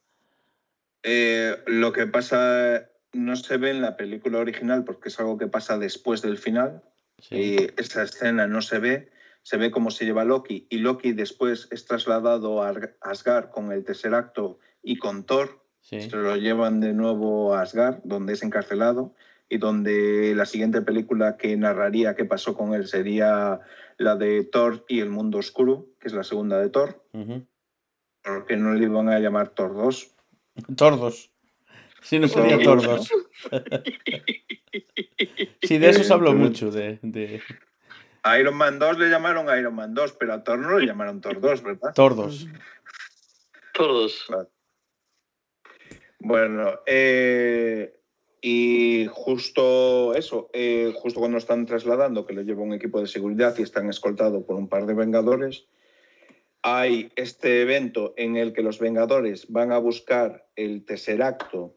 eh, 1.03 1.57
lo 1.67 1.93
que 1.93 2.07
pasa 2.07 2.89
no 3.13 3.37
se 3.37 3.57
ve 3.57 3.71
en 3.71 3.81
la 3.81 3.97
película 3.97 4.39
original 4.39 4.85
porque 4.85 5.09
es 5.09 5.19
algo 5.19 5.39
que 5.39 5.47
pasa 5.47 5.79
después 5.79 6.23
del 6.23 6.39
final. 6.39 6.83
Sí. 7.19 7.37
Y 7.37 7.81
esa 7.81 8.03
escena 8.03 8.47
no 8.47 8.63
se 8.63 8.79
ve. 8.79 9.11
Se 9.43 9.57
ve 9.57 9.71
cómo 9.71 9.91
se 9.91 10.05
lleva 10.05 10.25
Loki. 10.25 10.67
Y 10.71 10.79
Loki 10.79 11.13
después 11.13 11.69
es 11.71 11.85
trasladado 11.87 12.63
a 12.63 12.69
Ar- 12.69 12.97
Asgard 13.01 13.51
con 13.51 13.73
el 13.73 13.85
tercer 13.85 14.15
acto 14.15 14.59
y 14.83 14.97
con 14.97 15.25
Thor. 15.25 15.65
sí. 15.81 16.01
Se 16.03 16.17
lo 16.17 16.37
llevan 16.37 16.81
de 16.81 16.93
nuevo 16.93 17.55
a 17.55 17.63
Asgard, 17.63 18.01
donde 18.05 18.35
es 18.35 18.43
encarcelado. 18.43 19.15
Y 19.51 19.57
donde 19.57 20.35
la 20.37 20.45
siguiente 20.45 20.83
película 20.83 21.39
que 21.39 21.57
narraría 21.57 22.15
qué 22.15 22.27
pasó 22.27 22.55
con 22.55 22.75
él 22.75 22.87
sería 22.87 23.61
la 23.97 24.15
de 24.17 24.45
Thor 24.45 24.85
y 24.89 25.01
el 25.01 25.09
mundo 25.09 25.39
oscuro, 25.39 25.87
que 25.99 26.09
es 26.09 26.13
la 26.15 26.23
segunda 26.25 26.59
de 26.61 26.69
Thor. 26.69 27.03
Porque 28.23 28.57
no 28.59 28.75
le 28.75 28.85
iban 28.85 29.09
a 29.09 29.19
llamar 29.21 29.49
Thor 29.49 29.75
2. 29.75 30.15
Tordos. 30.77 31.31
Sí, 32.03 32.19
no 32.19 32.29
sería 32.29 32.63
Tordos, 32.63 33.09
tordos. 33.09 33.13
Sí, 35.63 35.79
de 35.79 35.89
eso 35.91 36.05
se 36.05 36.13
habló 36.13 36.33
mucho, 36.35 36.71
de, 36.71 36.99
de 37.03 37.43
A 38.23 38.39
Iron 38.39 38.57
Man 38.57 38.79
2 38.79 38.99
le 38.99 39.09
llamaron 39.09 39.47
Iron 39.59 39.75
Man 39.75 39.95
2, 39.95 40.13
pero 40.13 40.35
a 40.35 40.45
Thor 40.45 40.59
no 40.59 40.79
le 40.79 40.87
llamaron 40.87 41.21
Thor 41.21 41.41
2, 41.41 41.63
¿verdad? 41.63 41.93
tordos. 41.95 42.47
Todos. 43.75 44.27
Bueno, 46.19 46.81
eh, 46.87 47.95
y 48.41 49.07
justo 49.11 50.15
eso, 50.15 50.51
eh, 50.53 50.93
justo 50.97 51.21
cuando 51.21 51.39
están 51.39 51.67
trasladando, 51.67 52.27
que 52.27 52.35
lo 52.35 52.43
lleva 52.43 52.63
un 52.63 52.73
equipo 52.73 53.01
de 53.01 53.07
seguridad 53.07 53.55
y 53.59 53.63
están 53.63 53.89
escoltados 53.89 54.43
por 54.45 54.57
un 54.57 54.69
par 54.69 54.87
de 54.87 54.95
Vengadores, 54.95 55.67
hay 56.63 57.13
este 57.17 57.63
evento 57.63 58.15
en 58.17 58.37
el 58.37 58.53
que 58.53 58.63
los 58.63 58.79
Vengadores 58.79 59.47
van 59.49 59.73
a 59.73 59.79
buscar 59.79 60.47
el 60.57 60.85
tercer 60.85 61.23
acto 61.23 61.77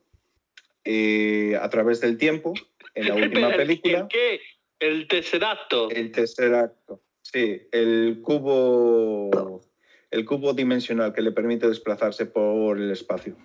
eh, 0.83 1.57
a 1.61 1.69
través 1.69 2.01
del 2.01 2.17
tiempo, 2.17 2.53
en 2.95 3.07
la 3.07 3.15
última 3.25 3.49
película. 3.49 3.99
¿El 3.99 4.07
qué? 4.07 4.41
El 4.81 5.07
Tesserato. 5.07 5.91
El 5.91 6.11
tercer 6.11 6.55
acto. 6.55 7.03
Sí, 7.21 7.61
el 7.71 8.19
cubo, 8.23 9.61
el 10.09 10.25
cubo 10.25 10.53
dimensional 10.53 11.13
que 11.13 11.21
le 11.21 11.31
permite 11.31 11.67
desplazarse 11.67 12.25
por 12.25 12.79
el 12.79 12.89
espacio. 12.89 13.37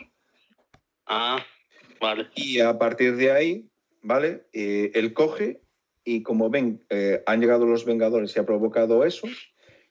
Ah, 1.05 1.45
vale. 2.01 2.29
Y 2.35 2.61
a 2.61 2.79
partir 2.79 3.17
de 3.17 3.33
ahí, 3.33 3.69
¿vale? 4.01 4.47
Eh, 4.55 4.93
él 4.95 5.13
coge 5.13 5.61
y 6.05 6.23
como 6.23 6.49
ven, 6.49 6.83
eh, 6.89 7.23
han 7.27 7.43
llegado 7.43 7.67
los 7.67 7.85
Vengadores 7.85 8.35
y 8.35 8.41
ha 8.41 8.47
provocado 8.47 9.05
eso, 9.05 9.29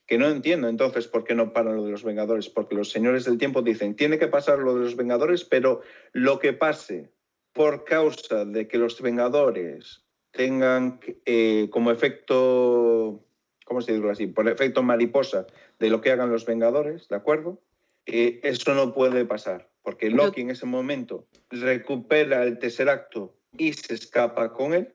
que 0.07 0.17
no 0.17 0.27
entiendo 0.27 0.67
entonces 0.67 1.07
por 1.07 1.25
qué 1.25 1.35
no 1.35 1.53
paran 1.53 1.75
lo 1.75 1.85
de 1.85 1.91
los 1.91 2.03
Vengadores, 2.03 2.49
porque 2.49 2.73
los 2.73 2.89
señores 2.89 3.23
del 3.25 3.37
tiempo 3.37 3.61
dicen, 3.61 3.95
tiene 3.95 4.17
que 4.17 4.27
pasar 4.27 4.57
lo 4.57 4.73
de 4.73 4.81
los 4.81 4.95
Vengadores, 4.95 5.45
pero 5.45 5.81
lo 6.11 6.39
que 6.39 6.53
pase 6.53 7.11
por 7.53 7.85
causa 7.85 8.45
de 8.45 8.67
que 8.67 8.79
los 8.79 8.99
Vengadores 8.99 10.04
tengan 10.35 10.99
eh, 11.25 11.69
como 11.71 11.91
efecto, 11.91 13.23
¿cómo 13.65 13.81
se 13.81 13.93
dice 13.93 14.09
así? 14.09 14.27
Por 14.27 14.47
efecto 14.47 14.83
mariposa 14.83 15.47
de 15.79 15.89
lo 15.89 16.01
que 16.01 16.11
hagan 16.11 16.31
los 16.31 16.45
Vengadores, 16.45 17.07
¿de 17.07 17.15
acuerdo? 17.15 17.61
Eh, 18.05 18.39
eso 18.43 18.75
no 18.75 18.93
puede 18.93 19.25
pasar, 19.25 19.69
porque 19.81 20.09
Loki 20.09 20.41
en 20.41 20.51
ese 20.51 20.65
momento 20.65 21.25
recupera 21.49 22.43
el 22.43 22.59
tercer 22.59 22.89
acto 22.89 23.35
y 23.57 23.73
se 23.73 23.95
escapa 23.95 24.53
con 24.53 24.73
él. 24.73 24.93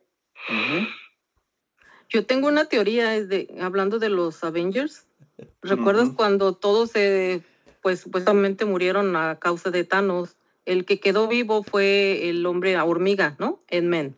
Yo 2.09 2.24
tengo 2.26 2.49
una 2.49 2.66
teoría, 2.66 3.16
es 3.16 3.28
de, 3.28 3.49
hablando 3.61 3.99
de 3.99 4.09
los 4.09 4.43
Avengers. 4.45 5.07
¿Recuerdas 5.62 6.11
cuando 6.14 6.55
todos 6.55 6.91
se, 6.91 7.43
pues 7.82 8.01
supuestamente 8.01 8.64
murieron 8.64 9.16
a 9.16 9.38
causa 9.38 9.70
de 9.70 9.84
Thanos? 9.84 10.36
El 10.66 10.84
que 10.84 11.01
quedó 11.01 11.26
vivo 11.26 11.62
fue 11.62 12.28
el 12.28 12.45
hombre 12.47 12.78
hormiga, 12.78 13.36
¿no? 13.38 13.62
Ant-Man. 13.70 14.14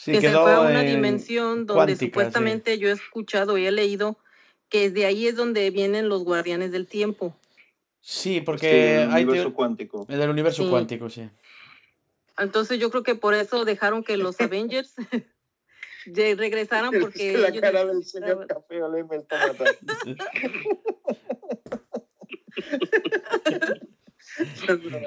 Sí, 0.00 0.12
que 0.12 0.20
se 0.20 0.30
fue 0.30 0.54
a 0.54 0.60
una 0.60 0.84
en 0.84 0.94
dimensión 0.94 1.66
donde 1.66 1.74
cuántica, 1.74 1.98
sí. 1.98 2.06
supuestamente 2.06 2.78
yo 2.78 2.88
he 2.88 2.92
escuchado 2.92 3.58
y 3.58 3.66
he 3.66 3.72
leído 3.72 4.16
que 4.68 4.90
de 4.90 5.06
ahí 5.06 5.26
es 5.26 5.34
donde 5.34 5.68
vienen 5.70 6.08
los 6.08 6.22
guardianes 6.22 6.70
del 6.70 6.86
tiempo. 6.86 7.36
Sí, 8.00 8.34
Sí, 8.34 8.40
porque 8.40 9.02
el 9.02 9.10
hay 9.10 9.24
universo 9.24 9.52
cuántico. 9.54 10.04
del 10.06 10.30
universo 10.30 10.62
Sí. 10.62 10.70
cuántico, 10.70 11.10
sí. 11.10 11.28
Entonces 12.38 12.78
yo 12.78 12.90
creo 12.90 13.02
que 13.02 13.16
por 13.16 13.34
eso 13.34 13.64
dejaron 13.64 14.04
que 14.04 14.16
los 14.16 14.40
Avengers 14.40 14.94
de- 16.06 16.36
regresaran 16.36 16.94
Es 16.94 17.00
porque 17.00 17.32
que 17.32 17.38
la 17.38 17.48
ellos 17.48 17.60
cara 17.60 17.84
del 17.84 18.04
señor 18.04 18.46
Café 18.46 18.78
me 19.10 19.16
está 19.16 19.48
matando. 19.48 19.94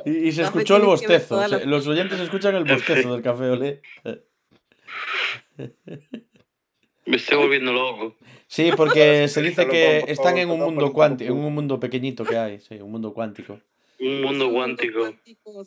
Y, 0.05 0.27
y 0.27 0.31
se 0.31 0.43
escuchó 0.43 0.77
el 0.77 0.83
bostezo. 0.83 1.41
Los 1.65 1.87
oyentes 1.87 2.19
escuchan 2.19 2.55
el 2.55 2.63
bostezo 2.65 3.13
del 3.13 3.21
café 3.21 3.49
olé. 3.49 3.81
Me 7.05 7.17
estoy 7.17 7.37
volviendo 7.37 7.73
loco. 7.73 8.15
Sí, 8.47 8.71
porque 8.75 9.27
se 9.27 9.41
dice 9.41 9.67
que 9.67 10.05
están 10.07 10.37
en 10.37 10.49
un 10.49 10.59
mundo 10.59 10.93
cuántico, 10.93 11.31
en 11.31 11.37
un 11.37 11.53
mundo 11.53 11.79
pequeñito 11.79 12.23
que 12.23 12.37
hay, 12.37 12.59
sí, 12.59 12.75
un 12.75 12.91
mundo 12.91 13.13
cuántico. 13.13 13.59
Un 13.99 14.21
mundo 14.21 14.51
cuántico. 14.51 15.13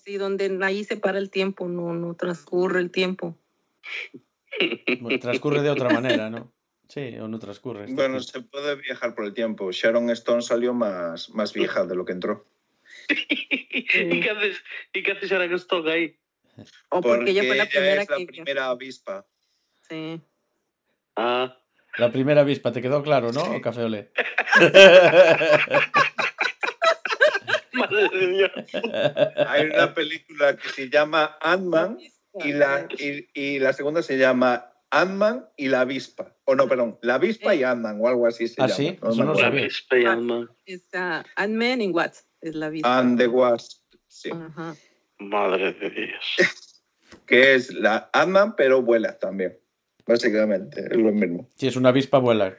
Sí, 0.02 0.16
donde 0.16 0.58
ahí 0.62 0.84
se 0.84 0.96
para 0.96 1.18
el 1.18 1.30
tiempo, 1.30 1.68
no, 1.68 1.94
no 1.94 2.14
transcurre 2.14 2.80
el 2.80 2.90
tiempo. 2.90 3.38
Bueno, 5.00 5.18
transcurre 5.18 5.62
de 5.62 5.70
otra 5.70 5.90
manera, 5.90 6.30
¿no? 6.30 6.52
Sí, 6.88 7.16
o 7.18 7.28
no 7.28 7.38
transcurre. 7.38 7.86
Bueno, 7.88 8.16
aquí. 8.16 8.26
se 8.26 8.40
puede 8.42 8.76
viajar 8.76 9.14
por 9.14 9.24
el 9.24 9.34
tiempo. 9.34 9.72
Sharon 9.72 10.10
Stone 10.10 10.42
salió 10.42 10.74
más, 10.74 11.30
más 11.30 11.52
vieja 11.52 11.86
de 11.86 11.94
lo 11.96 12.04
que 12.04 12.12
entró. 12.12 12.46
¿Y 13.08 14.20
qué 14.20 14.30
haces, 14.30 14.62
¿y 14.92 15.02
qué 15.02 15.12
haces 15.12 15.30
que 15.30 15.54
estoy 15.54 15.90
ahí? 15.90 16.18
O 16.90 17.00
porque, 17.00 17.30
ella 17.30 17.44
fue 17.44 17.56
la 17.56 17.66
primera 17.66 18.02
es 18.02 18.10
la 18.10 18.16
que... 18.16 18.26
primera 18.26 18.68
avispa. 18.68 19.26
Sí. 19.88 20.20
Ah, 21.16 21.56
La 21.98 22.10
primera 22.10 22.40
avispa, 22.40 22.72
¿te 22.72 22.82
quedó 22.82 23.02
claro, 23.02 23.32
no? 23.32 23.42
¿O 23.42 23.60
café 23.60 23.84
olé? 23.84 24.10
madre 27.74 28.08
de 28.08 28.26
Dios. 28.28 28.52
Hay 29.48 29.66
una 29.66 29.94
película 29.94 30.56
que 30.56 30.68
se 30.70 30.88
llama 30.88 31.36
Ant-Man 31.40 31.98
y 32.42 32.52
la, 32.52 32.88
y, 32.98 33.28
y 33.34 33.58
la 33.58 33.72
segunda 33.72 34.02
se 34.02 34.16
llama 34.18 34.72
Ant-Man 34.90 35.48
y 35.56 35.68
la 35.68 35.82
avispa. 35.82 36.36
O 36.44 36.54
no, 36.54 36.68
perdón, 36.68 36.98
la 37.02 37.14
avispa 37.14 37.54
y 37.54 37.62
Ant-Man 37.62 37.98
o 38.00 38.08
algo 38.08 38.26
así 38.26 38.48
se 38.48 38.62
¿Ah, 38.62 38.66
llama. 38.66 38.76
sí? 38.76 38.98
no. 39.02 39.34
La 39.34 39.46
avispa 39.48 39.98
y. 39.98 40.04
Es 40.66 40.88
uh, 40.94 41.22
Ant-Man 41.36 41.80
in 41.80 41.94
What? 41.94 42.12
Es 42.40 42.54
la 42.54 42.68
vista. 42.68 42.98
And 42.98 43.18
the 43.18 43.26
Wasp, 43.26 43.82
sí. 44.06 44.30
Ajá. 44.30 44.74
Madre 45.28 45.72
de 45.72 45.90
Dios. 45.90 46.36
Que 47.26 47.54
es 47.54 47.72
la 47.72 48.10
Ant-Man, 48.12 48.54
pero 48.56 48.82
vuela 48.82 49.18
también. 49.18 49.56
Básicamente, 50.06 50.80
es 50.90 50.96
lo 50.96 51.10
mismo. 51.12 51.48
Si 51.54 51.66
es 51.66 51.76
una 51.76 51.88
avispa, 51.90 52.18
vuela. 52.18 52.54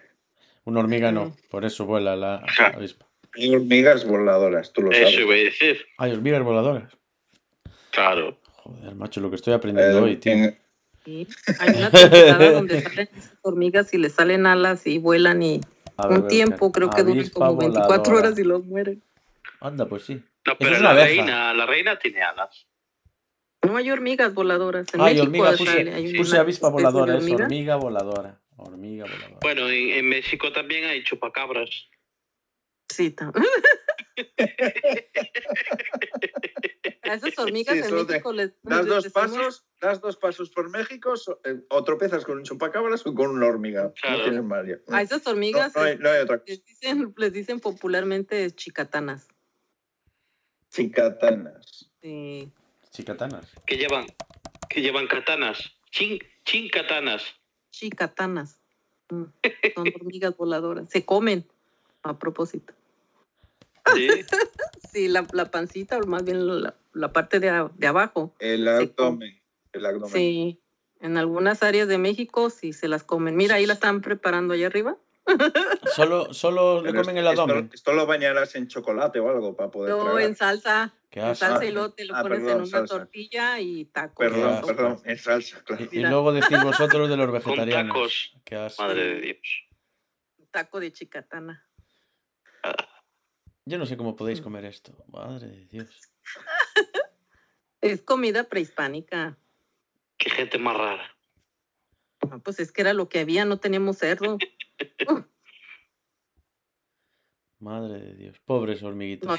Una 0.64 0.80
hormiga 0.80 1.12
no, 1.12 1.26
Mm. 1.26 1.36
por 1.52 1.66
eso 1.66 1.86
vuela 1.86 2.16
la 2.16 2.38
avispa. 2.74 3.06
Hay 3.36 3.54
hormigas 3.54 4.06
voladoras, 4.08 4.72
tú 4.74 4.82
lo 4.82 4.92
Eso 4.92 5.02
sabes. 5.04 5.20
iba 5.20 5.34
a 5.34 5.38
decir. 5.38 5.86
Hay 6.00 6.12
hormigas 6.14 6.42
voladoras. 6.44 6.92
Claro. 7.92 8.40
Joder, 8.64 8.96
macho, 8.96 9.22
lo 9.22 9.30
que 9.30 9.36
estoy 9.36 9.54
aprendiendo 9.54 10.00
Eh, 10.00 10.02
hoy, 10.02 10.16
tío. 10.18 10.34
en- 10.34 10.58
Sí. 11.04 11.28
Hay 11.60 11.70
una 11.78 11.92
temporada 11.92 12.52
donde 12.52 12.82
salen 12.82 13.10
esas 13.16 13.38
hormigas 13.44 13.94
y 13.94 13.98
les 14.00 14.14
salen 14.14 14.48
alas 14.48 14.88
y 14.88 14.98
vuelan 14.98 15.44
y 15.44 15.62
ver, 15.98 16.08
un 16.20 16.28
tiempo 16.28 16.72
creo 16.72 16.90
que 16.90 17.04
duran 17.04 17.30
como 17.30 17.56
24 17.58 17.98
voladora. 18.14 18.18
horas 18.30 18.40
y 18.40 18.44
los 18.44 18.66
mueren. 18.66 19.04
Anda, 19.60 19.86
pues 19.86 20.04
sí. 20.06 20.24
No, 20.46 20.58
pero 20.58 20.76
es 20.76 20.82
la 20.82 20.92
abeja. 20.92 21.08
reina, 21.08 21.54
la 21.54 21.66
reina 21.66 21.98
tiene 22.00 22.22
alas. 22.22 22.68
No 23.64 23.78
hay 23.78 23.90
hormigas 23.90 24.34
voladoras. 24.34 24.86
En 24.94 25.02
Ay, 25.02 25.16
México 25.16 25.24
hormiga, 25.26 25.52
puse, 25.58 25.92
hay 25.92 26.14
puse 26.16 26.38
avispa 26.38 26.68
de 26.68 26.74
voladora, 26.74 27.14
es 27.16 27.24
hormiga. 27.24 27.46
hormiga 27.46 27.76
voladora. 27.78 28.42
Hormiga 28.58 29.06
voladora. 29.06 29.38
Bueno, 29.42 29.68
en, 29.70 29.90
en 29.90 30.08
México 30.10 30.52
también 30.52 30.86
hay 30.86 31.04
chupacabras. 31.04 31.70
Sí, 32.90 33.10
ta- 33.12 33.32
A 37.04 37.14
esas 37.16 37.38
hormigas 37.38 37.76
Sí, 37.76 37.82
en 37.84 37.96
México 38.08 38.34
les 38.34 38.52
Das 38.64 38.80
les 38.80 38.88
dos 38.88 39.04
decimos- 39.04 39.14
pasos, 39.32 39.66
das 39.82 40.02
dos 40.02 40.18
pasos 40.18 40.50
por 40.50 40.70
México 40.70 41.16
so- 41.18 41.40
eh, 41.44 41.58
o 41.70 41.84
tropezas 41.84 42.24
con 42.26 42.38
un 42.38 42.44
chupacabras 42.44 43.06
o 43.06 43.14
con 43.14 43.30
una 43.32 43.46
hormiga. 43.48 43.92
Claro. 44.02 44.32
No. 44.32 44.96
A 44.96 45.02
esas 45.02 45.26
hormigas 45.28 45.76
no 45.76 45.82
hay, 45.82 45.98
no 45.98 46.10
hay 46.10 46.22
otra 46.22 46.40
cosa. 46.40 46.52
les, 46.52 46.64
dicen, 46.66 47.14
les 47.18 47.34
dicen 47.34 47.60
popularmente 47.60 48.50
chicatanas. 48.52 49.28
Chicatanas. 50.76 51.90
Sí. 52.02 52.52
Chicatanas. 52.92 53.48
Que 53.66 53.78
llevan, 53.78 54.06
que 54.70 54.82
llevan 54.82 55.08
katanas. 55.08 55.58
Chin, 55.92 56.20
chin 56.44 56.70
katanas. 56.70 57.24
Chicatanas. 57.72 58.60
Mm, 59.10 59.24
Son 59.74 59.88
hormigas 59.96 60.36
voladoras. 60.36 60.90
Se 60.90 61.06
comen, 61.06 61.46
a 62.04 62.18
propósito. 62.20 62.74
Sí. 63.94 64.08
Sí, 64.92 65.10
la, 65.10 65.28
la 65.34 65.52
pancita, 65.52 65.98
o 65.98 66.08
más 66.08 66.24
bien 66.24 66.62
la, 66.64 66.74
la 66.94 67.12
parte 67.12 67.42
de, 67.42 67.50
a- 67.50 67.70
de 67.76 67.88
abajo. 67.88 68.34
El 68.40 68.66
abdomen. 68.66 69.42
El 69.74 69.86
abdomen. 69.86 70.10
Sí. 70.10 70.62
En 71.02 71.18
algunas 71.18 71.64
áreas 71.64 71.90
de 71.90 71.98
México 71.98 72.50
sí 72.50 72.72
se 72.72 72.88
las 72.88 73.04
comen. 73.04 73.36
Mira, 73.36 73.56
ahí 73.56 73.66
la 73.66 73.74
están 73.74 74.00
preparando 74.02 74.54
allá 74.54 74.68
arriba. 74.68 74.96
Solo, 75.96 76.34
solo 76.34 76.82
le 76.82 76.94
comen 76.94 77.18
el 77.18 77.28
abdomen. 77.28 77.70
Esto, 77.74 77.94
lo 77.94 78.06
bañarás 78.06 78.56
en 78.56 78.68
chocolate 78.68 79.20
o 79.20 79.30
algo 79.30 79.56
para 79.56 79.72
poder 79.72 79.96
No, 79.96 80.04
tragar. 80.04 80.22
en 80.22 80.36
salsa. 80.36 80.94
Qué 81.10 81.20
En 81.20 81.36
salsa 81.36 81.66
y 81.66 81.72
luego 81.72 81.94
te 81.94 82.06
lo 82.06 82.16
Ah, 82.16 82.22
pones 82.22 82.40
perdón, 82.40 82.52
en 82.54 82.62
una 82.62 82.68
salsa. 82.68 82.98
tortilla 82.98 83.60
y 83.60 83.86
tacos. 83.86 84.18
Perdón, 84.18 84.62
perdón, 84.66 85.02
en 85.06 85.18
salsa, 85.18 85.64
claro. 85.64 85.86
Y, 85.92 86.00
luego 86.00 86.32
decís 86.34 86.62
vosotros 86.64 87.10
de 87.10 87.18
los 87.18 87.26
Con 87.28 87.34
vegetarianos. 87.36 87.94
tacos. 87.96 88.34
Qué 88.44 88.56
asco. 88.56 88.84
Madre 88.84 89.04
de 89.16 89.22
Dios. 89.22 89.68
Taco 90.52 90.80
de 90.80 90.92
chicatana. 90.94 91.68
Yo 93.66 93.78
no 93.80 93.86
sé 93.86 93.98
cómo 93.98 94.16
podéis 94.16 94.42
comer 94.42 94.66
esto. 94.66 94.94
Madre 95.08 95.48
de 95.48 95.66
Dios. 95.66 95.90
Es 97.82 98.02
comida 98.02 98.46
prehispánica. 98.46 99.38
Qué 100.18 100.30
gente 100.32 100.58
más 100.58 100.76
rara. 100.76 101.15
Ah, 102.32 102.40
Pues 102.44 102.60
es 102.60 102.72
que 102.72 102.82
era 102.82 102.94
lo 102.94 103.10
que 103.10 103.20
había, 103.20 103.46
no 103.46 103.58
teníamos 103.60 103.98
cerdo. 103.98 104.38
Madre 107.60 108.00
de 108.00 108.16
Dios. 108.16 108.40
Pobres 108.46 108.84
hormiguitas. 108.84 109.30
No, 109.30 109.38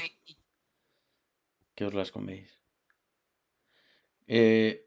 Que 1.75 1.85
os 1.85 1.93
las 1.93 2.11
coméis. 2.11 2.49
Eh, 4.27 4.83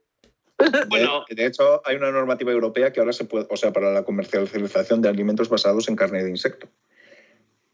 Bueno. 0.89 1.25
De, 1.29 1.35
de 1.35 1.47
hecho, 1.47 1.81
hay 1.85 1.97
una 1.97 2.11
normativa 2.11 2.53
europea 2.53 2.93
que 2.93 3.01
ahora 3.01 3.13
se 3.13 3.25
puede, 3.25 3.47
o 3.49 3.57
sea, 3.57 3.73
para 3.73 3.93
la 3.93 4.05
comercialización 4.05 5.01
de 5.03 5.09
alimentos 5.09 5.49
basados 5.49 5.89
en 5.89 5.97
carne 5.97 6.23
de 6.23 6.31
insecto. 6.31 6.69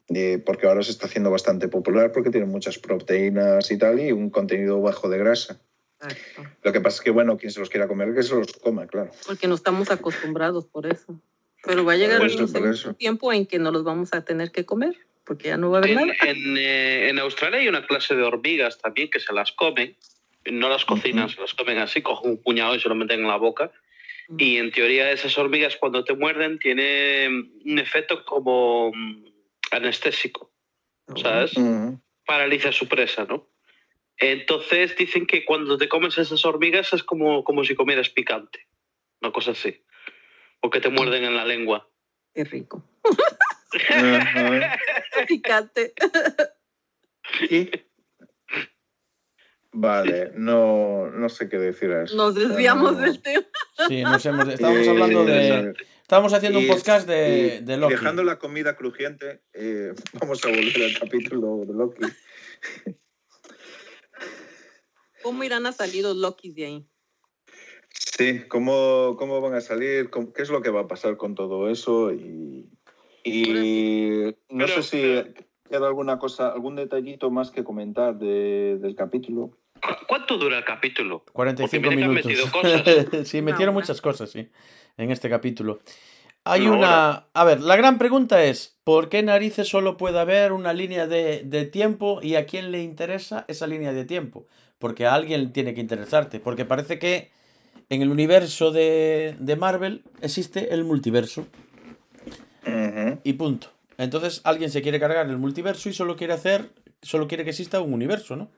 Eh, 0.09 0.41
porque 0.45 0.69
ahora 0.69 0.85
se 0.85 0.93
está 0.93 1.07
haciendo 1.07 1.31
bastante 1.33 1.67
popular 1.67 2.13
porque 2.13 2.31
tiene 2.31 2.47
muchas 2.47 2.79
proteínas 2.79 3.69
y 3.73 3.79
tal 3.79 3.99
y 3.99 4.13
un 4.13 4.31
contenido 4.31 4.81
bajo 4.81 5.09
de 5.09 5.19
grasa. 5.19 5.61
Exacto. 6.01 6.43
Lo 6.63 6.73
que 6.73 6.81
pasa 6.81 6.97
es 6.97 7.03
que, 7.03 7.11
bueno, 7.11 7.37
quien 7.37 7.51
se 7.53 7.61
los 7.61 7.71
quiera 7.71 7.89
comer, 7.89 8.15
que 8.15 8.23
se 8.23 8.35
los 8.35 8.53
coma, 8.55 8.87
claro. 8.87 9.11
Porque 9.27 9.49
no 9.49 9.55
estamos 9.55 9.91
acostumbrados 9.91 10.67
por 10.67 10.87
eso. 10.87 11.21
Pero 11.65 11.85
va 11.85 11.95
a 11.95 11.97
llegar 11.97 12.23
eso, 12.25 12.45
un 12.45 12.67
eso. 12.69 12.95
tiempo 12.95 13.33
en 13.33 13.47
que 13.47 13.59
no 13.59 13.73
los 13.73 13.83
vamos 13.83 14.13
a 14.13 14.25
tener 14.25 14.53
que 14.53 14.65
comer, 14.65 14.97
porque 15.25 15.49
ya 15.49 15.57
no 15.57 15.71
va 15.71 15.79
a 15.79 15.81
haber 15.81 15.91
En, 15.91 15.97
nada. 15.97 16.13
en, 16.27 16.57
eh, 16.59 17.09
en 17.09 17.19
Australia 17.19 17.59
hay 17.59 17.69
una 17.69 17.87
clase 17.87 18.15
de 18.15 18.23
hormigas 18.23 18.79
también 18.79 19.11
que 19.11 19.19
se 19.21 19.33
las 19.33 19.53
comen. 19.53 19.97
No 20.49 20.69
las 20.69 20.85
cocinan, 20.85 21.25
Ujú. 21.25 21.35
se 21.35 21.41
las 21.41 21.55
comen 21.55 21.79
así, 21.79 22.03
cogen 22.03 22.31
un 22.31 22.43
puñado 22.43 22.77
y 22.77 22.81
se 22.81 22.89
lo 22.89 22.95
meten 22.95 23.21
en 23.21 23.27
la 23.29 23.37
boca. 23.37 23.73
Y 24.39 24.57
en 24.59 24.71
teoría 24.73 25.11
esas 25.11 25.37
hormigas 25.39 25.77
cuando 25.77 26.05
te 26.05 26.15
muerden 26.15 26.59
tienen 26.59 27.53
un 27.65 27.79
efecto 27.79 28.25
como 28.25 28.93
mm, 28.93 29.25
anestésico, 29.73 30.53
¿sabes? 31.21 31.57
Ujú. 31.57 32.01
Paraliza 32.25 32.71
a 32.71 32.73
su 32.73 32.89
presa, 32.89 33.25
¿no? 33.25 33.49
Entonces 34.19 34.97
dicen 34.97 35.27
que 35.27 35.45
cuando 35.45 35.77
te 35.77 35.89
comes 35.89 36.17
esas 36.19 36.45
hormigas 36.45 36.93
es 36.93 37.03
como, 37.03 37.45
como 37.45 37.65
si 37.65 37.75
comieras 37.75 38.09
picante, 38.11 38.67
una 39.21 39.33
cosa 39.33 39.51
así. 39.53 39.83
O 40.61 40.71
que 40.71 40.81
te 40.81 40.89
muerden 40.89 41.25
en 41.25 41.37
la 41.37 41.45
lengua. 41.45 41.89
Qué 42.35 42.45
rico. 42.45 42.89
Picante. 45.29 45.93
Y- 47.51 47.71
Vale, 49.79 50.31
no, 50.35 51.11
no 51.11 51.29
sé 51.29 51.51
qué 51.51 51.59
decir 51.59 51.91
a 51.93 52.05
eso. 52.05 52.17
Nos 52.17 52.35
desviamos 52.35 52.95
No. 52.95 53.01
del 53.03 53.21
tema. 53.21 53.45
sí, 53.89 54.03
nos 54.03 54.25
hemos, 54.25 54.49
estábamos 54.49 54.87
Eh, 54.87 54.91
hablando 54.91 55.25
de. 55.27 55.75
Estábamos 56.01 56.33
haciendo 56.33 56.61
un 56.61 56.67
podcast 56.69 57.07
de, 57.07 57.59
y 57.61 57.65
de 57.65 57.77
Loki. 57.77 57.93
Dejando 57.95 58.25
la 58.25 58.39
comida 58.39 58.75
crujiente, 58.77 59.43
eh, 59.53 59.93
vamos 60.15 60.43
a 60.45 60.49
volver 60.49 60.83
al 60.83 60.99
capítulo 60.99 61.65
de 61.67 61.75
Loki. 61.75 62.03
¿Cómo 65.27 65.43
irán 65.43 65.67
a 65.67 65.73
salir 65.73 66.05
los 66.05 66.17
Lokis 66.17 66.55
de 66.55 66.67
ahí? 66.67 66.87
Sí, 67.89 68.43
¿cómo, 68.47 69.17
cómo 69.19 69.41
van 69.41 69.55
a 69.55 69.61
salir? 69.61 70.09
¿Cómo- 70.09 70.33
¿Qué 70.33 70.43
es 70.43 70.51
lo 70.51 70.63
que 70.63 70.71
va 70.71 70.83
a 70.83 70.87
pasar 70.87 71.17
con 71.17 71.35
todo 71.35 71.69
eso? 71.69 72.13
Y, 72.13 72.71
y 73.25 73.43
no 74.51 74.67
Pero- 74.67 74.83
sé 74.83 74.83
si 74.85 75.35
queda 75.69 75.89
alguna 75.89 76.21
cosa, 76.21 76.53
algún 76.53 76.77
detallito 76.77 77.29
más 77.33 77.51
que 77.51 77.65
comentar 77.65 78.17
de- 78.17 78.79
del 78.81 78.95
capítulo. 78.95 79.51
¿Cu- 79.83 80.07
¿Cuánto 80.07 80.39
dura 80.39 80.59
el 80.59 80.65
capítulo? 80.65 81.25
45 81.33 81.83
Porque 81.83 81.97
mira 81.97 81.99
que 81.99 82.05
han 82.05 82.25
minutos. 82.25 82.31
metido 82.31 82.53
cosas. 82.53 83.27
sí, 83.29 83.43
metieron 83.43 83.75
muchas 83.75 84.01
cosas, 84.01 84.31
sí, 84.31 84.49
en 84.97 85.11
este 85.11 85.29
capítulo. 85.29 85.81
Hay 86.47 86.69
Una. 86.69 87.27
A 87.35 87.45
ver, 87.45 87.61
la 87.61 87.75
gran 87.77 87.99
pregunta 87.99 88.45
es, 88.45 88.79
¿por 88.85 89.09
qué 89.09 89.23
narices 89.23 89.69
solo 89.69 89.97
puede 89.97 90.21
haber 90.21 90.53
una 90.53 90.73
línea 90.73 91.09
de, 91.09 91.43
de 91.45 91.65
tiempo 91.65 92.21
y 92.23 92.37
a 92.37 92.47
quién 92.47 92.71
le 92.71 92.83
interesa 92.83 93.45
esa 93.49 93.67
línea 93.67 93.93
de 93.93 94.05
tiempo? 94.05 94.47
Porque 94.79 95.07
a 95.07 95.15
alguien 95.15 95.53
tiene 95.53 95.75
que 95.75 95.81
interesarte, 95.81 96.39
porque 96.39 96.65
parece 96.65 97.01
que 97.01 97.33
en 97.89 98.01
el 98.01 98.11
universo 98.11 98.71
de, 98.71 99.37
de 99.41 99.57
Marvel 99.57 100.05
existe 100.21 100.73
el 100.73 100.85
multiverso 100.85 101.47
y 103.25 103.33
punto. 103.35 103.69
Entonces 103.99 104.41
alguien 104.45 104.71
se 104.71 104.83
quiere 104.83 105.01
cargar 105.01 105.29
el 105.29 105.39
multiverso 105.39 105.89
y 105.89 105.95
solo 105.95 106.17
quiere 106.17 106.33
hacer, 106.33 106.71
solo 107.03 107.27
quiere 107.27 107.45
que 107.45 107.51
exista 107.51 107.81
un 107.81 107.93
universo, 107.93 108.37
¿no? 108.37 108.51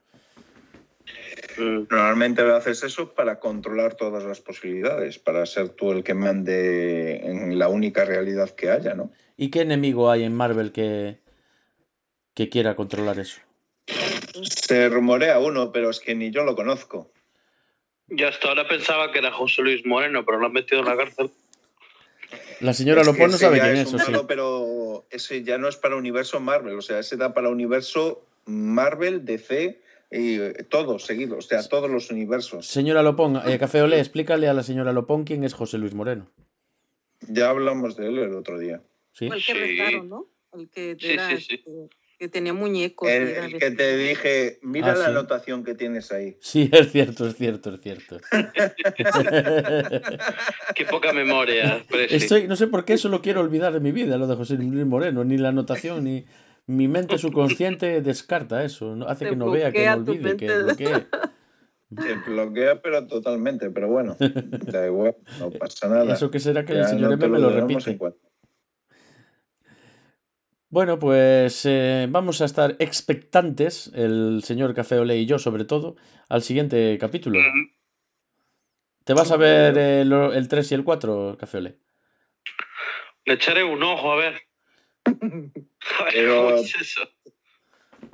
Mm, 1.59 1.87
Normalmente 1.91 2.43
haces 2.43 2.83
eso 2.85 3.15
para 3.15 3.41
controlar 3.41 3.95
todas 3.95 4.25
las 4.25 4.41
posibilidades, 4.41 5.19
para 5.19 5.45
ser 5.47 5.71
tú 5.71 5.93
el 5.93 6.05
que 6.05 6.15
mande 6.15 7.17
en 7.27 7.59
la 7.59 7.69
única 7.69 8.05
realidad 8.05 8.51
que 8.51 8.71
haya, 8.71 8.95
¿no? 8.95 9.11
¿Y 9.37 9.51
qué 9.51 9.61
enemigo 9.63 10.11
hay 10.11 10.25
en 10.25 10.35
Marvel 10.35 10.73
que, 10.73 11.19
que 12.35 12.49
quiera 12.49 12.77
controlar 12.77 13.19
eso? 13.19 13.41
Se 14.43 14.89
rumorea 14.89 15.39
uno, 15.39 15.73
pero 15.73 15.91
es 15.91 16.01
que 16.01 16.15
ni 16.15 16.31
yo 16.31 16.45
lo 16.45 16.55
conozco. 16.55 17.11
Yo 18.09 18.29
hasta 18.29 18.49
ahora 18.49 18.67
pensaba 18.69 19.13
que 19.13 19.19
era 19.19 19.33
José 19.33 19.63
Luis 19.63 19.85
Moreno, 19.85 20.25
pero 20.25 20.39
lo 20.39 20.47
han 20.47 20.53
metido 20.53 20.81
en 20.81 20.87
la 20.87 20.97
cárcel. 20.97 21.31
La 22.61 22.73
señora 22.75 23.03
Es 23.03 23.07
que 23.07 23.13
Lopón 23.13 23.31
no 23.31 23.39
sabe 23.39 23.61
quién 23.61 23.77
es 23.77 23.89
eso 23.89 23.99
sí. 23.99 24.13
pero 24.27 25.07
ese 25.11 25.43
ya 25.45 25.59
no 25.59 25.69
es 25.69 25.77
para 25.77 25.97
universo 25.97 26.41
Marvel, 26.41 26.77
o 26.77 26.83
sea, 26.83 26.99
ese 26.99 27.17
da 27.17 27.33
para 27.33 27.49
universo 27.49 28.27
Marvel, 28.47 29.25
DC 29.25 29.81
eh, 30.11 30.65
todo 30.71 30.99
seguido, 30.99 31.37
o 31.39 31.43
sea, 31.43 31.63
todos 31.69 31.91
los 31.91 32.11
universos. 32.11 32.67
Señora 32.67 33.03
Lopón, 33.03 33.37
eh, 33.37 33.41
Café 33.59 33.83
Olé, 33.83 33.99
explícale 34.01 34.49
a 34.49 34.55
la 34.55 34.63
señora 34.63 34.93
Lopón 34.93 35.25
quién 35.25 35.45
es 35.45 35.55
José 35.55 35.79
Luis 35.79 35.95
Moreno. 35.95 36.31
Ya 37.29 37.51
hablamos 37.51 37.97
de 37.97 38.09
él 38.09 38.19
el 38.19 38.35
otro 38.35 38.59
día. 38.59 38.83
¿Sí? 39.13 39.27
Fue 39.29 39.37
el 39.37 39.45
que 39.45 39.53
Sí. 39.53 39.59
arrestaron, 39.59 40.09
¿no? 40.09 40.27
El 40.53 40.69
que, 40.71 40.97
Sí, 40.99 41.07
era, 41.11 41.29
sí, 41.31 41.37
sí. 41.43 41.55
este, 41.57 41.71
que 42.19 42.29
tenía 42.29 42.53
muñecos. 42.53 43.09
El, 43.09 43.29
era 43.29 43.45
el 43.47 43.53
de- 43.53 43.59
que 43.59 43.71
te 43.73 43.97
dije, 43.97 44.59
mira 44.63 44.93
Ah, 44.93 44.97
la 44.97 45.05
sí. 45.05 45.11
anotación 45.11 45.65
que 45.65 45.75
tienes 45.75 46.11
ahí. 46.13 46.37
Sí, 46.41 46.71
es 46.73 46.91
cierto, 46.93 47.27
es 47.29 47.37
cierto, 47.37 47.75
es 47.75 47.81
cierto. 47.81 48.19
Qué 50.75 50.85
poca 50.87 51.13
memoria. 51.13 51.85
Estoy, 52.11 52.47
no 52.47 52.57
sé 52.57 52.67
por 52.69 52.85
qué 52.85 52.95
eso 52.95 53.09
lo 53.09 53.23
quiero 53.23 53.41
olvidar 53.41 53.73
de 53.73 53.81
mi 53.81 53.93
vida, 53.93 54.17
lo 54.17 54.27
de 54.27 54.37
José 54.37 54.55
Luis 54.55 54.87
Moreno, 54.87 55.25
ni 55.25 55.37
la 55.39 55.49
anotación, 55.51 56.05
ni 56.05 56.25
mi 56.69 56.87
mente 56.87 57.19
subconsciente 57.19 58.01
descarta 58.03 58.63
eso, 58.63 58.95
no- 58.95 59.07
hace 59.09 59.25
Te 59.25 59.31
que 59.31 59.37
no 59.37 59.51
vea, 59.51 59.73
que 59.73 59.85
no 59.87 59.95
olvide, 59.97 60.37
que 60.37 60.57
bloquee. 60.63 61.07
Se 61.99 62.15
bloquea, 62.17 62.83
pero 62.83 63.07
totalmente, 63.07 63.71
pero 63.71 63.89
bueno, 63.89 64.17
da 64.21 64.87
igual, 64.87 65.17
no 65.41 65.51
pasa 65.51 65.89
nada. 65.89 66.13
Eso 66.13 66.31
que 66.31 66.39
será 66.39 66.65
que 66.65 66.75
el 66.75 66.87
señor 66.87 67.09
no 67.09 67.15
M 67.15 67.29
me 67.29 67.39
lo 67.39 67.51
repite. 67.51 67.99
Bueno, 70.71 70.99
pues 70.99 71.65
eh, 71.65 72.07
vamos 72.11 72.43
a 72.43 72.45
estar 72.45 72.77
expectantes, 72.79 73.91
el 73.95 74.43
señor 74.45 74.75
Café 74.75 74.99
Olé 74.99 75.17
y 75.17 75.25
yo 75.25 75.39
sobre 75.39 75.65
todo, 75.65 75.97
al 76.29 76.43
siguiente 76.43 76.99
capítulo. 77.01 77.41
¿Te 79.05 79.15
vas 79.15 79.31
a 79.33 79.39
ver 79.39 79.79
el, 79.79 80.13
el 80.13 80.49
3 80.49 80.71
y 80.71 80.75
el 80.75 80.85
4, 80.85 81.39
Café 81.41 81.57
Olé? 81.57 81.79
Le 83.25 83.33
echaré 83.33 83.65
un 83.65 83.83
ojo, 83.83 84.13
a 84.13 84.17
ver. 84.17 84.43
Pero- 86.13 86.35
cómo 86.45 86.57
es 86.57 86.75
eso. 86.75 87.09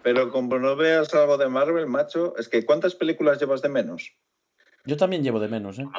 Pero 0.03 0.31
como 0.31 0.59
no 0.59 0.77
veas 0.77 1.13
algo 1.15 1.37
de 1.39 1.49
Marvel, 1.49 1.87
macho, 1.87 2.35
es 2.37 2.49
que 2.49 2.65
¿cuántas 2.65 2.95
películas 2.95 3.39
llevas 3.41 3.63
de 3.63 3.69
menos? 3.69 4.13
Yo 4.85 4.97
también 4.97 5.23
llevo 5.23 5.41
de 5.41 5.49
menos, 5.49 5.79
¿eh? 5.79 5.85
No, 5.85 5.93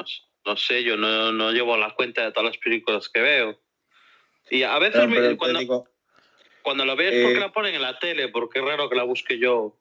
no 0.44 0.56
sé, 0.56 0.84
yo 0.84 0.96
no, 0.96 1.32
no 1.32 1.50
llevo 1.52 1.76
la 1.76 1.92
cuenta 1.94 2.24
de 2.24 2.30
todas 2.32 2.50
las 2.50 2.58
películas 2.58 3.08
que 3.08 3.20
veo. 3.20 3.60
Y 4.50 4.62
a 4.62 4.78
veces 4.78 5.02
No, 5.02 5.08
me- 5.08 5.36
cuando, 5.36 5.58
digo, 5.58 5.88
cuando 6.62 6.84
la 6.84 6.94
veo 6.94 7.10
es 7.10 7.22
porque 7.22 7.38
eh, 7.38 7.40
la 7.40 7.52
ponen 7.52 7.74
en 7.74 7.82
la 7.82 7.98
tele, 7.98 8.28
porque 8.28 8.60
es 8.60 8.64
raro 8.64 8.88
que 8.88 8.94
la 8.96 9.02
busque 9.02 9.38
yo 9.40 9.76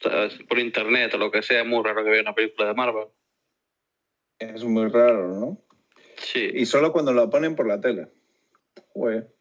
¿sabes? 0.00 0.34
por 0.48 0.58
internet 0.60 1.14
o 1.14 1.18
lo 1.18 1.30
que 1.32 1.42
sea. 1.42 1.60
Es 1.62 1.66
muy 1.66 1.82
raro 1.82 2.04
que 2.04 2.10
vea 2.10 2.22
una 2.22 2.34
película 2.34 2.68
de 2.68 2.74
Marvel. 2.74 3.08
es 4.38 4.62
muy 4.64 4.88
raro, 4.88 5.28
¿no? 5.28 5.58
Sí. 6.16 6.48
Y 6.54 6.66
solo 6.66 6.92
cuando 6.92 7.12
la 7.12 7.28
ponen 7.28 7.56
por 7.56 7.66
la 7.66 7.80
tele. 7.80 8.08
Joder. 8.94 9.34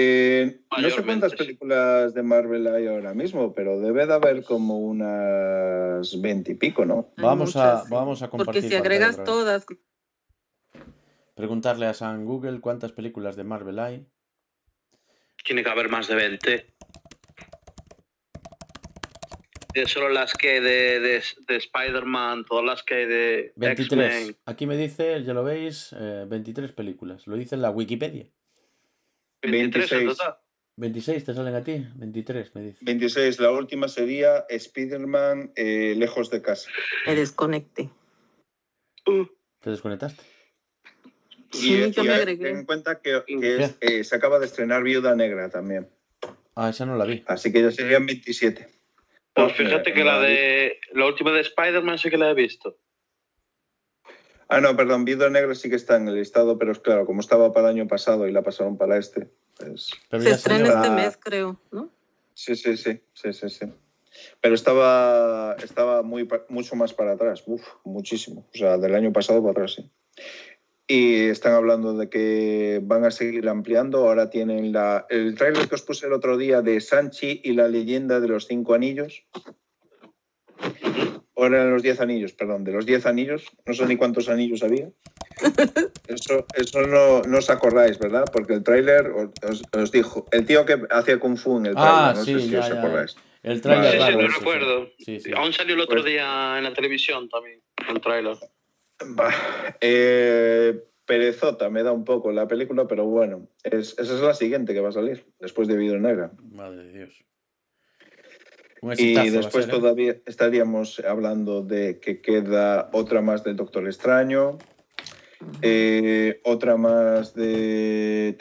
Eh, 0.00 0.60
no 0.80 0.90
sé 0.90 1.02
cuántas 1.02 1.34
películas 1.34 2.14
de 2.14 2.22
Marvel 2.22 2.66
hay 2.68 2.86
ahora 2.86 3.14
mismo, 3.14 3.52
pero 3.52 3.80
debe 3.80 4.06
de 4.06 4.14
haber 4.14 4.44
como 4.44 4.78
unas 4.78 6.20
veinte 6.20 6.52
y 6.52 6.54
pico, 6.54 6.84
¿no? 6.84 7.12
Hay 7.16 7.24
Vamos 7.24 7.56
a- 7.56 7.74
muchas, 7.74 7.90
vamos 7.90 8.22
a 8.22 8.30
Porque 8.30 8.44
compartir 8.44 8.62
si 8.62 8.76
pantalla 8.76 8.94
agregas 9.06 9.24
todas, 9.24 9.66
Preguntarle 11.34 11.86
a 11.86 11.94
San 11.94 12.24
Google 12.24 12.60
cuántas 12.60 12.92
películas 12.92 13.34
de 13.36 13.44
Marvel 13.44 13.78
hay. 13.78 14.06
Tiene 15.44 15.62
que 15.64 15.70
haber 15.70 15.88
más 15.88 16.06
de 16.08 16.14
20. 16.14 16.74
Eh, 19.74 19.86
Solo 19.86 20.08
las 20.08 20.32
que 20.34 20.50
hay 20.54 20.60
de, 20.60 21.00
de, 21.00 21.22
de 21.46 21.56
Spider-Man, 21.56 22.44
todas 22.44 22.64
las 22.64 22.82
que 22.82 22.94
hay 22.94 23.06
de 23.06 23.52
23. 23.56 24.14
X-Men. 24.16 24.36
Aquí 24.46 24.66
me 24.66 24.76
dice, 24.76 25.22
ya 25.24 25.32
lo 25.34 25.44
veis, 25.44 25.94
eh, 25.98 26.24
23 26.28 26.72
películas. 26.72 27.26
Lo 27.26 27.36
dice 27.36 27.54
en 27.54 27.62
la 27.62 27.70
Wikipedia. 27.70 28.26
23 29.42 29.92
en 29.92 29.98
26. 29.98 30.18
total. 30.18 30.36
26 30.76 31.24
te 31.24 31.34
salen 31.34 31.54
a 31.56 31.64
ti, 31.64 31.84
23 31.96 32.54
me 32.54 32.62
dice. 32.62 32.84
26, 32.84 33.40
la 33.40 33.50
última 33.50 33.88
sería 33.88 34.44
Spider-Man 34.48 35.52
eh, 35.56 35.94
lejos 35.96 36.30
de 36.30 36.40
casa. 36.42 36.70
me 37.06 37.14
desconecté. 37.16 37.90
Uh, 39.06 39.24
¿Te 39.60 39.70
desconectaste? 39.70 40.22
Sí, 41.50 41.74
y 41.74 41.92
yo 41.92 42.04
y 42.04 42.06
me 42.06 42.24
ten 42.36 42.46
en 42.46 42.64
cuenta 42.66 43.00
que, 43.00 43.22
que 43.26 43.56
es- 43.56 43.76
eh, 43.80 44.04
se 44.04 44.14
acaba 44.14 44.38
de 44.38 44.46
estrenar 44.46 44.82
Viuda 44.82 45.16
Negra 45.16 45.48
también. 45.48 45.88
Ah, 46.54 46.68
esa 46.68 46.84
no 46.86 46.96
la 46.96 47.04
vi. 47.06 47.24
Así 47.26 47.50
que 47.52 47.62
ya 47.62 47.70
serían 47.70 48.04
27. 48.06 48.68
Pues 49.34 49.52
fíjate 49.54 49.94
que 49.94 50.04
la 50.04 50.20
de 50.20 50.78
la 50.92 51.06
última 51.06 51.32
de 51.32 51.40
Spider-Man 51.40 51.98
sí 51.98 52.10
que 52.10 52.18
la 52.18 52.30
he 52.30 52.34
visto. 52.34 52.76
Ah, 54.48 54.60
no, 54.62 54.74
perdón, 54.76 55.04
Viuda 55.04 55.28
Negra 55.28 55.54
sí 55.54 55.68
que 55.68 55.76
está 55.76 55.96
en 55.96 56.08
el 56.08 56.14
listado, 56.14 56.58
pero 56.58 56.72
es 56.72 56.78
claro, 56.78 57.04
como 57.04 57.20
estaba 57.20 57.52
para 57.52 57.68
el 57.68 57.76
año 57.76 57.86
pasado 57.86 58.26
y 58.26 58.32
la 58.32 58.42
pasaron 58.42 58.78
para 58.78 58.96
este, 58.96 59.28
pues 59.56 59.90
Pero 60.08 60.22
Se 60.22 60.30
estrena 60.30 60.68
este 60.68 60.90
mes, 60.90 61.18
creo, 61.22 61.60
¿no? 61.70 61.90
sí, 62.32 62.56
sí, 62.56 62.76
sí, 62.76 63.00
sí, 63.12 63.32
sí, 63.32 63.50
sí. 63.50 63.66
Pero 64.40 64.54
estaba, 64.54 65.54
estaba 65.62 66.02
muy, 66.02 66.26
mucho 66.48 66.76
más 66.76 66.94
para 66.94 67.12
atrás, 67.12 67.42
uf, 67.46 67.62
muchísimo. 67.84 68.48
O 68.54 68.58
sea, 68.58 68.78
del 68.78 68.94
año 68.94 69.12
pasado 69.12 69.40
para 69.40 69.52
atrás, 69.52 69.74
sí. 69.74 69.90
Y 70.86 71.26
están 71.26 71.52
hablando 71.52 71.94
de 71.94 72.08
que 72.08 72.80
van 72.82 73.04
a 73.04 73.10
seguir 73.10 73.46
ampliando. 73.48 74.08
Ahora 74.08 74.30
tienen 74.30 74.72
la, 74.72 75.04
el 75.10 75.34
trailer 75.34 75.68
que 75.68 75.74
os 75.74 75.82
puse 75.82 76.06
el 76.06 76.14
otro 76.14 76.38
día 76.38 76.62
de 76.62 76.80
Sanchi 76.80 77.42
y 77.44 77.52
la 77.52 77.68
leyenda 77.68 78.20
de 78.20 78.28
los 78.28 78.46
cinco 78.46 78.72
anillos. 78.72 79.24
O 81.40 81.46
eran 81.46 81.70
los 81.70 81.84
diez 81.84 82.00
anillos, 82.00 82.32
perdón, 82.32 82.64
de 82.64 82.72
los 82.72 82.84
diez 82.84 83.06
anillos. 83.06 83.46
No 83.64 83.72
sé 83.72 83.86
ni 83.86 83.96
cuántos 83.96 84.28
anillos 84.28 84.64
había. 84.64 84.90
Eso, 86.08 86.44
eso 86.56 86.82
no, 86.82 87.22
no 87.22 87.38
os 87.38 87.48
acordáis, 87.48 87.96
¿verdad? 88.00 88.24
Porque 88.32 88.54
el 88.54 88.64
tráiler 88.64 89.12
os, 89.76 89.92
dijo, 89.92 90.26
el 90.32 90.44
tío 90.46 90.64
que 90.66 90.80
hacía 90.90 91.20
Kung 91.20 91.36
Fu 91.36 91.58
en 91.58 91.66
el 91.66 91.74
tráiler, 91.74 91.94
Ah, 91.94 92.12
no 92.16 92.24
sí, 92.24 92.32
sé 92.34 92.40
si 92.40 92.48
ya, 92.50 92.60
os 92.60 92.68
ya. 92.68 92.78
acordáis. 92.80 93.16
El 93.44 93.60
trailer 93.60 93.98
Vale. 94.00 94.12
Sí, 94.12 94.18
sí, 94.18 94.20
lo 94.22 94.28
recuerdo. 94.38 94.88
Sí, 94.98 95.20
sí. 95.20 95.30
Aún 95.36 95.52
salió 95.52 95.74
el 95.76 95.80
otro 95.82 95.96
Pues- 96.00 96.06
día 96.06 96.58
en 96.58 96.64
la 96.64 96.72
televisión 96.74 97.28
también, 97.28 97.60
el 97.88 98.00
tráiler. 98.00 98.36
Bah, 99.10 99.32
eh, 99.80 100.82
perezota 101.06 101.70
me 101.70 101.84
da 101.84 101.92
un 101.92 102.04
poco 102.04 102.32
la 102.32 102.48
película, 102.48 102.88
pero 102.88 103.04
bueno, 103.04 103.46
es- 103.62 103.96
esa 103.96 104.14
es 104.14 104.20
la 104.20 104.34
siguiente 104.34 104.74
que 104.74 104.80
va 104.80 104.88
a 104.88 104.92
salir, 104.92 105.24
después 105.38 105.68
de 105.68 105.76
Viuda 105.76 105.98
Negra. 105.98 106.32
Madre 106.50 106.82
de 106.84 106.92
Dios. 106.92 107.24
Y 108.96 109.30
después 109.30 109.64
ser, 109.64 109.74
¿eh? 109.74 109.76
todavía 109.76 110.16
estaríamos 110.26 111.00
hablando 111.00 111.62
de 111.62 111.98
que 112.00 112.20
queda 112.20 112.90
otra 112.92 113.20
más 113.20 113.44
del 113.44 113.56
Doctor 113.56 113.86
Extraño, 113.86 114.58
eh, 115.62 116.40
otra 116.44 116.76
más 116.76 117.34
de 117.34 118.38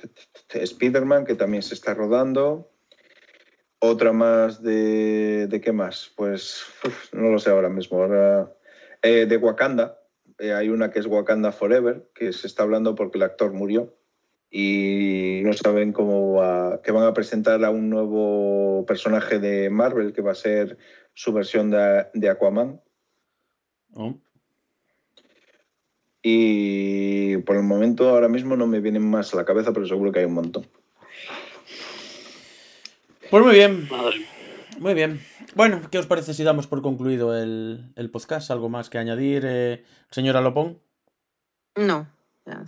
Spider-Man, 0.50 1.26
que 1.26 1.36
también 1.36 1.64
se 1.64 1.74
está 1.74 1.94
rodando, 1.94 2.72
otra 3.80 4.14
más 4.14 4.62
de... 4.62 5.48
¿De 5.48 5.62
qué 5.62 5.72
más? 5.72 6.12
Pues 6.16 6.66
uf, 6.84 7.14
no 7.14 7.30
lo 7.30 7.40
sé 7.40 7.50
ahora 7.50 7.70
mismo. 7.70 8.02
Ahora, 8.02 8.52
eh, 9.02 9.26
de 9.26 9.38
Wakanda, 9.38 10.00
hay 10.40 10.70
una 10.70 10.92
que 10.92 11.00
es 11.00 11.08
Wakanda 11.08 11.52
Forever, 11.52 12.10
que 12.14 12.32
se 12.34 12.48
está 12.48 12.64
hablando 12.64 12.96
porque 12.96 13.18
el 13.18 13.24
actor 13.24 13.54
murió 13.54 13.97
y 14.50 15.42
no 15.44 15.54
saben 15.54 15.94
cómo 15.94 16.34
va, 16.34 16.82
que 16.82 16.92
van 16.92 17.06
a 17.06 17.14
presentar 17.14 17.64
a 17.64 17.70
un 17.70 17.90
nuevo 17.90 18.86
personaje 18.86 19.40
de 19.40 19.70
Marvel 19.70 20.14
que 20.14 20.22
va 20.22 20.32
a 20.32 20.36
ser 20.36 20.78
su 21.14 21.34
versión 21.34 21.70
de, 21.70 22.08
de 22.14 22.30
Aquaman. 22.30 22.82
Oh, 23.94 24.20
Y 26.22 27.38
por 27.38 27.56
el 27.56 27.64
momento 27.64 28.10
ahora 28.10 28.30
mismo 28.30 28.56
no 28.56 28.68
me 28.68 28.80
vienen 28.80 29.10
más 29.10 29.34
a 29.34 29.38
la 29.38 29.46
cabeza, 29.46 29.74
pero 29.74 29.88
seguro 29.88 30.12
que 30.12 30.20
hay 30.20 30.26
un 30.26 30.34
montón. 30.34 30.68
Pues 33.30 33.44
muy 33.44 33.54
bien, 33.54 33.88
Madre 33.90 34.38
muy 34.80 34.94
bien. 34.94 35.20
Bueno, 35.56 35.82
¿qué 35.90 35.98
os 35.98 36.06
parece 36.06 36.34
si 36.34 36.44
damos 36.44 36.68
por 36.68 36.82
concluido 36.82 37.36
el, 37.36 37.92
el 37.96 38.12
podcast? 38.12 38.52
¿Algo 38.52 38.70
más 38.70 38.90
que 38.90 38.98
añadir, 38.98 39.44
eh, 39.46 39.84
señora 40.12 40.42
Lopón? 40.42 40.80
No, 41.76 42.08
ya. 42.46 42.64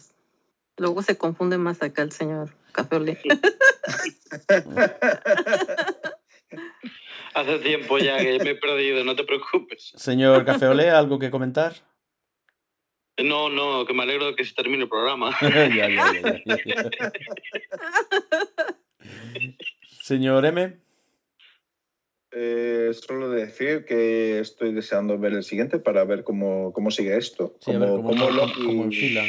Luego 0.80 1.02
se 1.02 1.18
confunde 1.18 1.58
más 1.58 1.84
acá 1.84 2.02
el 2.02 2.12
señor 2.12 2.50
Cafeolé. 2.72 3.20
Hace 7.34 7.60
tiempo 7.60 7.98
ya 7.98 8.18
que 8.18 8.40
me 8.40 8.52
he 8.52 8.56
perdido, 8.56 9.04
no 9.04 9.16
te 9.16 9.24
preocupes. 9.26 9.92
Señor 9.96 10.46
Cafeolé, 10.46 10.90
¿algo 10.90 11.20
que 11.20 11.30
comentar? 11.30 11.76
No, 13.22 13.50
no, 13.50 13.86
que 13.86 13.94
me 13.94 14.04
alegro 14.04 14.28
de 14.28 14.36
que 14.36 14.46
se 14.46 14.54
termine 14.54 14.84
el 14.84 14.90
programa. 14.90 15.36
ya, 15.42 15.68
ya, 15.68 15.90
ya, 15.90 16.14
ya, 16.14 16.42
ya, 16.46 16.58
ya. 16.66 17.12
Señor 20.02 20.46
M. 20.46 20.80
Eh, 22.32 22.92
solo 22.94 23.30
decir 23.32 23.86
que 23.86 24.40
estoy 24.40 24.72
deseando 24.74 25.18
ver 25.18 25.34
el 25.34 25.44
siguiente 25.44 25.80
para 25.80 26.04
ver 26.04 26.24
cómo, 26.24 26.72
cómo 26.74 26.92
sigue 26.92 27.18
esto. 27.18 27.56
Sí, 27.60 27.72
a 27.72 27.74
Cómo- 27.80 27.86
ver 27.86 27.96
cómo, 27.96 28.10
cómo 28.10 28.26
cómo- 28.28 28.32
Loki- 28.38 28.66
cómo 28.66 28.84
enfilan. 28.84 29.26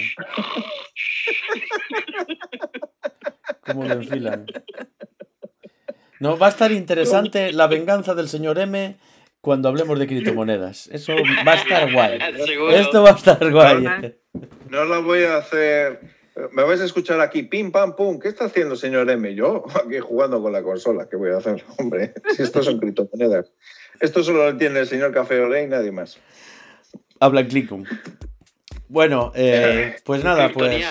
Cómo 3.67 3.85
lo 3.85 3.95
enfilan. 3.95 4.47
No, 6.19 6.37
va 6.39 6.47
a 6.47 6.51
estar 6.51 6.73
interesante 6.73 7.53
la 7.53 7.67
venganza 7.67 8.15
del 8.15 8.29
señor 8.29 8.59
M 8.59 8.97
cuando 9.41 9.69
hablemos 9.71 9.99
de 9.99 10.07
criptomonedas. 10.07 10.87
Eso 10.89 11.15
va 11.47 11.53
a 11.53 11.57
estar 11.57 11.91
guay. 11.93 12.19
Seguro. 12.47 12.71
Esto 12.73 13.03
va 13.03 13.11
a 13.11 13.15
estar 13.17 13.51
guay. 13.51 13.87
Ajá. 13.87 14.03
No 14.69 14.85
lo 14.85 15.03
voy 15.03 15.23
a 15.23 15.39
hacer. 15.39 16.01
Me 16.53 16.63
vais 16.63 16.81
a 16.81 16.85
escuchar 16.85 17.21
aquí, 17.21 17.43
pim, 17.43 17.73
pam, 17.73 17.97
pum. 17.97 18.19
¿Qué 18.19 18.29
está 18.29 18.47
haciendo, 18.47 18.77
señor 18.77 19.11
M? 19.11 19.35
Yo 19.35 19.65
aquí 19.85 19.99
jugando 19.99 20.43
con 20.43 20.53
la 20.53 20.63
consola. 20.63 21.09
¿Qué 21.09 21.17
voy 21.17 21.31
a 21.31 21.39
hacer? 21.39 21.65
Hombre, 21.79 22.15
si 22.35 22.43
estos 22.43 22.65
son 22.65 22.79
criptomonedas. 22.79 23.53
Esto 24.01 24.23
solo 24.23 24.45
lo 24.45 24.49
entiende 24.51 24.81
el 24.81 24.87
señor 24.87 25.13
Café 25.13 25.41
Olé 25.41 25.65
y 25.65 25.67
nadie 25.67 25.93
más. 25.93 26.19
Habla 27.19 27.41
en 27.41 27.49
Clickum. 27.49 27.85
Bueno, 28.89 29.33
eh, 29.35 29.97
pues 30.05 30.25
nada, 30.25 30.51
pues 30.53 30.85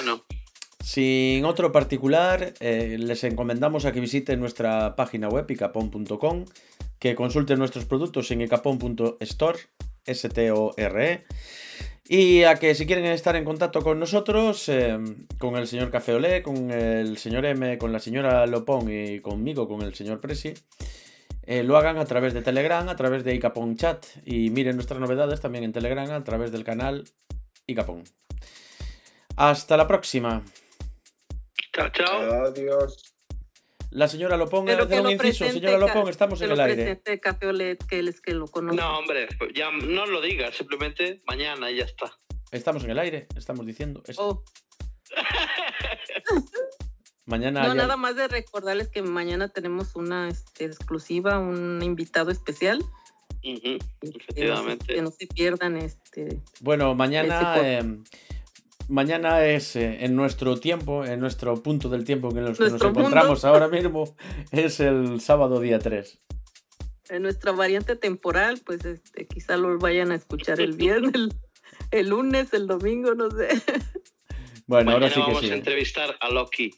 sin 0.90 1.46
otro 1.46 1.72
particular, 1.72 2.56
eh, 2.62 2.98
les 2.98 3.24
encomendamos 3.24 3.86
a 3.86 3.92
que 3.92 4.00
visiten 4.00 4.40
nuestra 4.40 4.96
página 4.96 5.30
web 5.30 5.46
icapon.com, 5.48 6.46
que 6.98 7.14
consulten 7.14 7.60
nuestros 7.60 7.86
productos 7.86 8.32
en 8.32 8.42
icapon.store, 8.42 9.60
S-T-O-R-E, 10.06 11.26
y 12.12 12.44
a 12.44 12.56
que 12.56 12.74
si 12.74 12.88
quieren 12.88 13.06
estar 13.06 13.36
en 13.36 13.46
contacto 13.46 13.84
con 13.84 14.00
nosotros, 14.00 14.68
eh, 14.68 14.98
con 15.38 15.56
el 15.58 15.68
señor 15.68 15.92
Café 15.92 16.16
Olé, 16.16 16.42
con 16.42 16.72
el 16.72 17.20
señor 17.20 17.46
M, 17.46 17.78
con 17.78 17.94
la 17.94 18.00
señora 18.00 18.48
Lopón 18.48 18.92
y 18.92 19.20
conmigo, 19.20 19.68
con 19.68 19.84
el 19.84 19.94
señor 19.94 20.20
Presi, 20.20 20.56
eh, 21.44 21.62
lo 21.62 21.78
hagan 21.78 22.00
a 22.00 22.06
través 22.06 22.34
de 22.34 22.42
Telegram, 22.42 22.90
a 22.90 22.96
través 22.96 23.24
de 23.24 23.36
Icapon 23.36 23.76
Chat 23.76 24.08
y 24.26 24.50
miren 24.50 24.76
nuestras 24.76 25.00
novedades 25.00 25.40
también 25.40 25.64
en 25.64 25.72
Telegram 25.72 26.10
a 26.10 26.24
través 26.24 26.52
del 26.52 26.64
canal 26.64 27.04
Icapon. 27.68 28.04
Hasta 29.36 29.78
la 29.78 29.88
próxima. 29.88 30.44
Chao, 31.74 31.90
chao. 31.90 32.46
Adiós. 32.48 33.09
La 33.92 34.08
señora 34.08 34.38
Lopón, 34.38 34.66
Pero 34.66 34.88
que 34.88 34.98
un 34.98 35.04
lo 35.04 35.12
inciso. 35.12 35.40
presente, 35.40 35.54
Señora 35.68 35.78
Lopón, 35.80 36.10
estamos 36.10 36.38
que 36.40 36.46
en 36.46 36.50
lo 36.50 36.56
el 36.56 36.62
aire. 36.62 36.76
presente 36.76 37.20
Cafeolé, 37.20 37.78
que 37.78 38.00
él 38.00 38.08
es 38.08 38.22
que 38.22 38.34
lo 38.34 38.48
conoce. 38.48 38.78
No, 38.78 39.00
hombre, 39.00 39.28
pues 39.38 39.52
ya 39.56 39.72
no 39.72 40.06
lo 40.06 40.22
digas, 40.22 40.56
simplemente 40.56 41.22
mañana 41.26 41.72
y 41.72 41.78
ya 41.78 41.86
está. 41.86 42.14
Estamos 42.52 42.84
en 42.84 42.92
el 42.92 43.00
aire, 43.00 43.28
estamos 43.36 43.66
diciendo. 43.66 44.04
eso. 44.08 44.22
Oh, 44.28 44.44
Mañana. 47.26 47.62
No, 47.62 47.68
ya- 47.70 47.74
nada 47.76 47.96
más 47.98 48.16
de 48.16 48.28
recordarles 48.28 48.88
que 48.90 49.02
mañana 49.04 49.50
tenemos 49.50 49.96
una 49.96 50.28
este, 50.30 50.66
exclusiva, 50.66 51.38
un 51.40 51.82
invitado 51.84 52.32
especial. 52.32 52.80
Ujú, 53.44 53.44
y 53.44 53.60
Que 53.60 53.78
no, 53.78 53.80
se- 54.02 54.10
Efectivamente. 54.10 54.94
que 54.96 55.02
no 55.02 55.12
se 55.12 55.28
pierdan 55.28 55.78
este. 55.78 56.42
Bueno, 56.62 56.96
mañana. 56.96 57.56
Eh, 57.64 57.84
mañana 58.90 59.46
es 59.46 59.76
eh, 59.76 60.04
en 60.04 60.16
nuestro 60.16 60.60
tiempo, 60.60 61.06
en 61.06 61.20
nuestro 61.20 61.62
punto 61.62 61.90
del 61.90 62.04
tiempo 62.04 62.30
en 62.32 62.40
el 62.40 62.58
que 62.58 62.70
nos 62.70 62.82
encontramos 62.82 63.46
ahora 63.46 63.68
mismo, 63.68 64.16
es 64.52 64.80
el 64.80 65.22
sábado 65.22 65.60
día 65.62 65.80
3. 65.80 66.20
En 67.10 67.24
nuestra 67.24 67.52
variante 67.52 67.96
temporal, 67.96 68.60
pues 68.66 68.84
este, 68.86 69.28
quizá 69.28 69.58
lo 69.58 69.78
vayan 69.80 70.12
a 70.12 70.16
escuchar 70.16 70.60
el 70.60 70.74
viernes, 70.74 71.14
el, 71.14 71.34
el 71.92 72.10
lunes, 72.10 72.54
el 72.54 72.68
domingo, 72.68 73.16
no 73.16 73.32
sé. 73.32 73.50
Bueno, 74.68 74.92
ahora 74.92 75.08
sí 75.10 75.16
que 75.16 75.22
vamos 75.22 75.40
sí. 75.40 75.52
a 75.52 75.56
entrevistar 75.56 76.16
a 76.20 76.30
Loki. 76.30 76.76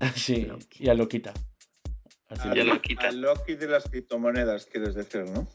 Sí, 0.16 0.46
ya 0.80 0.92
lo 0.92 1.08
quita. 1.08 1.32
Así 2.28 2.48
A, 2.48 2.54
lo 2.54 2.72
a 2.72 3.12
Loki 3.12 3.54
de 3.54 3.68
las 3.68 3.84
criptomonedas, 3.84 4.66
quieres 4.66 4.94
decir, 4.94 5.24
¿no? 5.24 5.48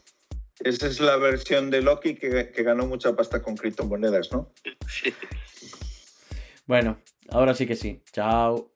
Esa 0.60 0.88
es 0.88 1.00
la 1.00 1.16
versión 1.16 1.70
de 1.70 1.80
Loki 1.80 2.14
que, 2.14 2.52
ganó 2.62 2.86
mucha 2.86 3.16
pasta 3.16 3.42
con 3.42 3.56
criptomonedas, 3.56 4.30
¿no? 4.32 4.52
bueno, 6.66 6.98
ahora 7.30 7.54
sí 7.54 7.66
que 7.66 7.76
sí. 7.76 8.02
Chao. 8.12 8.70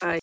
Bye. 0.00 0.20